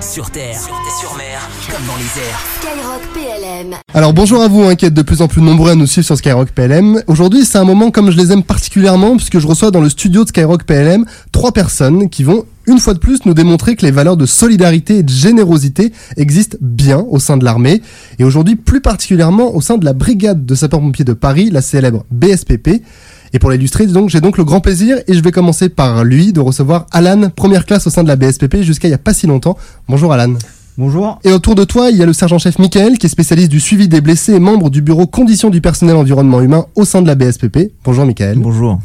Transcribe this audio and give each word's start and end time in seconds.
Sur 0.00 0.30
terre, 0.30 0.58
sur 1.00 1.16
mer, 1.16 1.48
comme 1.70 1.86
dans 1.86 1.96
les 1.96 2.20
airs. 2.20 2.44
Skyrock 2.60 3.02
PLM. 3.14 3.74
Alors 3.94 4.12
bonjour 4.12 4.42
à 4.42 4.48
vous, 4.48 4.62
hein, 4.62 4.74
qui 4.74 4.84
êtes 4.84 4.94
de 4.94 5.02
plus 5.02 5.22
en 5.22 5.28
plus 5.28 5.40
nombreux 5.40 5.70
à 5.70 5.74
nous 5.74 5.86
suivre 5.86 6.04
sur 6.04 6.16
Skyrock 6.16 6.50
PLM. 6.50 7.02
Aujourd'hui, 7.06 7.44
c'est 7.44 7.58
un 7.58 7.64
moment 7.64 7.90
comme 7.90 8.10
je 8.10 8.16
les 8.16 8.30
aime 8.30 8.42
particulièrement, 8.42 9.16
puisque 9.16 9.38
je 9.38 9.46
reçois 9.46 9.70
dans 9.70 9.80
le 9.80 9.88
studio 9.88 10.24
de 10.24 10.28
Skyrock 10.28 10.64
PLM 10.64 11.06
trois 11.32 11.52
personnes 11.52 12.10
qui 12.10 12.24
vont 12.24 12.44
une 12.66 12.78
fois 12.78 12.94
de 12.94 12.98
plus 12.98 13.24
nous 13.24 13.34
démontrer 13.34 13.76
que 13.76 13.86
les 13.86 13.90
valeurs 13.90 14.16
de 14.16 14.26
solidarité 14.26 14.98
et 14.98 15.02
de 15.02 15.10
générosité 15.10 15.92
existent 16.16 16.58
bien 16.60 16.98
au 16.98 17.18
sein 17.18 17.36
de 17.36 17.44
l'armée, 17.44 17.80
et 18.18 18.24
aujourd'hui 18.24 18.56
plus 18.56 18.80
particulièrement 18.80 19.54
au 19.54 19.60
sein 19.60 19.78
de 19.78 19.84
la 19.84 19.92
brigade 19.92 20.44
de 20.44 20.54
sapeurs-pompiers 20.54 21.04
de 21.04 21.14
Paris, 21.14 21.50
la 21.50 21.62
célèbre 21.62 22.04
BSPP. 22.10 22.82
Et 23.32 23.38
pour 23.38 23.50
l'illustrer, 23.50 23.86
donc, 23.86 24.10
j'ai 24.10 24.20
donc 24.20 24.38
le 24.38 24.44
grand 24.44 24.60
plaisir, 24.60 24.98
et 25.06 25.14
je 25.14 25.22
vais 25.22 25.32
commencer 25.32 25.68
par 25.68 26.04
lui, 26.04 26.32
de 26.32 26.40
recevoir 26.40 26.86
Alan, 26.92 27.30
première 27.30 27.66
classe 27.66 27.86
au 27.86 27.90
sein 27.90 28.02
de 28.02 28.08
la 28.08 28.16
BSPP 28.16 28.62
jusqu'à 28.62 28.88
il 28.88 28.92
y 28.92 28.94
a 28.94 28.98
pas 28.98 29.14
si 29.14 29.26
longtemps. 29.26 29.56
Bonjour 29.88 30.12
Alan. 30.12 30.34
Bonjour. 30.78 31.18
Et 31.24 31.32
autour 31.32 31.54
de 31.54 31.64
toi, 31.64 31.88
il 31.88 31.96
y 31.96 32.02
a 32.02 32.06
le 32.06 32.12
sergent-chef 32.12 32.58
Michael, 32.58 32.98
qui 32.98 33.06
est 33.06 33.08
spécialiste 33.08 33.48
du 33.48 33.60
suivi 33.60 33.88
des 33.88 34.02
blessés 34.02 34.34
et 34.34 34.38
membre 34.38 34.68
du 34.68 34.82
bureau 34.82 35.06
conditions 35.06 35.48
du 35.48 35.62
personnel 35.62 35.96
environnement 35.96 36.42
humain 36.42 36.66
au 36.74 36.84
sein 36.84 37.00
de 37.00 37.06
la 37.06 37.14
BSPP. 37.14 37.72
Bonjour 37.82 38.04
Michael. 38.04 38.36
Bonjour. 38.36 38.78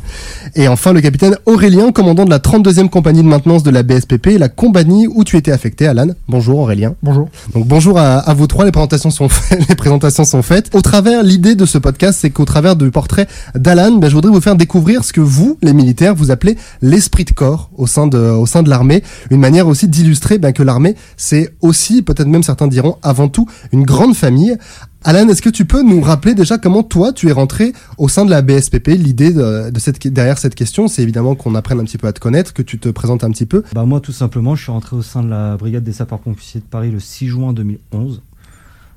Et 0.56 0.70
enfin, 0.70 0.94
le 0.94 1.02
capitaine 1.02 1.36
Aurélien, 1.46 1.92
commandant 1.92 2.24
de 2.24 2.30
la 2.30 2.40
32e 2.40 2.88
compagnie 2.88 3.24
de 3.24 3.28
maintenance 3.28 3.64
de 3.64 3.72
la 3.72 3.84
BSPP, 3.84 4.38
la 4.40 4.48
compagnie 4.48 5.06
où 5.08 5.26
tu 5.26 5.36
étais 5.36 5.52
affecté, 5.52 5.86
Alan. 5.86 6.08
Bonjour 6.30 6.60
Aurélien. 6.60 6.96
Bonjour. 7.04 7.28
Donc 7.54 7.68
bonjour 7.68 8.00
à, 8.00 8.20
à 8.20 8.34
vous 8.34 8.48
trois, 8.48 8.64
les 8.64 8.72
présentations 8.72 9.10
sont 9.12 9.28
faites, 9.28 9.60
les 9.70 9.76
présentations 9.76 10.24
sont 10.24 10.44
faites. 10.44 10.74
Au 10.74 10.82
travers, 10.82 11.24
l'idée 11.24 11.56
de 11.56 11.66
ce 11.66 11.78
podcast, 11.78 12.20
c'est 12.22 12.30
qu'au 12.30 12.46
travers 12.46 12.78
du 12.78 12.90
portrait 12.90 13.28
d'Alan, 13.54 13.92
ben, 13.98 14.10
je 14.10 14.16
voudrais 14.16 14.32
vous 14.32 14.40
faire 14.40 14.56
découvrir 14.56 15.04
ce 15.04 15.12
que 15.12 15.20
vous, 15.20 15.58
les 15.62 15.74
militaires, 15.74 16.16
vous 16.16 16.32
appelez 16.32 16.56
l'esprit 16.82 17.26
de 17.26 17.32
corps 17.32 17.70
au 17.76 17.86
sein 17.86 18.08
de, 18.08 18.18
au 18.18 18.46
sein 18.46 18.64
de 18.64 18.70
l'armée. 18.70 19.04
Une 19.30 19.42
manière 19.42 19.68
aussi 19.68 19.90
d'illustrer 19.90 20.38
ben, 20.38 20.54
que 20.54 20.64
l'armée, 20.64 20.96
c'est 21.18 21.54
aussi, 21.60 21.81
peut-être 22.02 22.28
même 22.28 22.44
certains 22.44 22.68
diront, 22.68 22.98
avant 23.02 23.28
tout, 23.28 23.48
une 23.72 23.84
grande 23.84 24.16
famille. 24.16 24.58
Alan, 25.04 25.28
est-ce 25.30 25.42
que 25.42 25.50
tu 25.50 25.66
peux 25.66 25.82
nous 25.82 26.00
rappeler 26.00 26.36
déjà 26.36 26.60
comment 26.60 26.84
toi 26.84 27.12
tu 27.12 27.28
es 27.28 27.32
rentré 27.32 27.74
au 27.98 28.08
sein 28.08 28.24
de 28.24 28.30
la 28.30 28.44
BSPP 28.44 28.90
L'idée 28.90 29.34
derrière 29.34 30.38
cette 30.38 30.56
question, 30.56 30.88
c'est 30.88 31.02
évidemment 31.02 31.34
qu'on 31.34 31.56
apprenne 31.56 31.80
un 31.80 31.86
petit 31.86 31.98
peu 31.98 32.08
à 32.08 32.14
te 32.14 32.20
connaître, 32.20 32.54
que 32.54 32.62
tu 32.62 32.78
te 32.78 32.90
présentes 32.90 33.24
un 33.24 33.32
petit 33.32 33.48
peu. 33.48 33.64
Bah 33.74 33.86
moi 33.86 34.00
tout 34.00 34.12
simplement, 34.12 34.56
je 34.56 34.64
suis 34.64 34.72
rentré 34.72 34.96
au 34.96 35.02
sein 35.02 35.24
de 35.24 35.30
la 35.30 35.58
brigade 35.58 35.84
des 35.84 35.94
sapeurs-pompiers 35.94 36.62
de 36.62 36.66
Paris 36.66 36.92
le 36.92 37.00
6 37.00 37.28
juin 37.28 37.54
2011. 37.54 38.22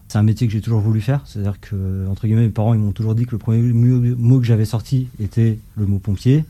C'est 0.09 0.19
un 0.19 0.23
métier 0.23 0.47
que 0.47 0.53
j'ai 0.53 0.61
toujours 0.61 0.81
voulu 0.81 1.01
faire, 1.01 1.23
c'est-à-dire 1.25 1.59
que 1.59 2.07
entre 2.11 2.27
guillemets 2.27 2.43
mes 2.43 2.49
parents 2.51 2.75
ils 2.75 2.81
m'ont 2.81 2.93
toujours 2.93 3.15
dit 3.15 3.25
que 3.25 3.33
le 3.33 3.39
premier 3.39 3.63
mot 3.63 4.39
que 4.39 4.47
j'avais 4.47 4.67
sorti 4.67 5.09
était 5.19 5.59
le 5.77 5.87
mot 5.87 5.99
pompier. 5.99 6.45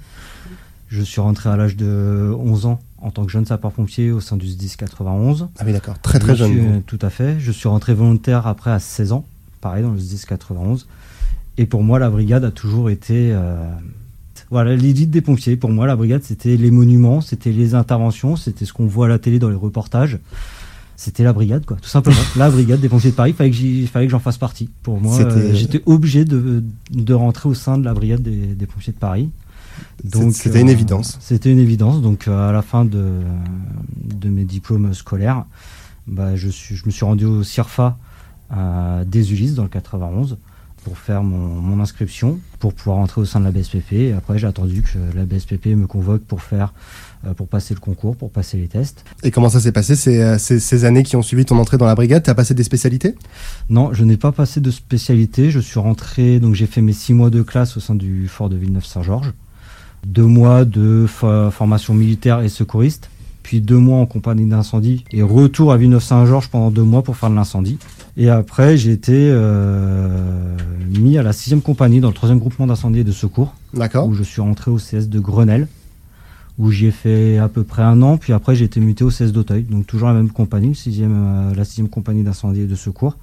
Je 0.88 1.00
suis 1.00 1.20
rentré 1.20 1.48
à 1.48 1.56
l'âge 1.56 1.76
de 1.76 2.34
11 2.38 2.66
ans 2.66 2.80
en 3.04 3.10
tant 3.10 3.24
que 3.24 3.30
jeune 3.30 3.44
sapeur-pompier 3.44 4.10
au 4.10 4.20
sein 4.20 4.36
du 4.36 4.46
SDIS 4.48 4.76
91. 4.78 5.48
Ah 5.58 5.62
oui 5.66 5.72
d'accord, 5.72 5.98
très 6.00 6.18
très 6.18 6.32
Je 6.32 6.38
jeune. 6.38 6.50
suis- 6.52 6.60
vous. 6.60 6.80
tout 6.86 6.98
à 7.02 7.10
fait. 7.10 7.36
Je 7.38 7.52
suis 7.52 7.68
rentré 7.68 7.94
volontaire 7.94 8.46
après 8.46 8.70
à 8.70 8.78
16 8.80 9.12
ans, 9.12 9.24
pareil 9.60 9.82
dans 9.82 9.90
le 9.92 9.98
SDIS 9.98 10.24
91. 10.26 10.86
Et 11.58 11.66
pour 11.66 11.82
moi, 11.84 11.98
la 11.98 12.10
brigade 12.10 12.44
a 12.44 12.50
toujours 12.50 12.90
été. 12.90 13.30
euh, 13.32 13.56
voilà, 14.50 14.74
l'élite 14.76 15.10
des 15.10 15.20
pompiers. 15.20 15.56
Pour 15.56 15.70
moi, 15.70 15.86
la 15.86 15.96
brigade, 15.96 16.22
c'était 16.22 16.56
les 16.56 16.70
monuments, 16.70 17.20
c'était 17.20 17.52
les 17.52 17.74
interventions, 17.74 18.36
c'était 18.36 18.64
ce 18.64 18.72
qu'on 18.72 18.86
voit 18.86 19.06
à 19.06 19.08
la 19.08 19.18
télé 19.18 19.38
dans 19.38 19.48
les 19.48 19.54
reportages. 19.56 20.18
C'était 20.96 21.24
la 21.24 21.32
brigade, 21.32 21.64
quoi, 21.66 21.76
tout 21.80 21.88
simplement. 21.88 22.16
la 22.36 22.50
brigade 22.50 22.80
des 22.80 22.88
pompiers 22.88 23.10
de 23.10 23.16
Paris, 23.16 23.32
fallait 23.32 23.50
que 23.50 23.86
fallait 23.86 24.06
que 24.06 24.12
j'en 24.12 24.20
fasse 24.20 24.38
partie. 24.38 24.68
Pour 24.82 25.00
moi, 25.00 25.18
euh, 25.20 25.52
j'étais 25.54 25.82
obligé 25.86 26.24
de, 26.24 26.62
de 26.92 27.14
rentrer 27.14 27.48
au 27.48 27.54
sein 27.54 27.78
de 27.78 27.84
la 27.84 27.94
brigade 27.94 28.22
des, 28.22 28.30
des 28.54 28.66
pompiers 28.66 28.92
de 28.92 28.98
Paris. 28.98 29.28
C'était 30.32 30.60
une 30.60 30.68
évidence. 30.68 31.18
C'était 31.20 31.50
une 31.50 31.58
évidence. 31.58 32.02
Donc, 32.02 32.28
euh, 32.28 32.48
à 32.48 32.52
la 32.52 32.62
fin 32.62 32.84
de, 32.84 33.20
de 33.96 34.28
mes 34.28 34.44
diplômes 34.44 34.92
scolaires, 34.94 35.44
bah, 36.06 36.36
je, 36.36 36.48
suis, 36.48 36.76
je 36.76 36.84
me 36.86 36.90
suis 36.90 37.04
rendu 37.04 37.24
au 37.24 37.42
CIRFA 37.42 37.96
euh, 38.52 39.04
des 39.04 39.32
Ulysses 39.32 39.54
dans 39.54 39.62
le 39.62 39.68
91 39.68 40.36
pour 40.84 40.98
faire 40.98 41.22
mon, 41.22 41.38
mon 41.38 41.80
inscription, 41.82 42.38
pour 42.58 42.74
pouvoir 42.74 42.98
rentrer 42.98 43.22
au 43.22 43.24
sein 43.24 43.40
de 43.40 43.46
la 43.46 43.50
BSPP. 43.50 43.92
Et 43.92 44.12
après, 44.12 44.38
j'ai 44.38 44.46
attendu 44.46 44.82
que 44.82 44.98
la 45.16 45.24
BSPP 45.24 45.68
me 45.68 45.86
convoque 45.86 46.22
pour 46.22 46.42
faire, 46.42 46.74
euh, 47.26 47.32
pour 47.32 47.48
passer 47.48 47.72
le 47.72 47.80
concours, 47.80 48.16
pour 48.16 48.30
passer 48.30 48.58
les 48.58 48.68
tests. 48.68 49.02
Et 49.22 49.30
comment 49.30 49.48
ça 49.48 49.60
s'est 49.60 49.72
passé 49.72 49.96
ces, 49.96 50.20
euh, 50.20 50.38
ces, 50.38 50.60
ces 50.60 50.84
années 50.84 51.02
qui 51.02 51.16
ont 51.16 51.22
suivi 51.22 51.46
ton 51.46 51.58
entrée 51.58 51.78
dans 51.78 51.86
la 51.86 51.94
brigade? 51.94 52.22
Tu 52.22 52.28
as 52.28 52.34
passé 52.34 52.52
des 52.52 52.64
spécialités? 52.64 53.14
Non, 53.70 53.94
je 53.94 54.04
n'ai 54.04 54.18
pas 54.18 54.30
passé 54.30 54.60
de 54.60 54.70
spécialité. 54.70 55.50
Je 55.50 55.58
suis 55.58 55.80
rentré, 55.80 56.38
donc 56.38 56.54
j'ai 56.54 56.66
fait 56.66 56.82
mes 56.82 56.92
six 56.92 57.14
mois 57.14 57.30
de 57.30 57.40
classe 57.40 57.78
au 57.78 57.80
sein 57.80 57.94
du 57.94 58.28
fort 58.28 58.50
de 58.50 58.56
Villeneuve-Saint-Georges, 58.56 59.32
deux 60.06 60.26
mois 60.26 60.64
de 60.64 61.06
fo- 61.08 61.50
formation 61.50 61.94
militaire 61.94 62.40
et 62.40 62.48
secouriste, 62.48 63.10
puis 63.42 63.60
deux 63.60 63.78
mois 63.78 63.98
en 63.98 64.06
compagnie 64.06 64.46
d'incendie 64.46 65.04
et 65.12 65.22
retour 65.22 65.72
à 65.72 65.76
Villeneuve-Saint-Georges 65.76 66.48
pendant 66.48 66.70
deux 66.70 66.82
mois 66.82 67.02
pour 67.02 67.16
faire 67.16 67.30
de 67.30 67.34
l'incendie. 67.34 67.78
Et 68.16 68.30
après, 68.30 68.76
j'ai 68.76 68.92
été 68.92 69.12
euh, 69.14 70.56
mis 70.88 71.18
à 71.18 71.22
la 71.22 71.32
sixième 71.32 71.60
compagnie 71.62 72.00
dans 72.00 72.08
le 72.08 72.14
troisième 72.14 72.38
groupement 72.38 72.66
d'incendie 72.66 73.00
et 73.00 73.04
de 73.04 73.12
secours, 73.12 73.54
D'accord. 73.74 74.06
où 74.06 74.14
je 74.14 74.22
suis 74.22 74.40
rentré 74.40 74.70
au 74.70 74.78
CS 74.78 75.08
de 75.08 75.18
Grenelle, 75.20 75.66
où 76.58 76.70
j'y 76.70 76.86
ai 76.86 76.90
fait 76.92 77.38
à 77.38 77.48
peu 77.48 77.64
près 77.64 77.82
un 77.82 78.00
an, 78.02 78.16
puis 78.16 78.32
après 78.32 78.54
j'ai 78.54 78.64
été 78.66 78.78
muté 78.80 79.02
au 79.04 79.10
CS 79.10 79.32
d'Auteuil, 79.32 79.64
donc 79.64 79.86
toujours 79.86 80.08
la 80.08 80.14
même 80.14 80.30
compagnie, 80.30 80.74
sixième, 80.74 81.14
euh, 81.50 81.54
la 81.54 81.64
sixième 81.64 81.88
compagnie 81.88 82.22
d'incendie 82.22 82.60
et 82.60 82.66
de 82.66 82.76
secours, 82.76 83.16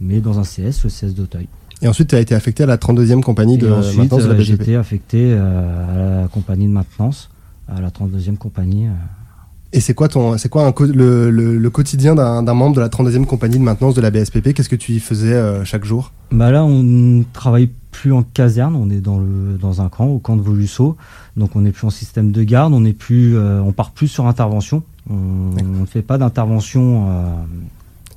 mais 0.00 0.20
dans 0.20 0.38
un 0.38 0.44
CS, 0.44 0.82
le 0.84 0.88
CS 0.90 1.14
d'Auteuil. 1.14 1.46
Et 1.82 1.88
ensuite, 1.88 2.08
tu 2.08 2.14
as 2.14 2.20
été 2.20 2.34
affecté 2.34 2.62
à 2.62 2.66
la 2.66 2.76
32e 2.76 3.20
compagnie 3.20 3.58
de 3.58 3.66
et 3.68 3.72
ensuite, 3.72 3.98
maintenance 3.98 4.22
de 4.22 4.28
la 4.28 4.34
euh, 4.34 4.40
j'ai 4.40 4.52
BSPP. 4.54 4.62
été 4.62 4.76
affecté 4.76 5.18
euh, 5.32 6.18
à 6.18 6.22
la 6.22 6.28
compagnie 6.28 6.66
de 6.68 6.72
maintenance, 6.72 7.28
à 7.68 7.80
la 7.80 7.90
32e 7.90 8.36
compagnie. 8.36 8.86
euh. 8.86 8.90
Et 9.74 9.80
c'est 9.80 9.94
quoi 9.94 10.08
ton, 10.08 10.36
c'est 10.36 10.48
quoi 10.50 10.66
un 10.66 10.74
le, 10.86 11.30
le, 11.30 11.56
le 11.56 11.70
quotidien 11.70 12.14
d'un 12.14 12.42
membre 12.54 12.76
de 12.76 12.80
la 12.82 12.88
32e 12.88 13.24
compagnie 13.24 13.58
de 13.58 13.62
maintenance 13.64 13.94
de 13.94 14.00
la 14.02 14.10
BSPP 14.10 14.52
Qu'est-ce 14.52 14.68
que 14.68 14.76
tu 14.76 14.92
y 14.92 15.00
faisais 15.00 15.32
euh, 15.32 15.64
chaque 15.64 15.84
jour? 15.84 16.12
Bah 16.30 16.50
là, 16.50 16.62
on 16.64 16.82
ne 16.82 17.22
travaille 17.32 17.70
plus 17.90 18.12
en 18.12 18.22
caserne, 18.22 18.76
on 18.76 18.90
est 18.90 19.00
dans, 19.00 19.18
le, 19.18 19.56
dans 19.60 19.80
un 19.80 19.88
camp, 19.88 20.06
au 20.06 20.18
camp 20.18 20.36
de 20.36 20.42
Volusso, 20.42 20.96
donc 21.38 21.56
on 21.56 21.62
n'est 21.62 21.72
plus 21.72 21.86
en 21.86 21.90
système 21.90 22.32
de 22.32 22.42
garde, 22.42 22.72
on 22.74 22.80
n'est 22.80 22.92
plus, 22.92 23.36
euh, 23.36 23.60
on 23.62 23.72
part 23.72 23.90
plus 23.92 24.08
sur 24.08 24.26
intervention. 24.26 24.82
On 25.10 25.14
ne 25.80 25.86
fait 25.86 26.02
pas 26.02 26.16
d'intervention 26.18 27.06
euh, 27.08 27.24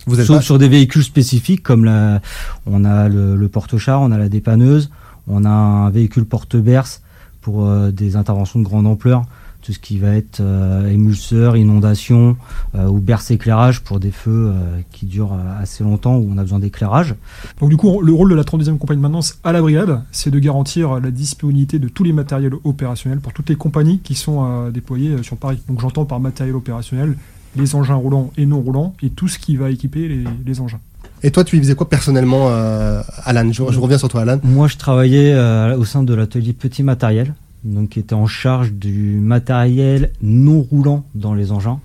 Vous 0.07 0.19
êtes 0.19 0.25
Sauf 0.27 0.38
pas- 0.38 0.41
sur 0.41 0.57
des 0.59 0.67
véhicules 0.67 1.03
spécifiques 1.03 1.63
comme 1.63 1.85
la, 1.85 2.21
on 2.66 2.85
a 2.85 3.09
le, 3.09 3.35
le 3.35 3.47
porte-char, 3.49 4.01
on 4.01 4.11
a 4.11 4.17
la 4.17 4.29
dépanneuse, 4.29 4.89
on 5.27 5.45
a 5.45 5.49
un 5.49 5.89
véhicule 5.89 6.25
porte-berce 6.25 7.01
pour 7.41 7.66
euh, 7.67 7.91
des 7.91 8.16
interventions 8.16 8.59
de 8.59 8.63
grande 8.66 8.88
ampleur, 8.88 9.23
tout 9.61 9.73
ce 9.73 9.79
qui 9.79 9.97
va 9.97 10.09
être 10.16 10.41
euh, 10.41 10.88
émulseur, 10.91 11.57
inondation 11.57 12.38
euh, 12.75 12.85
ou 12.88 12.99
berce 12.99 13.31
éclairage 13.31 13.81
pour 13.81 13.99
des 13.99 14.11
feux 14.11 14.51
euh, 14.53 14.79
qui 14.91 15.07
durent 15.07 15.33
euh, 15.33 15.59
assez 15.61 15.83
longtemps 15.83 16.17
où 16.17 16.27
on 16.31 16.37
a 16.37 16.41
besoin 16.43 16.59
d'éclairage. 16.59 17.16
Donc 17.59 17.72
du 17.72 17.77
coup, 17.77 17.99
le 18.01 18.13
rôle 18.13 18.29
de 18.29 18.35
la 18.35 18.43
32e 18.43 18.77
compagnie 18.77 18.97
de 18.99 19.01
maintenance 19.03 19.39
à 19.43 19.51
la 19.51 19.61
brigade, 19.61 20.01
c'est 20.11 20.29
de 20.29 20.37
garantir 20.37 20.99
la 20.99 21.09
disponibilité 21.09 21.79
de 21.79 21.87
tous 21.87 22.03
les 22.03 22.13
matériels 22.13 22.53
opérationnels 22.63 23.19
pour 23.22 23.33
toutes 23.33 23.49
les 23.49 23.55
compagnies 23.55 23.99
qui 23.99 24.13
sont 24.13 24.45
euh, 24.45 24.69
déployées 24.69 25.23
sur 25.23 25.37
Paris. 25.37 25.59
Donc 25.67 25.81
j'entends 25.81 26.05
par 26.05 26.19
matériel 26.19 26.55
opérationnel 26.55 27.16
les 27.55 27.75
engins 27.75 27.95
roulants 27.95 28.31
et 28.38 28.45
non 28.45 28.59
roulants 28.61 28.93
et 29.01 29.09
tout 29.09 29.27
ce 29.27 29.39
qui 29.39 29.55
va 29.55 29.69
équiper 29.69 30.07
les, 30.07 30.23
les 30.45 30.61
engins. 30.61 30.79
Et 31.23 31.31
toi, 31.31 31.43
tu 31.43 31.57
y 31.57 31.59
faisais 31.59 31.75
quoi 31.75 31.89
personnellement, 31.89 32.49
euh, 32.49 33.01
Alan 33.23 33.51
je, 33.51 33.63
je 33.71 33.79
reviens 33.79 33.97
sur 33.97 34.09
toi, 34.09 34.21
Alan. 34.21 34.39
Moi, 34.43 34.67
je 34.67 34.77
travaillais 34.77 35.33
euh, 35.33 35.77
au 35.77 35.85
sein 35.85 36.03
de 36.03 36.13
l'atelier 36.13 36.53
petit 36.53 36.83
matériel, 36.83 37.33
donc 37.63 37.89
qui 37.89 37.99
était 37.99 38.13
en 38.13 38.27
charge 38.27 38.73
du 38.73 39.17
matériel 39.19 40.11
non 40.21 40.61
roulant 40.61 41.05
dans 41.16 41.33
les 41.33 41.51
engins. 41.51 41.79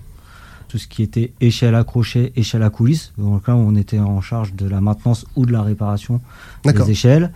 Tout 0.67 0.77
ce 0.77 0.87
qui 0.87 1.01
était 1.01 1.33
échelle 1.41 1.75
à 1.75 1.83
crochet, 1.83 2.31
échelle 2.35 2.63
à 2.63 2.69
coulisses. 2.69 3.13
Donc 3.17 3.47
là, 3.47 3.55
on 3.55 3.75
était 3.75 3.99
en 3.99 4.21
charge 4.21 4.53
de 4.53 4.69
la 4.69 4.79
maintenance 4.79 5.25
ou 5.35 5.45
de 5.45 5.51
la 5.51 5.63
réparation 5.63 6.21
des 6.63 6.91
échelles. 6.91 7.31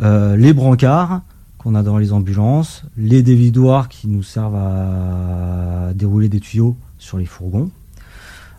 Euh, 0.00 0.36
les 0.36 0.52
brancards 0.52 1.22
qu'on 1.58 1.74
a 1.74 1.82
dans 1.82 1.98
les 1.98 2.12
ambulances, 2.12 2.84
les 2.96 3.22
dévidoirs 3.22 3.88
qui 3.88 4.08
nous 4.08 4.22
servent 4.22 4.56
à 4.56 5.92
dérouler 5.94 6.28
des 6.28 6.40
tuyaux 6.40 6.76
sur 7.02 7.18
les 7.18 7.26
fourgons, 7.26 7.70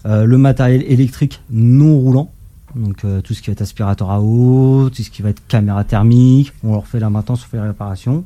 Euh, 0.05 0.25
le 0.25 0.37
matériel 0.37 0.83
électrique 0.83 1.41
non 1.49 1.97
roulant, 1.97 2.29
donc 2.75 3.05
euh, 3.05 3.21
tout 3.21 3.33
ce 3.33 3.41
qui 3.41 3.47
va 3.47 3.53
être 3.53 3.61
aspirateur 3.61 4.11
à 4.11 4.19
eau, 4.19 4.89
tout 4.89 5.01
ce 5.01 5.09
qui 5.09 5.21
va 5.21 5.29
être 5.29 5.41
caméra 5.47 5.85
thermique, 5.85 6.51
on 6.61 6.73
leur 6.73 6.87
fait 6.87 6.99
la 6.99 7.09
maintenance, 7.09 7.45
on 7.45 7.49
fait 7.49 7.57
la 7.57 7.67
réparation. 7.67 8.25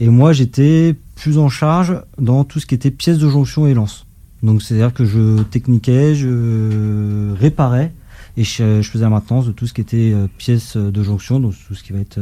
Et 0.00 0.08
moi 0.08 0.32
j'étais 0.32 0.96
plus 1.14 1.38
en 1.38 1.48
charge 1.48 1.96
dans 2.18 2.42
tout 2.42 2.58
ce 2.58 2.66
qui 2.66 2.74
était 2.74 2.90
pièces 2.90 3.18
de 3.18 3.28
jonction 3.28 3.68
et 3.68 3.74
lance. 3.74 4.04
Donc 4.42 4.62
c'est-à-dire 4.62 4.92
que 4.92 5.04
je 5.04 5.42
techniquais, 5.44 6.16
je 6.16 7.32
réparais 7.38 7.92
et 8.36 8.42
je, 8.42 8.82
faisais 8.82 9.04
la 9.04 9.10
maintenance 9.10 9.46
de 9.46 9.52
tout 9.52 9.68
ce 9.68 9.74
qui 9.74 9.82
était 9.82 10.10
euh, 10.12 10.26
pièces 10.38 10.76
de 10.76 11.02
jonction, 11.04 11.38
donc 11.38 11.54
tout 11.68 11.76
ce 11.76 11.84
qui 11.84 11.92
va 11.92 12.00
être 12.00 12.18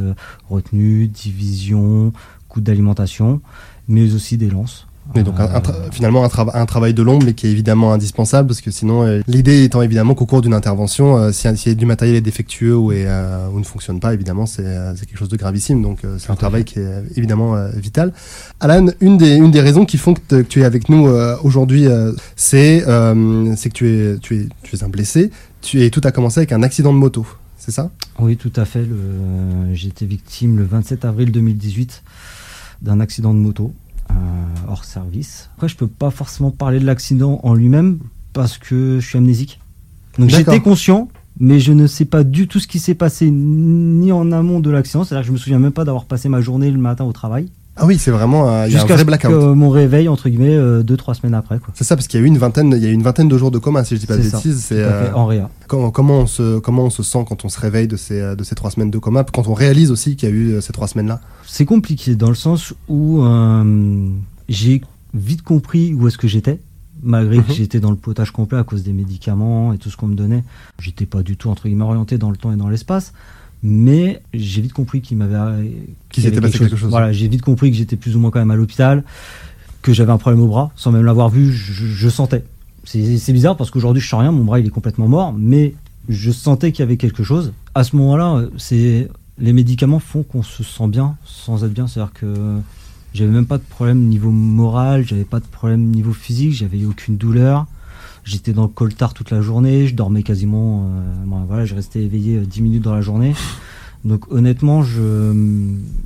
retenue, 0.51 1.09
division, 1.09 2.13
coût 2.49 2.61
d'alimentation, 2.61 3.41
mais 3.89 4.15
aussi 4.15 4.37
des 4.37 4.51
lances. 4.51 4.87
Mais 5.15 5.23
donc 5.23 5.39
un- 5.39 5.45
un 5.55 5.59
tra- 5.61 5.75
finalement 5.93 6.25
un, 6.25 6.29
trava- 6.29 6.57
un 6.57 6.67
travail 6.67 6.95
de 6.95 7.03
l'ombre 7.03 7.27
mais 7.27 7.35
qui 7.35 7.47
est 7.47 7.51
évidemment 7.51 7.93
indispensable 7.93 8.49
parce 8.49 8.61
que 8.61 8.71
sinon 8.71 9.05
euh, 9.05 9.21
l'idée 9.29 9.63
étant 9.65 9.83
évidemment 9.83 10.15
qu'au 10.15 10.25
cours 10.27 10.41
d'une 10.41 10.55
intervention 10.55 11.17
euh, 11.19 11.31
si, 11.31 11.77
du 11.77 11.85
matériel 11.87 12.17
est 12.17 12.21
défectueux 12.23 12.75
ou, 12.77 12.91
est, 12.91 13.05
euh, 13.07 13.47
ou 13.53 13.59
ne 13.59 13.65
fonctionne 13.65 14.01
pas 14.01 14.15
évidemment 14.15 14.47
c'est 14.47 14.65
quelque 15.07 15.19
chose 15.19 15.29
de 15.29 15.37
gravissime. 15.37 15.83
Donc 15.83 16.01
c'est 16.19 16.31
un 16.31 16.37
travail 16.37 16.65
qui 16.65 16.79
est 16.79 17.03
évidemment 17.17 17.55
vital. 17.75 18.13
Alan 18.61 18.87
une 19.01 19.19
des, 19.19 19.35
une 19.37 19.51
des 19.51 19.61
raisons 19.61 19.85
qui 19.85 19.99
font 19.99 20.15
que, 20.15 20.41
tu 20.43 20.61
es 20.61 20.65
avec 20.65 20.89
nous 20.89 21.07
aujourd'hui 21.43 21.87
c'est 22.37 22.81
que 22.85 23.69
tu 23.75 23.89
es, 23.89 24.19
tu, 24.19 24.37
es, 24.37 24.49
tu 24.63 24.77
es 24.77 24.85
un 24.85 24.89
blessé. 24.89 25.31
Tu 25.61 25.83
es, 25.83 25.91
tout 25.91 26.01
a 26.05 26.13
commencé 26.13 26.41
avec 26.41 26.53
un 26.53 26.63
accident 26.63 26.93
de 26.93 26.99
moto 26.99 27.27
c'est 27.57 27.71
ça? 27.73 27.91
Oui, 28.19 28.37
tout 28.37 28.53
à 28.57 28.67
fait. 28.67 28.85
J'ai 29.73 29.89
été 29.89 30.05
victime 30.05 30.59
le 30.59 30.65
27 30.65 31.05
avril 31.07 31.33
2018 31.33 32.03
d'un 32.83 33.01
accident 33.01 33.33
de 33.33 33.39
moto 33.39 33.73
hors 34.69 34.85
service. 34.85 35.51
Après, 35.57 35.69
je 35.69 35.77
peux 35.77 35.87
pas 35.87 36.11
forcément 36.11 36.51
parler 36.51 36.81
de 36.81 36.87
l'accident 36.87 37.41
en 37.43 37.55
lui-même 37.55 37.99
parce 38.33 38.59
que 38.59 38.99
je 39.01 39.07
suis 39.07 39.19
amnésique. 39.19 39.61
Donc 40.19 40.31
j'étais 40.31 40.61
conscient, 40.61 41.09
mais 41.39 41.61
je 41.61 41.73
ne 41.73 41.87
sais 41.87 42.05
pas 42.05 42.25
du 42.25 42.47
tout 42.49 42.61
ce 42.61 42.67
qui 42.67 42.79
s'est 42.79 42.95
passé 42.95 43.31
ni 43.31 44.13
en 44.13 44.33
amont 44.33 44.61
de 44.61 44.71
l'accident. 44.71 45.05
C'est-à-dire 45.05 45.23
que 45.23 45.29
je 45.29 45.33
me 45.33 45.39
souviens 45.39 45.59
même 45.59 45.73
pas 45.73 45.85
d'avoir 45.85 46.05
passé 46.05 46.29
ma 46.29 46.41
journée 46.41 46.71
le 46.71 46.79
matin 46.79 47.05
au 47.05 47.13
travail. 47.13 47.49
Ah 47.77 47.87
oui 47.87 47.99
c'est 47.99 48.13
vraiment 48.13 48.49
euh, 48.49 48.67
il 48.69 48.73
y 48.73 48.77
a 48.77 48.83
un 48.83 48.87
vrai 48.87 49.05
blackout. 49.05 49.33
mon 49.33 49.69
réveil, 49.69 50.09
entre 50.09 50.29
guillemets, 50.29 50.55
euh, 50.57 50.83
deux, 50.85 50.97
trois 50.97 51.15
semaines 51.15 51.35
après. 51.35 51.59
Quoi. 51.59 51.71
C'est 51.75 51.83
ça 51.85 51.97
parce 51.97 52.07
qu'il 52.07 52.21
y 52.21 52.23
a 52.23 52.25
eu 52.25 52.29
une 52.29 52.39
vingtaine 52.39 52.73
il 52.77 52.83
y 52.83 52.87
a 52.87 52.91
une 52.91 53.03
vingtaine 53.03 53.29
de 53.29 53.37
jours 53.37 53.51
de 53.51 53.59
coma 53.59 53.83
si 53.85 53.97
je 53.97 54.01
dis 54.01 54.07
pas 54.07 54.17
de 54.17 54.23
bêtises 54.23 54.61
c'est 54.63 54.81
euh, 54.83 55.13
en 55.15 55.27
réa. 55.27 55.51
Comment, 55.67 55.91
comment, 55.91 56.19
on 56.21 56.27
se, 56.27 56.59
comment 56.61 56.85
on 56.85 56.91
se 56.91 57.03
sent 57.03 57.25
quand 57.29 57.45
on 57.45 57.49
se 57.49 57.59
réveille 57.59 57.89
de 57.89 57.97
ces, 57.97 58.21
euh, 58.21 58.37
de 58.37 58.45
ces 58.45 58.55
trois 58.55 58.71
semaines 58.71 58.91
de 58.93 58.99
coma, 58.99 59.25
quand 59.25 59.49
on 59.49 59.55
réalise 59.55 59.91
aussi 59.91 60.15
qu'il 60.15 60.29
y 60.29 60.33
a 60.33 60.35
eu 60.35 60.53
euh, 60.53 60.61
ces 60.61 60.73
trois 60.73 60.87
semaines-là? 60.87 61.21
C'est 61.47 61.65
compliqué 61.65 62.15
dans 62.15 62.29
le 62.29 62.35
sens 62.37 62.75
où 62.89 63.23
euh, 63.23 64.09
j'ai 64.49 64.81
vite 65.13 65.43
compris 65.43 65.95
où 65.95 66.07
est-ce 66.07 66.19
que 66.19 66.29
j'étais, 66.29 66.61
malgré 67.03 67.39
que 67.39 67.49
Mhm. 67.49 67.55
j'étais 67.57 67.81
dans 67.81 67.91
le 67.91 67.97
potage 67.97 68.31
complet 68.31 68.59
à 68.59 68.63
cause 68.65 68.83
des 68.85 68.93
médicaments 68.93 69.73
et 69.73 69.79
tout 69.79 69.91
ce 69.91 69.97
qu'on 69.97 70.07
me 70.07 70.15
donnait. 70.15 70.45
J'étais 70.79 71.07
pas 71.07 71.23
du 71.23 71.37
tout 71.37 71.49
entre 71.51 71.65
guillemets 71.67 71.85
orienté 71.85 72.19
dans 72.19 72.31
le 72.31 72.37
temps 72.37 72.53
et 72.53 72.57
dans 72.57 72.69
l'espace, 72.69 73.13
mais 73.65 74.21
j'ai 74.35 74.61
vite 74.61 74.75
compris 74.75 75.01
qu'il 75.01 75.17
m'avait 75.17 75.71
Qu'il 76.11 76.23
y 76.23 76.27
avait 76.27 76.37
s'était 76.37 76.47
passé 76.47 76.59
quelque 76.59 76.77
chose. 76.77 76.91
Voilà, 76.91 77.13
j'ai 77.13 77.27
vite 77.29 77.43
compris 77.43 77.71
que 77.71 77.77
j'étais 77.77 77.97
plus 77.97 78.15
ou 78.15 78.21
moins 78.21 78.31
quand 78.31 78.39
même 78.39 78.51
à 78.51 78.57
l'hôpital, 78.57 79.03
que 79.81 79.93
j'avais 79.95 80.13
un 80.13 80.19
problème 80.19 80.43
au 80.43 80.47
bras, 80.47 80.71
sans 80.77 80.93
même 80.93 81.05
l'avoir 81.05 81.31
vu, 81.31 81.51
je, 81.51 81.73
je 81.73 82.09
sentais. 82.11 82.45
C'est 82.85 83.33
bizarre 83.33 83.57
parce 83.57 83.71
qu'aujourd'hui 83.71 84.03
je 84.03 84.09
sens 84.09 84.21
rien, 84.21 84.31
mon 84.31 84.45
bras 84.45 84.61
il 84.61 84.67
est 84.67 84.71
complètement 84.71 85.09
mort, 85.09 85.35
mais 85.37 85.75
je 86.11 86.31
sentais 86.31 86.73
qu'il 86.73 86.81
y 86.81 86.83
avait 86.83 86.99
quelque 86.99 87.25
chose. 87.25 87.55
À 87.75 87.85
ce 87.85 87.97
moment-là, 87.97 88.35
euh, 88.35 88.51
c'est 88.59 89.09
les 89.39 89.53
médicaments 89.55 89.99
font 89.99 90.23
qu'on 90.23 90.43
se 90.43 90.63
sent 90.63 90.89
bien 90.89 91.17
sans 91.25 91.65
être 91.65 91.73
bien. 91.73 91.87
C'est-à-dire 91.87 92.13
que 92.13 92.59
j'avais 93.15 93.31
même 93.31 93.47
pas 93.47 93.59
de 93.59 93.63
problème 93.63 94.01
niveau 94.01 94.31
moral, 94.31 95.07
j'avais 95.07 95.25
pas 95.25 95.41
de 95.41 95.47
problème 95.47 95.85
niveau 95.87 96.13
physique, 96.13 96.53
j'avais 96.53 96.85
aucune 96.85 97.17
douleur. 97.17 97.67
J'étais 98.25 98.53
dans 98.53 98.63
le 98.63 98.69
coltard 98.69 99.13
toute 99.13 99.31
la 99.31 99.43
journée, 99.43 99.87
je 99.87 99.95
dormais 99.95 100.23
quasiment. 100.23 100.85
euh, 100.85 101.25
bon, 101.27 101.45
voilà, 101.45 101.65
je 101.67 101.75
restais 101.75 102.03
éveillé 102.03 102.37
euh, 102.39 102.45
10 102.47 102.63
minutes 102.63 102.83
dans 102.83 102.95
la 102.95 103.03
journée. 103.03 103.35
Donc 104.05 104.31
honnêtement, 104.33 104.83
je 104.83 105.33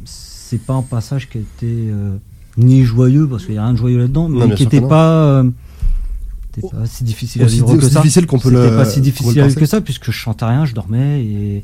c'est 0.05 0.61
pas 0.61 0.75
un 0.75 0.82
passage 0.82 1.29
qui 1.29 1.38
était 1.38 1.67
euh, 1.67 2.17
ni 2.56 2.85
joyeux 2.85 3.26
parce 3.29 3.44
qu'il 3.44 3.55
y 3.55 3.59
a 3.59 3.65
rien 3.65 3.73
de 3.73 3.79
joyeux 3.79 3.99
là-dedans, 3.99 4.29
mais 4.29 4.41
qui 4.41 4.49
sûr 4.49 4.56
que 4.56 4.62
était 4.62 4.81
non. 4.81 4.88
pas 4.88 5.12
euh, 5.12 5.50
était 6.56 6.69
pas 6.69 6.87
si 6.87 7.05
difficile 7.05 7.43
à 7.43 7.47
vivre 7.47 7.76
que 7.76 7.88
ça. 7.88 8.00
difficile 8.00 8.26
qu'on 8.26 8.38
peut 8.38 8.50
le 8.50 8.76
pas 8.76 8.85
si 8.85 9.00
difficile 9.00 9.55
que 9.55 9.67
ça 9.67 9.81
puisque 9.81 10.06
je 10.06 10.11
chantais 10.12 10.44
rien, 10.44 10.64
je 10.64 10.75
dormais 10.75 11.23
et 11.23 11.62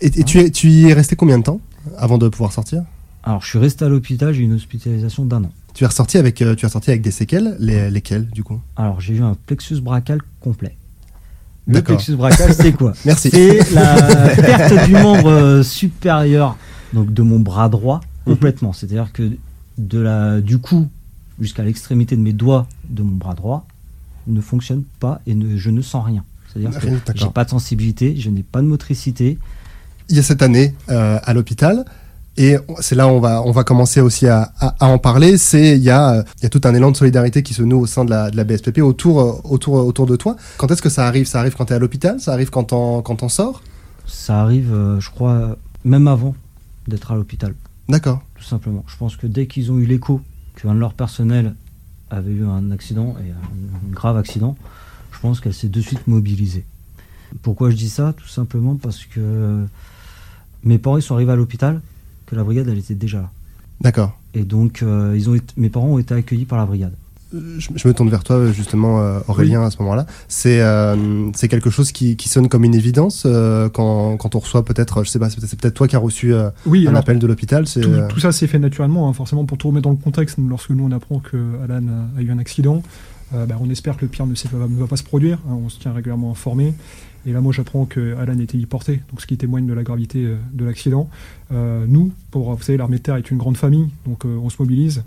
Et, 0.00 0.06
et 0.20 0.24
tu, 0.24 0.38
es, 0.38 0.50
tu 0.50 0.68
y 0.68 0.88
es 0.88 0.92
resté 0.92 1.16
combien 1.16 1.38
de 1.38 1.44
temps 1.44 1.60
avant 1.98 2.18
de 2.18 2.28
pouvoir 2.28 2.52
sortir? 2.52 2.82
Alors 3.24 3.42
je 3.42 3.48
suis 3.48 3.58
resté 3.58 3.84
à 3.84 3.88
l'hôpital, 3.88 4.32
j'ai 4.34 4.42
eu 4.42 4.44
une 4.44 4.52
hospitalisation 4.52 5.24
d'un 5.24 5.44
an. 5.44 5.50
tu 5.72 5.84
es, 5.84 5.86
ressorti 5.86 6.18
avec, 6.18 6.40
euh, 6.42 6.54
tu 6.54 6.64
es 6.64 6.68
ressorti 6.68 6.90
avec 6.90 7.02
des 7.02 7.10
séquelles 7.10 7.56
les, 7.58 7.90
Lesquelles, 7.90 8.26
du 8.26 8.44
coup? 8.44 8.60
Alors 8.76 9.00
j'ai 9.00 9.14
eu 9.14 9.22
un 9.22 9.36
plexus 9.46 9.80
brachial 9.80 10.20
complet. 10.40 10.76
Le 11.66 11.80
plexus 11.80 12.16
brachial, 12.16 12.52
c'est 12.52 12.72
quoi 12.72 12.92
Merci. 13.06 13.30
C'est 13.30 13.72
la 13.72 13.96
perte 14.36 14.86
du 14.86 14.92
membre 14.92 15.30
euh, 15.30 15.62
supérieur, 15.62 16.58
donc 16.92 17.14
de 17.14 17.22
mon 17.22 17.40
bras 17.40 17.70
droit, 17.70 18.02
complètement. 18.26 18.74
C'est-à-dire 18.74 19.10
que 19.12 19.30
de 19.78 19.98
la, 19.98 20.42
du 20.42 20.58
cou 20.58 20.88
jusqu'à 21.40 21.62
l'extrémité 21.62 22.16
de 22.16 22.20
mes 22.20 22.34
doigts 22.34 22.68
de 22.90 23.02
mon 23.02 23.16
bras 23.16 23.34
droit 23.34 23.66
ne 24.26 24.42
fonctionne 24.42 24.84
pas 25.00 25.22
et 25.26 25.34
ne, 25.34 25.56
je 25.56 25.70
ne 25.70 25.80
sens 25.80 26.04
rien. 26.04 26.24
C'est-à-dire 26.52 26.78
que 26.78 26.86
Rien, 26.86 27.00
j'ai 27.14 27.30
pas 27.30 27.44
de 27.44 27.50
sensibilité, 27.50 28.14
je 28.16 28.28
n'ai 28.28 28.42
pas 28.42 28.60
de 28.60 28.66
motricité. 28.66 29.38
Il 30.10 30.16
y 30.16 30.18
a 30.18 30.22
cette 30.22 30.42
année 30.42 30.74
euh, 30.90 31.18
à 31.22 31.32
l'hôpital. 31.32 31.86
Et 32.36 32.56
c'est 32.80 32.94
là 32.96 33.06
où 33.06 33.10
on 33.10 33.20
va, 33.20 33.42
on 33.44 33.52
va 33.52 33.62
commencer 33.62 34.00
aussi 34.00 34.26
à, 34.26 34.52
à, 34.58 34.74
à 34.84 34.86
en 34.88 34.98
parler. 34.98 35.38
C'est 35.38 35.76
il 35.76 35.82
y 35.84 35.90
a, 35.90 36.14
euh, 36.14 36.22
il 36.38 36.42
y 36.42 36.46
a 36.46 36.48
tout 36.48 36.60
un 36.64 36.74
élan 36.74 36.90
de 36.90 36.96
solidarité 36.96 37.42
qui 37.44 37.54
se 37.54 37.62
noue 37.62 37.78
au 37.80 37.86
sein 37.86 38.04
de 38.04 38.10
la, 38.10 38.30
de 38.30 38.36
la 38.36 38.42
BSPP 38.44 38.78
autour, 38.78 39.20
euh, 39.20 39.40
autour, 39.44 39.74
autour 39.74 40.06
de 40.06 40.16
toi. 40.16 40.36
Quand 40.58 40.70
est-ce 40.70 40.82
que 40.82 40.88
ça 40.88 41.06
arrive? 41.06 41.26
Ça 41.26 41.38
arrive 41.38 41.54
quand 41.54 41.66
tu 41.66 41.72
es 41.72 41.76
à 41.76 41.78
l'hôpital? 41.78 42.18
Ça 42.20 42.32
arrive 42.32 42.50
quand 42.50 42.72
on, 42.72 43.02
quand 43.02 43.22
on 43.22 43.28
sort 43.28 43.62
Ça 44.06 44.40
arrive, 44.42 44.72
euh, 44.74 44.98
je 45.00 45.10
crois, 45.10 45.56
même 45.84 46.08
avant 46.08 46.34
d'être 46.88 47.12
à 47.12 47.14
l'hôpital. 47.14 47.54
D'accord. 47.88 48.22
tout 48.36 48.44
simplement. 48.44 48.84
Je 48.88 48.96
pense 48.96 49.16
que 49.16 49.26
dès 49.26 49.46
qu'ils 49.46 49.70
ont 49.70 49.78
eu 49.78 49.84
l'écho 49.86 50.20
qu'un 50.56 50.74
de 50.74 50.80
leur 50.80 50.94
personnel 50.94 51.54
avait 52.10 52.32
eu 52.32 52.44
un 52.44 52.70
accident, 52.70 53.14
et 53.24 53.30
un, 53.30 53.34
un 53.34 53.92
grave 53.92 54.16
accident, 54.16 54.56
je 55.12 55.18
pense 55.20 55.40
qu'elle 55.40 55.54
s'est 55.54 55.68
de 55.68 55.80
suite 55.80 56.06
mobilisée. 56.08 56.64
Pourquoi 57.42 57.70
je 57.70 57.76
dis 57.76 57.88
ça? 57.90 58.14
Tout 58.16 58.28
simplement 58.28 58.76
parce 58.76 59.04
que 59.04 59.66
mes 60.62 60.78
parents 60.78 60.96
ils 60.96 61.02
sont 61.02 61.14
arrivés 61.14 61.32
à 61.32 61.36
l'hôpital, 61.36 61.80
que 62.34 62.38
la 62.38 62.44
brigade 62.44 62.68
elle 62.68 62.78
était 62.78 62.94
déjà 62.94 63.18
là. 63.18 63.30
D'accord. 63.80 64.18
Et 64.34 64.44
donc 64.44 64.82
euh, 64.82 65.14
ils 65.16 65.28
ont 65.30 65.34
été- 65.34 65.54
mes 65.56 65.70
parents 65.70 65.88
ont 65.88 65.98
été 65.98 66.14
accueillis 66.14 66.44
par 66.44 66.58
la 66.58 66.66
brigade. 66.66 66.92
Euh, 67.34 67.56
Je, 67.58 67.68
je 67.74 67.88
me 67.88 67.94
tourne 67.94 68.08
vers 68.10 68.22
toi 68.22 68.52
justement 68.52 69.00
euh, 69.00 69.18
Aurélien 69.26 69.62
à 69.64 69.70
ce 69.70 69.78
moment-là. 69.82 70.06
C'est 70.28 70.60
euh, 70.60 71.30
c'est 71.34 71.48
quelque 71.48 71.70
chose 71.70 71.90
qui, 71.90 72.16
qui 72.16 72.28
sonne 72.28 72.48
comme 72.48 72.62
une 72.64 72.74
évidence 72.76 73.24
euh, 73.26 73.68
quand, 73.68 74.16
quand 74.16 74.34
on 74.36 74.38
reçoit 74.38 74.64
peut-être, 74.64 75.02
je 75.04 75.10
sais 75.10 75.18
pas, 75.18 75.28
c'est 75.30 75.58
peut-être 75.58 75.74
toi 75.74 75.88
qui 75.88 75.96
as 75.96 75.98
reçu 75.98 76.32
euh, 76.32 76.50
Oui, 76.66 76.86
un 76.86 76.90
alors, 76.90 77.00
appel 77.00 77.18
de 77.18 77.26
l'hôpital. 77.26 77.66
C'est 77.66 77.80
tout, 77.80 77.90
tout 78.08 78.20
ça 78.20 78.30
s'est 78.30 78.46
fait 78.46 78.60
naturellement, 78.60 79.08
hein, 79.08 79.12
forcément 79.12 79.44
pour 79.44 79.58
tout 79.58 79.68
remettre 79.68 79.84
dans 79.84 79.90
le 79.90 79.96
contexte. 79.96 80.36
Lorsque 80.48 80.70
nous 80.70 80.84
on 80.84 80.92
apprend 80.92 81.18
que 81.18 81.36
Alan 81.64 81.82
a, 82.16 82.18
a 82.18 82.22
eu 82.22 82.30
un 82.30 82.38
accident, 82.38 82.82
euh, 83.34 83.46
bah, 83.46 83.56
on 83.60 83.68
espère 83.70 83.96
que 83.96 84.02
le 84.02 84.08
pire 84.08 84.26
ne, 84.26 84.34
s'est 84.36 84.48
pas- 84.48 84.68
ne 84.68 84.78
va 84.80 84.86
pas 84.86 84.96
se 84.96 85.02
produire. 85.02 85.38
hein, 85.50 85.56
on 85.64 85.68
se 85.68 85.80
tient 85.80 85.92
régulièrement 85.92 86.30
informé. 86.30 86.72
Et 87.26 87.32
là, 87.32 87.40
moi, 87.40 87.52
j'apprends 87.52 87.86
que 87.86 88.16
Alan 88.16 88.38
était 88.38 88.56
héliporté, 88.56 89.00
donc 89.10 89.20
ce 89.20 89.26
qui 89.26 89.36
témoigne 89.36 89.66
de 89.66 89.72
la 89.72 89.82
gravité 89.82 90.24
euh, 90.24 90.36
de 90.52 90.64
l'accident. 90.64 91.08
Euh, 91.52 91.86
nous, 91.88 92.12
pour 92.30 92.54
vous 92.54 92.62
savez, 92.62 92.76
l'armée 92.76 92.98
de 92.98 93.02
terre 93.02 93.16
est 93.16 93.30
une 93.30 93.38
grande 93.38 93.56
famille, 93.56 93.88
donc 94.06 94.24
euh, 94.24 94.38
on 94.42 94.50
se 94.50 94.56
mobilise. 94.60 95.04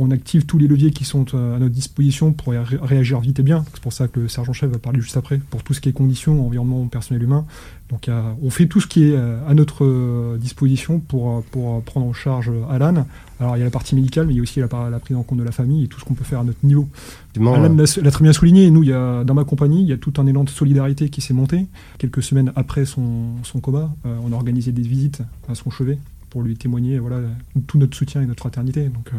On 0.00 0.10
active 0.12 0.46
tous 0.46 0.58
les 0.58 0.68
leviers 0.68 0.92
qui 0.92 1.04
sont 1.04 1.26
euh, 1.34 1.56
à 1.56 1.58
notre 1.58 1.74
disposition 1.74 2.32
pour 2.32 2.52
ré- 2.52 2.78
réagir 2.80 3.18
vite 3.20 3.40
et 3.40 3.42
bien. 3.42 3.64
C'est 3.74 3.82
pour 3.82 3.92
ça 3.92 4.06
que 4.06 4.20
le 4.20 4.28
sergent-chef 4.28 4.70
va 4.70 4.78
parler 4.78 5.00
juste 5.00 5.16
après, 5.16 5.38
pour 5.50 5.62
tout 5.64 5.74
ce 5.74 5.80
qui 5.80 5.88
est 5.88 5.92
conditions, 5.92 6.46
environnement, 6.46 6.86
personnel 6.86 7.22
humain. 7.22 7.44
Donc 7.90 8.10
on 8.42 8.50
fait 8.50 8.66
tout 8.66 8.80
ce 8.82 8.86
qui 8.86 9.04
est 9.04 9.16
euh, 9.16 9.38
à 9.48 9.54
notre 9.54 9.82
euh, 9.84 10.36
disposition 10.36 11.00
pour, 11.00 11.42
pour 11.44 11.82
prendre 11.82 12.06
en 12.06 12.12
charge 12.12 12.50
Alan. 12.70 13.06
Alors 13.40 13.56
il 13.56 13.60
y 13.60 13.62
a 13.62 13.64
la 13.64 13.70
partie 13.70 13.94
médicale, 13.94 14.26
mais 14.26 14.34
il 14.34 14.36
y 14.36 14.40
a 14.40 14.42
aussi 14.42 14.60
la, 14.60 14.68
prise 14.68 15.16
en 15.16 15.22
compte 15.22 15.38
de 15.38 15.44
la 15.44 15.52
famille 15.52 15.84
et 15.84 15.88
tout 15.88 15.98
ce 15.98 16.04
qu'on 16.04 16.14
peut 16.14 16.24
faire 16.24 16.40
à 16.40 16.44
notre 16.44 16.64
niveau. 16.64 16.88
Alan 17.54 17.74
l'a 17.74 18.10
très 18.10 18.22
bien 18.22 18.32
souligné. 18.32 18.70
Nous, 18.70 18.82
il 18.82 18.90
y 18.90 18.92
a, 18.92 19.24
dans 19.24 19.34
ma 19.34 19.44
compagnie, 19.44 19.82
il 19.82 19.88
y 19.88 19.92
a 19.92 19.96
tout 19.96 20.12
un 20.18 20.26
élan 20.26 20.44
de 20.44 20.50
solidarité 20.50 21.08
qui 21.08 21.20
s'est 21.22 21.34
monté. 21.34 21.66
Quelques 21.98 22.22
semaines 22.22 22.52
après 22.56 22.84
son, 22.84 23.36
son 23.42 23.60
coma, 23.60 23.90
euh, 24.06 24.18
on 24.24 24.32
a 24.32 24.36
organisé 24.36 24.70
des 24.72 24.82
visites 24.82 25.22
à 25.48 25.54
son 25.54 25.70
chevet 25.70 25.98
pour 26.30 26.42
lui 26.42 26.56
témoigner 26.56 26.98
voilà, 26.98 27.20
tout 27.66 27.78
notre 27.78 27.96
soutien 27.96 28.22
et 28.22 28.26
notre 28.26 28.40
fraternité. 28.40 28.84
Donc, 28.88 29.08
euh, 29.12 29.16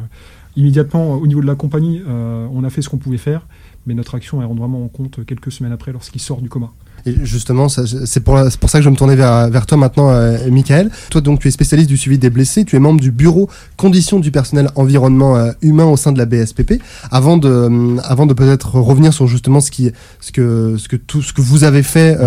immédiatement, 0.56 1.14
au 1.16 1.28
niveau 1.28 1.42
de 1.42 1.48
la 1.48 1.56
compagnie, 1.56 2.02
euh, 2.08 2.48
on 2.52 2.64
a 2.64 2.70
fait 2.70 2.82
ce 2.82 2.90
qu'on 2.90 2.98
pouvait 2.98 3.18
faire, 3.18 3.46
mais 3.86 3.94
notre 3.94 4.16
action, 4.16 4.42
elle 4.42 4.48
rentre 4.48 4.62
vraiment 4.62 4.84
en 4.84 4.88
compte 4.88 5.26
quelques 5.26 5.52
semaines 5.52 5.72
après 5.72 5.92
lorsqu'il 5.92 6.22
sort 6.22 6.42
du 6.42 6.50
coma. 6.50 6.72
Et 7.06 7.16
justement, 7.24 7.68
c'est 7.70 8.20
pour, 8.20 8.40
pour 8.60 8.70
ça 8.70 8.80
que 8.80 8.84
je 8.84 8.90
me 8.90 8.96
tournais 8.96 9.16
vers, 9.16 9.50
vers 9.50 9.66
toi 9.66 9.78
maintenant, 9.78 10.10
euh, 10.12 10.38
Michael. 10.50 10.90
Toi, 11.10 11.22
donc, 11.22 11.40
tu 11.40 11.48
es 11.48 11.52
spécialiste 11.52 11.90
du 11.90 11.98
suivi 11.98 12.18
des 12.18 12.30
blessés. 12.30 12.66
Tu 12.66 12.76
es 12.76 12.80
membre 12.80 13.00
du 13.00 13.12
bureau 13.12 13.50
conditions 13.78 14.20
du 14.20 14.32
personnel 14.32 14.70
environnement 14.76 15.36
euh, 15.38 15.52
humain 15.62 15.86
au 15.86 15.98
sein 15.98 16.12
de 16.12 16.18
la 16.18 16.26
BSPP. 16.26 16.82
Avant 17.12 17.38
de, 17.38 17.50
euh, 17.50 17.98
avant 18.04 18.26
de 18.26 18.34
peut-être 18.34 18.76
revenir 18.76 19.14
sur 19.14 19.28
justement 19.28 19.62
ce 19.62 19.72
qui, 19.72 19.92
ce 20.20 20.32
que, 20.32 20.76
ce 20.78 20.88
que 20.88 20.96
tout 20.96 21.22
ce 21.22 21.34
que 21.34 21.42
vous 21.42 21.64
avez 21.64 21.84
fait 21.84 22.18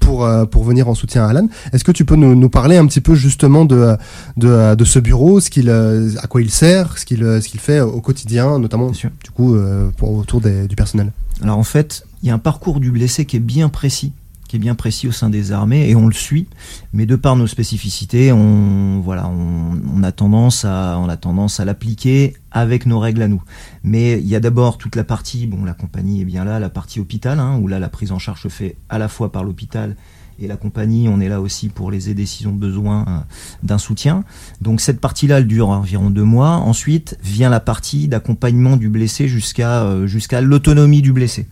pour, 0.00 0.28
pour 0.50 0.64
venir 0.64 0.88
en 0.88 0.94
soutien 0.94 1.24
à 1.24 1.30
Alan, 1.30 1.48
est-ce 1.72 1.84
que 1.84 1.92
tu 1.92 2.04
peux 2.04 2.16
nous, 2.16 2.34
nous 2.34 2.48
parler 2.48 2.76
un 2.76 2.86
petit 2.86 3.00
peu 3.00 3.14
justement 3.14 3.64
de, 3.64 3.96
de, 4.36 4.74
de 4.74 4.84
ce 4.84 4.98
bureau, 4.98 5.40
ce 5.40 5.50
qu'il, 5.50 5.70
à 5.70 6.26
quoi 6.28 6.42
il 6.42 6.50
sert, 6.50 6.98
ce 6.98 7.04
qu'il, 7.04 7.20
ce 7.20 7.48
qu'il 7.48 7.60
fait 7.60 7.80
au 7.80 8.00
quotidien, 8.00 8.58
notamment 8.58 8.90
du 8.90 9.30
coup 9.34 9.56
pour, 9.96 10.16
autour 10.16 10.40
des, 10.40 10.66
du 10.66 10.76
personnel? 10.76 11.12
Alors 11.42 11.58
en 11.58 11.64
fait, 11.64 12.04
il 12.22 12.28
y 12.28 12.30
a 12.30 12.34
un 12.34 12.38
parcours 12.38 12.80
du 12.80 12.90
blessé 12.90 13.24
qui 13.24 13.36
est 13.36 13.40
bien 13.40 13.68
précis, 13.68 14.12
qui 14.50 14.56
est 14.56 14.58
bien 14.58 14.74
précis 14.74 15.06
au 15.06 15.12
sein 15.12 15.30
des 15.30 15.52
armées 15.52 15.88
et 15.88 15.94
on 15.94 16.08
le 16.08 16.12
suit. 16.12 16.48
Mais 16.92 17.06
de 17.06 17.14
par 17.14 17.36
nos 17.36 17.46
spécificités, 17.46 18.32
on 18.32 19.00
voilà, 19.00 19.28
on, 19.28 20.02
a 20.02 20.10
tendance 20.10 20.64
à 20.64 20.98
on 20.98 21.08
a 21.08 21.16
tendance 21.16 21.60
à 21.60 21.64
l'appliquer 21.64 22.34
avec 22.50 22.84
nos 22.84 22.98
règles 22.98 23.22
à 23.22 23.28
nous. 23.28 23.44
Mais 23.84 24.18
il 24.18 24.26
y 24.26 24.34
a 24.34 24.40
d'abord 24.40 24.76
toute 24.76 24.96
la 24.96 25.04
partie, 25.04 25.46
bon, 25.46 25.64
la 25.64 25.72
compagnie 25.72 26.20
est 26.20 26.24
bien 26.24 26.44
là, 26.44 26.58
la 26.58 26.68
partie 26.68 26.98
hôpital, 26.98 27.38
hein, 27.38 27.60
où 27.62 27.68
là 27.68 27.78
la 27.78 27.88
prise 27.88 28.10
en 28.10 28.18
charge 28.18 28.42
se 28.42 28.48
fait 28.48 28.74
à 28.88 28.98
la 28.98 29.06
fois 29.06 29.30
par 29.30 29.44
l'hôpital 29.44 29.94
et 30.40 30.46
la 30.46 30.56
compagnie, 30.56 31.06
on 31.08 31.20
est 31.20 31.28
là 31.28 31.40
aussi 31.40 31.68
pour 31.68 31.90
les 31.90 32.08
aider 32.08 32.24
s'ils 32.24 32.48
ont 32.48 32.54
besoin 32.54 33.04
euh, 33.06 33.18
d'un 33.62 33.76
soutien. 33.76 34.24
Donc 34.62 34.80
cette 34.80 34.98
partie-là, 34.98 35.38
elle 35.38 35.46
dure 35.46 35.68
environ 35.68 36.08
deux 36.08 36.24
mois. 36.24 36.52
Ensuite 36.52 37.18
vient 37.22 37.50
la 37.50 37.60
partie 37.60 38.08
d'accompagnement 38.08 38.78
du 38.78 38.88
blessé 38.88 39.28
jusqu'à 39.28 39.82
euh, 39.82 40.06
jusqu'à 40.06 40.40
l'autonomie 40.40 41.02
du 41.02 41.12
blessé. 41.12 41.46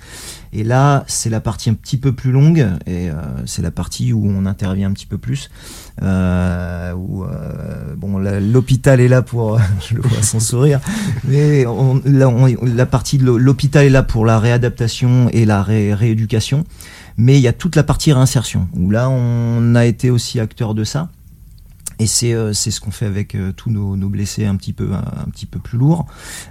Et 0.52 0.64
là, 0.64 1.04
c'est 1.06 1.30
la 1.30 1.40
partie 1.40 1.68
un 1.70 1.74
petit 1.74 1.96
peu 1.98 2.12
plus 2.12 2.32
longue, 2.32 2.66
et 2.86 3.10
euh, 3.10 3.14
c'est 3.46 3.62
la 3.62 3.70
partie 3.70 4.12
où 4.12 4.26
on 4.26 4.46
intervient 4.46 4.88
un 4.88 4.92
petit 4.92 5.06
peu 5.06 5.18
plus. 5.18 5.50
Euh, 6.02 6.92
où, 6.94 7.24
euh, 7.24 7.94
bon, 7.96 8.18
l'hôpital 8.18 9.00
est 9.00 9.08
là 9.08 9.22
pour, 9.22 9.58
je 9.88 9.94
le 9.96 10.02
vois 10.02 10.22
sans 10.22 10.40
sourire, 10.40 10.80
mais 11.24 11.66
on- 11.66 12.00
là, 12.04 12.28
on- 12.28 12.46
la 12.64 12.86
partie 12.86 13.18
de 13.18 13.24
l'hô- 13.24 13.38
l'hôpital 13.38 13.84
est 13.84 13.90
là 13.90 14.02
pour 14.02 14.24
la 14.24 14.38
réadaptation 14.38 15.28
et 15.32 15.44
la 15.44 15.62
ré- 15.62 15.92
rééducation. 15.94 16.64
Mais 17.20 17.36
il 17.36 17.40
y 17.40 17.48
a 17.48 17.52
toute 17.52 17.74
la 17.74 17.82
partie 17.82 18.12
réinsertion, 18.12 18.68
où 18.76 18.90
là, 18.90 19.10
on 19.10 19.74
a 19.74 19.84
été 19.86 20.08
aussi 20.10 20.38
acteur 20.38 20.72
de 20.74 20.84
ça. 20.84 21.08
Et 21.98 22.06
c'est 22.06 22.32
euh, 22.32 22.52
ce 22.52 22.80
qu'on 22.80 22.90
fait 22.90 23.06
avec 23.06 23.34
euh, 23.34 23.52
tous 23.52 23.70
nos, 23.70 23.96
blessés 24.08 24.46
un 24.46 24.56
petit 24.56 24.72
peu 24.72 24.92
un, 24.94 25.28
petit 25.30 25.46
peu 25.46 25.58
plus 25.58 25.78
lourds. 25.78 26.06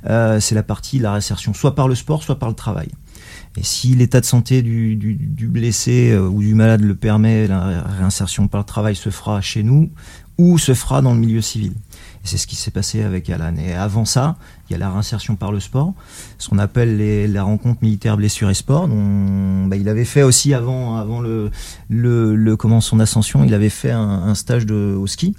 Euh, 0.09 0.39
c'est 0.39 0.55
la 0.55 0.63
partie 0.63 0.97
de 0.97 1.03
la 1.03 1.11
réinsertion, 1.13 1.53
soit 1.53 1.75
par 1.75 1.87
le 1.87 1.95
sport, 1.95 2.23
soit 2.23 2.37
par 2.37 2.49
le 2.49 2.55
travail. 2.55 2.89
Et 3.55 3.63
si 3.63 3.95
l'état 3.95 4.19
de 4.19 4.25
santé 4.25 4.61
du, 4.61 5.47
blessé 5.47 6.11
euh, 6.11 6.27
ou 6.27 6.41
du 6.41 6.53
malade 6.53 6.81
le 6.81 6.95
permet, 6.95 7.47
la 7.47 7.65
ré- 7.65 7.97
réinsertion 7.99 8.47
par 8.47 8.61
le 8.61 8.65
travail 8.65 8.95
se 8.95 9.09
fera 9.09 9.41
chez 9.41 9.63
nous 9.63 9.89
ou 10.37 10.57
se 10.57 10.73
fera 10.73 11.01
dans 11.01 11.13
le 11.13 11.19
milieu 11.19 11.41
civil. 11.41 11.73
C'est 12.27 12.37
ce 12.37 12.45
qui 12.45 12.55
s'est 12.55 12.71
passé 12.71 13.03
avec 13.03 13.29
Alan. 13.29 13.55
Et 13.57 13.73
avant 13.73 14.05
ça, 14.05 14.35
il 14.69 14.73
y 14.73 14.75
a 14.75 14.79
la 14.79 14.91
réinsertion 14.91 15.35
par 15.35 15.51
le 15.51 15.59
sport, 15.59 15.93
ce 16.37 16.49
qu'on 16.49 16.57
appelle 16.57 17.31
la 17.31 17.43
rencontre 17.43 17.79
militaire 17.81 18.17
blessure 18.17 18.49
et 18.49 18.53
sport. 18.53 18.87
bah, 18.87 19.77
il 19.77 19.87
avait 19.87 20.05
fait 20.05 20.23
aussi 20.23 20.53
avant, 20.53 21.21
le, 21.21 21.49
le, 21.89 22.57
son 22.81 22.99
ascension, 22.99 23.43
il 23.45 23.53
avait 23.53 23.69
fait 23.69 23.91
un, 23.91 23.99
un 23.99 24.35
stage 24.35 24.65
de, 24.65 24.95
au 24.99 25.07
ski. 25.07 25.35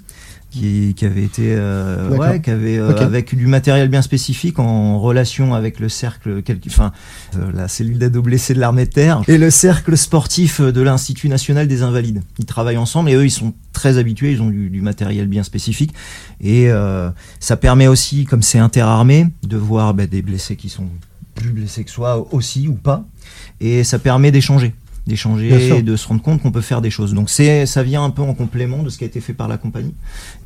Qui, 0.51 0.95
qui 0.95 1.05
avait 1.05 1.23
été 1.23 1.53
euh, 1.55 2.09
ouais, 2.09 2.41
qui 2.41 2.49
avait 2.49 2.79
euh, 2.79 2.97
avec 3.05 3.35
du 3.35 3.45
matériel 3.45 3.87
bien 3.87 4.01
spécifique 4.01 4.57
en 4.57 4.99
relation 4.99 5.53
avec 5.53 5.79
le 5.79 5.89
cercle 5.89 6.41
enfin 6.65 6.91
euh, 7.37 7.51
la 7.53 7.67
cellule 7.67 7.99
d'aide 7.99 8.17
aux 8.17 8.23
blessés 8.23 8.55
de 8.55 8.59
l'armée 8.59 8.85
de 8.85 8.89
terre 8.89 9.21
et 9.27 9.37
le 9.37 9.51
cercle 9.51 9.95
sportif 9.95 10.59
de 10.59 10.81
l'Institut 10.81 11.29
national 11.29 11.67
des 11.67 11.83
invalides. 11.83 12.23
Ils 12.39 12.45
travaillent 12.45 12.77
ensemble 12.77 13.11
et 13.11 13.13
eux, 13.13 13.25
ils 13.25 13.31
sont 13.31 13.53
très 13.73 13.99
habitués, 13.99 14.31
ils 14.31 14.41
ont 14.41 14.49
du, 14.49 14.71
du 14.71 14.81
matériel 14.81 15.27
bien 15.27 15.43
spécifique. 15.43 15.93
Et 16.41 16.69
ça 17.39 17.55
permet 17.55 17.87
aussi, 17.87 18.25
comme 18.25 18.41
c'est 18.41 18.57
interarmé, 18.57 19.27
de 19.43 19.57
voir 19.57 19.93
bah, 19.93 20.07
des 20.07 20.23
blessés 20.23 20.55
qui 20.55 20.69
sont 20.69 20.87
plus 21.35 21.51
blessés 21.51 21.83
que 21.83 21.91
soi 21.91 22.27
aussi 22.31 22.67
ou 22.67 22.73
pas. 22.73 23.05
Et 23.61 23.83
ça 23.83 23.99
permet 23.99 24.31
d'échanger 24.31 24.73
d'échanger 25.09 25.77
et 25.77 25.81
de 25.81 25.95
se 25.97 26.07
rendre 26.07 26.21
compte 26.21 26.41
qu'on 26.41 26.51
peut 26.51 26.61
faire 26.61 26.79
des 26.79 26.89
choses. 26.89 27.13
Donc 27.13 27.29
c'est 27.29 27.65
ça 27.65 27.83
vient 27.83 28.03
un 28.03 28.09
peu 28.09 28.21
en 28.21 28.33
complément 28.33 28.81
de 28.83 28.89
ce 28.89 28.97
qui 28.97 29.03
a 29.03 29.07
été 29.07 29.19
fait 29.19 29.33
par 29.33 29.49
la 29.49 29.57
compagnie. 29.57 29.93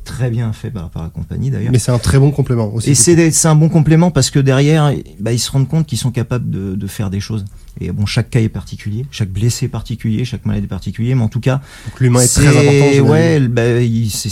Très 0.02 0.28
bien 0.30 0.52
fait 0.52 0.70
par, 0.70 0.90
par 0.90 1.04
la 1.04 1.08
compagnie 1.08 1.50
d'ailleurs. 1.50 1.70
Mais 1.72 1.78
c'est 1.78 1.92
un 1.92 1.98
très 1.98 2.18
bon 2.18 2.32
complément 2.32 2.72
aussi. 2.74 2.90
Et 2.90 2.94
c'est 2.94 3.48
un 3.48 3.54
bon 3.54 3.68
complément 3.68 4.10
parce 4.10 4.30
que 4.30 4.40
derrière, 4.40 4.92
bah, 5.20 5.32
ils 5.32 5.38
se 5.38 5.50
rendent 5.50 5.68
compte 5.68 5.86
qu'ils 5.86 5.98
sont 5.98 6.10
capables 6.10 6.50
de, 6.50 6.74
de 6.74 6.86
faire 6.86 7.10
des 7.10 7.20
choses. 7.20 7.44
Et 7.80 7.90
bon, 7.90 8.06
chaque 8.06 8.30
cas 8.30 8.40
est 8.40 8.48
particulier, 8.48 9.04
chaque 9.10 9.30
blessé 9.30 9.66
est 9.66 9.68
particulier, 9.68 10.24
chaque 10.24 10.46
malade 10.46 10.62
est 10.62 10.68
particulier, 10.68 11.14
mais 11.16 11.22
en 11.22 11.28
tout 11.28 11.40
cas, 11.40 11.60
Donc 11.86 12.00
l'humain 12.00 12.20
est 12.20 12.32
très 12.32 12.46
important. 12.46 13.10
Ouais, 13.10 13.40
bah, 13.48 13.62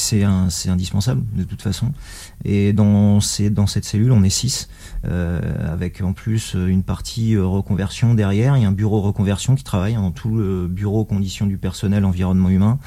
c'est 0.01 0.69
indispensable 0.69 1.23
de 1.35 1.43
toute 1.43 1.61
façon. 1.63 1.93
Et 2.45 2.73
dans, 2.73 3.21
ces, 3.21 3.51
dans 3.51 3.67
cette 3.67 3.85
cellule, 3.85 4.13
on 4.13 4.23
est 4.23 4.31
six, 4.31 4.69
avec 5.05 6.01
en 6.01 6.13
plus 6.13 6.55
euh, 6.55 6.67
une 6.67 6.83
partie 6.83 7.35
euh, 7.35 7.45
reconversion 7.45 8.15
derrière. 8.15 8.57
Il 8.57 8.63
y 8.63 8.67
a 8.67 8.69
un 8.69 8.73
bureau 8.73 9.01
reconversion 9.01 9.55
qui 9.55 9.65
travaille 9.65 9.95
dans 9.95 10.11
tout 10.11 10.37
le 10.37 10.69
bureau 10.69 11.05
conditions 11.05 11.47
du 11.47 11.59
personnel, 11.59 12.05
environnement 12.05 12.49
humain. 12.49 12.79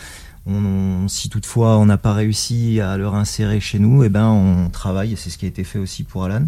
Si 1.08 1.30
toutefois 1.30 1.80
on 1.80 1.88
n'a 1.88 1.98
pas 1.98 2.14
réussi 2.14 2.80
à 2.80 2.98
le 2.98 3.08
réinsérer 3.08 3.60
chez 3.60 3.80
nous, 3.80 4.04
eh 4.04 4.10
ben 4.10 4.28
on 4.28 4.70
travaille, 4.70 5.14
et 5.14 5.16
c'est 5.16 5.32
ce 5.32 5.40
qui 5.40 5.46
a 5.46 5.48
été 5.48 5.64
fait 5.64 5.80
aussi 5.80 6.04
pour 6.04 6.24
Alan. 6.24 6.46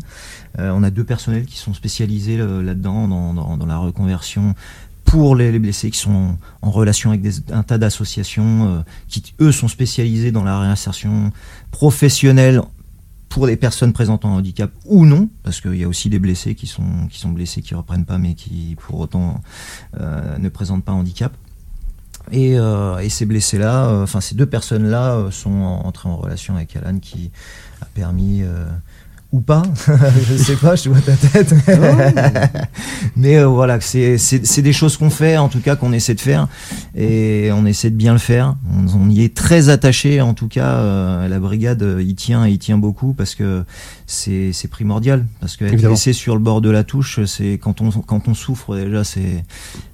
Euh, 0.59 0.71
on 0.75 0.83
a 0.83 0.91
deux 0.91 1.03
personnels 1.03 1.45
qui 1.45 1.57
sont 1.57 1.73
spécialisés 1.73 2.39
euh, 2.39 2.61
là-dedans, 2.61 3.07
dans, 3.07 3.65
la 3.65 3.77
reconversion 3.77 4.53
pour 5.03 5.35
les, 5.35 5.51
les 5.51 5.57
blessés 5.57 5.89
qui 5.89 5.97
sont 5.97 6.37
en, 6.61 6.69
relation 6.69 7.09
avec 7.09 7.25
un 7.51 7.63
tas 7.63 7.79
d'associations 7.79 8.67
euh, 8.67 8.81
qui, 9.07 9.33
eux, 9.39 9.51
sont 9.51 9.67
spécialisés 9.67 10.31
dans 10.31 10.43
la 10.43 10.59
réinsertion 10.59 11.31
professionnelle 11.71 12.61
pour 13.37 13.45
les 13.45 13.55
personnes 13.55 13.93
présentant 13.93 14.29
un 14.33 14.37
handicap 14.39 14.71
ou 14.85 15.05
non, 15.05 15.29
parce 15.43 15.61
qu'il 15.61 15.75
y 15.75 15.83
a 15.83 15.87
aussi 15.87 16.09
des 16.09 16.17
blessés 16.17 16.55
qui 16.55 16.65
sont, 16.65 17.05
qui 17.07 17.19
sont 17.19 17.29
blessés, 17.29 17.61
qui 17.61 17.75
reprennent 17.75 18.03
pas, 18.03 18.17
mais 18.17 18.33
qui 18.33 18.75
pour 18.79 18.99
autant 18.99 19.41
euh, 19.99 20.39
ne 20.39 20.49
présentent 20.49 20.83
pas 20.83 20.93
handicap. 20.93 21.31
Et, 22.31 22.57
euh, 22.57 22.97
et 22.97 23.09
ces 23.09 23.27
blessés-là, 23.27 23.89
euh, 23.89 24.01
enfin 24.01 24.21
ces 24.21 24.33
deux 24.33 24.47
personnes-là 24.47 25.27
sont 25.29 25.51
en- 25.51 25.85
entrées 25.85 26.09
en 26.09 26.17
relation 26.17 26.55
avec 26.55 26.75
Alan 26.77 26.97
qui 26.97 27.29
a 27.79 27.85
permis, 27.85 28.41
ou 29.37 29.41
pas, 29.41 29.61
je 30.27 30.35
sais 30.35 30.55
pas, 30.55 30.75
je 30.75 30.89
vois 30.89 30.99
ta 30.99 31.15
tête. 31.15 31.53
Mais 33.15 33.37
euh, 33.37 33.45
voilà, 33.45 33.79
c'est 33.79 34.61
des 34.61 34.73
choses 34.73 34.97
qu'on 34.97 35.11
fait, 35.11 35.37
en 35.37 35.47
tout 35.47 35.59
cas 35.59 35.75
qu'on 35.75 35.93
essaie 35.93 36.15
de 36.15 36.21
faire, 36.21 36.47
et 36.95 37.51
on 37.53 37.65
essaie 37.67 37.91
de 37.91 37.95
bien 37.95 38.13
le 38.13 38.19
faire. 38.19 38.55
On, 38.73 38.87
on 38.99 39.09
y 39.09 39.23
est 39.23 39.35
très 39.35 39.69
attaché, 39.69 40.21
en 40.21 40.33
tout 40.33 40.47
cas, 40.47 40.77
euh, 40.77 41.27
la 41.27 41.39
brigade 41.39 41.83
euh, 41.83 42.01
y 42.01 42.15
tient, 42.15 42.47
y 42.47 42.57
tient 42.57 42.79
beaucoup 42.79 43.13
parce 43.13 43.35
que 43.35 43.63
c'est 44.09 44.53
c'est 44.53 44.69
primordial, 44.69 45.25
parce 45.41 45.57
que 45.57 45.65
être 45.65 45.87
laissé 45.89 46.13
sur 46.13 46.33
le 46.33 46.39
bord 46.41 46.61
de 46.61 46.69
la 46.69 46.83
touche, 46.85 47.19
c'est 47.25 47.59
quand 47.61 47.81
on 47.81 47.91
quand 47.91 48.27
on 48.29 48.33
souffre 48.33 48.75
déjà, 48.77 49.03
c'est 49.03 49.43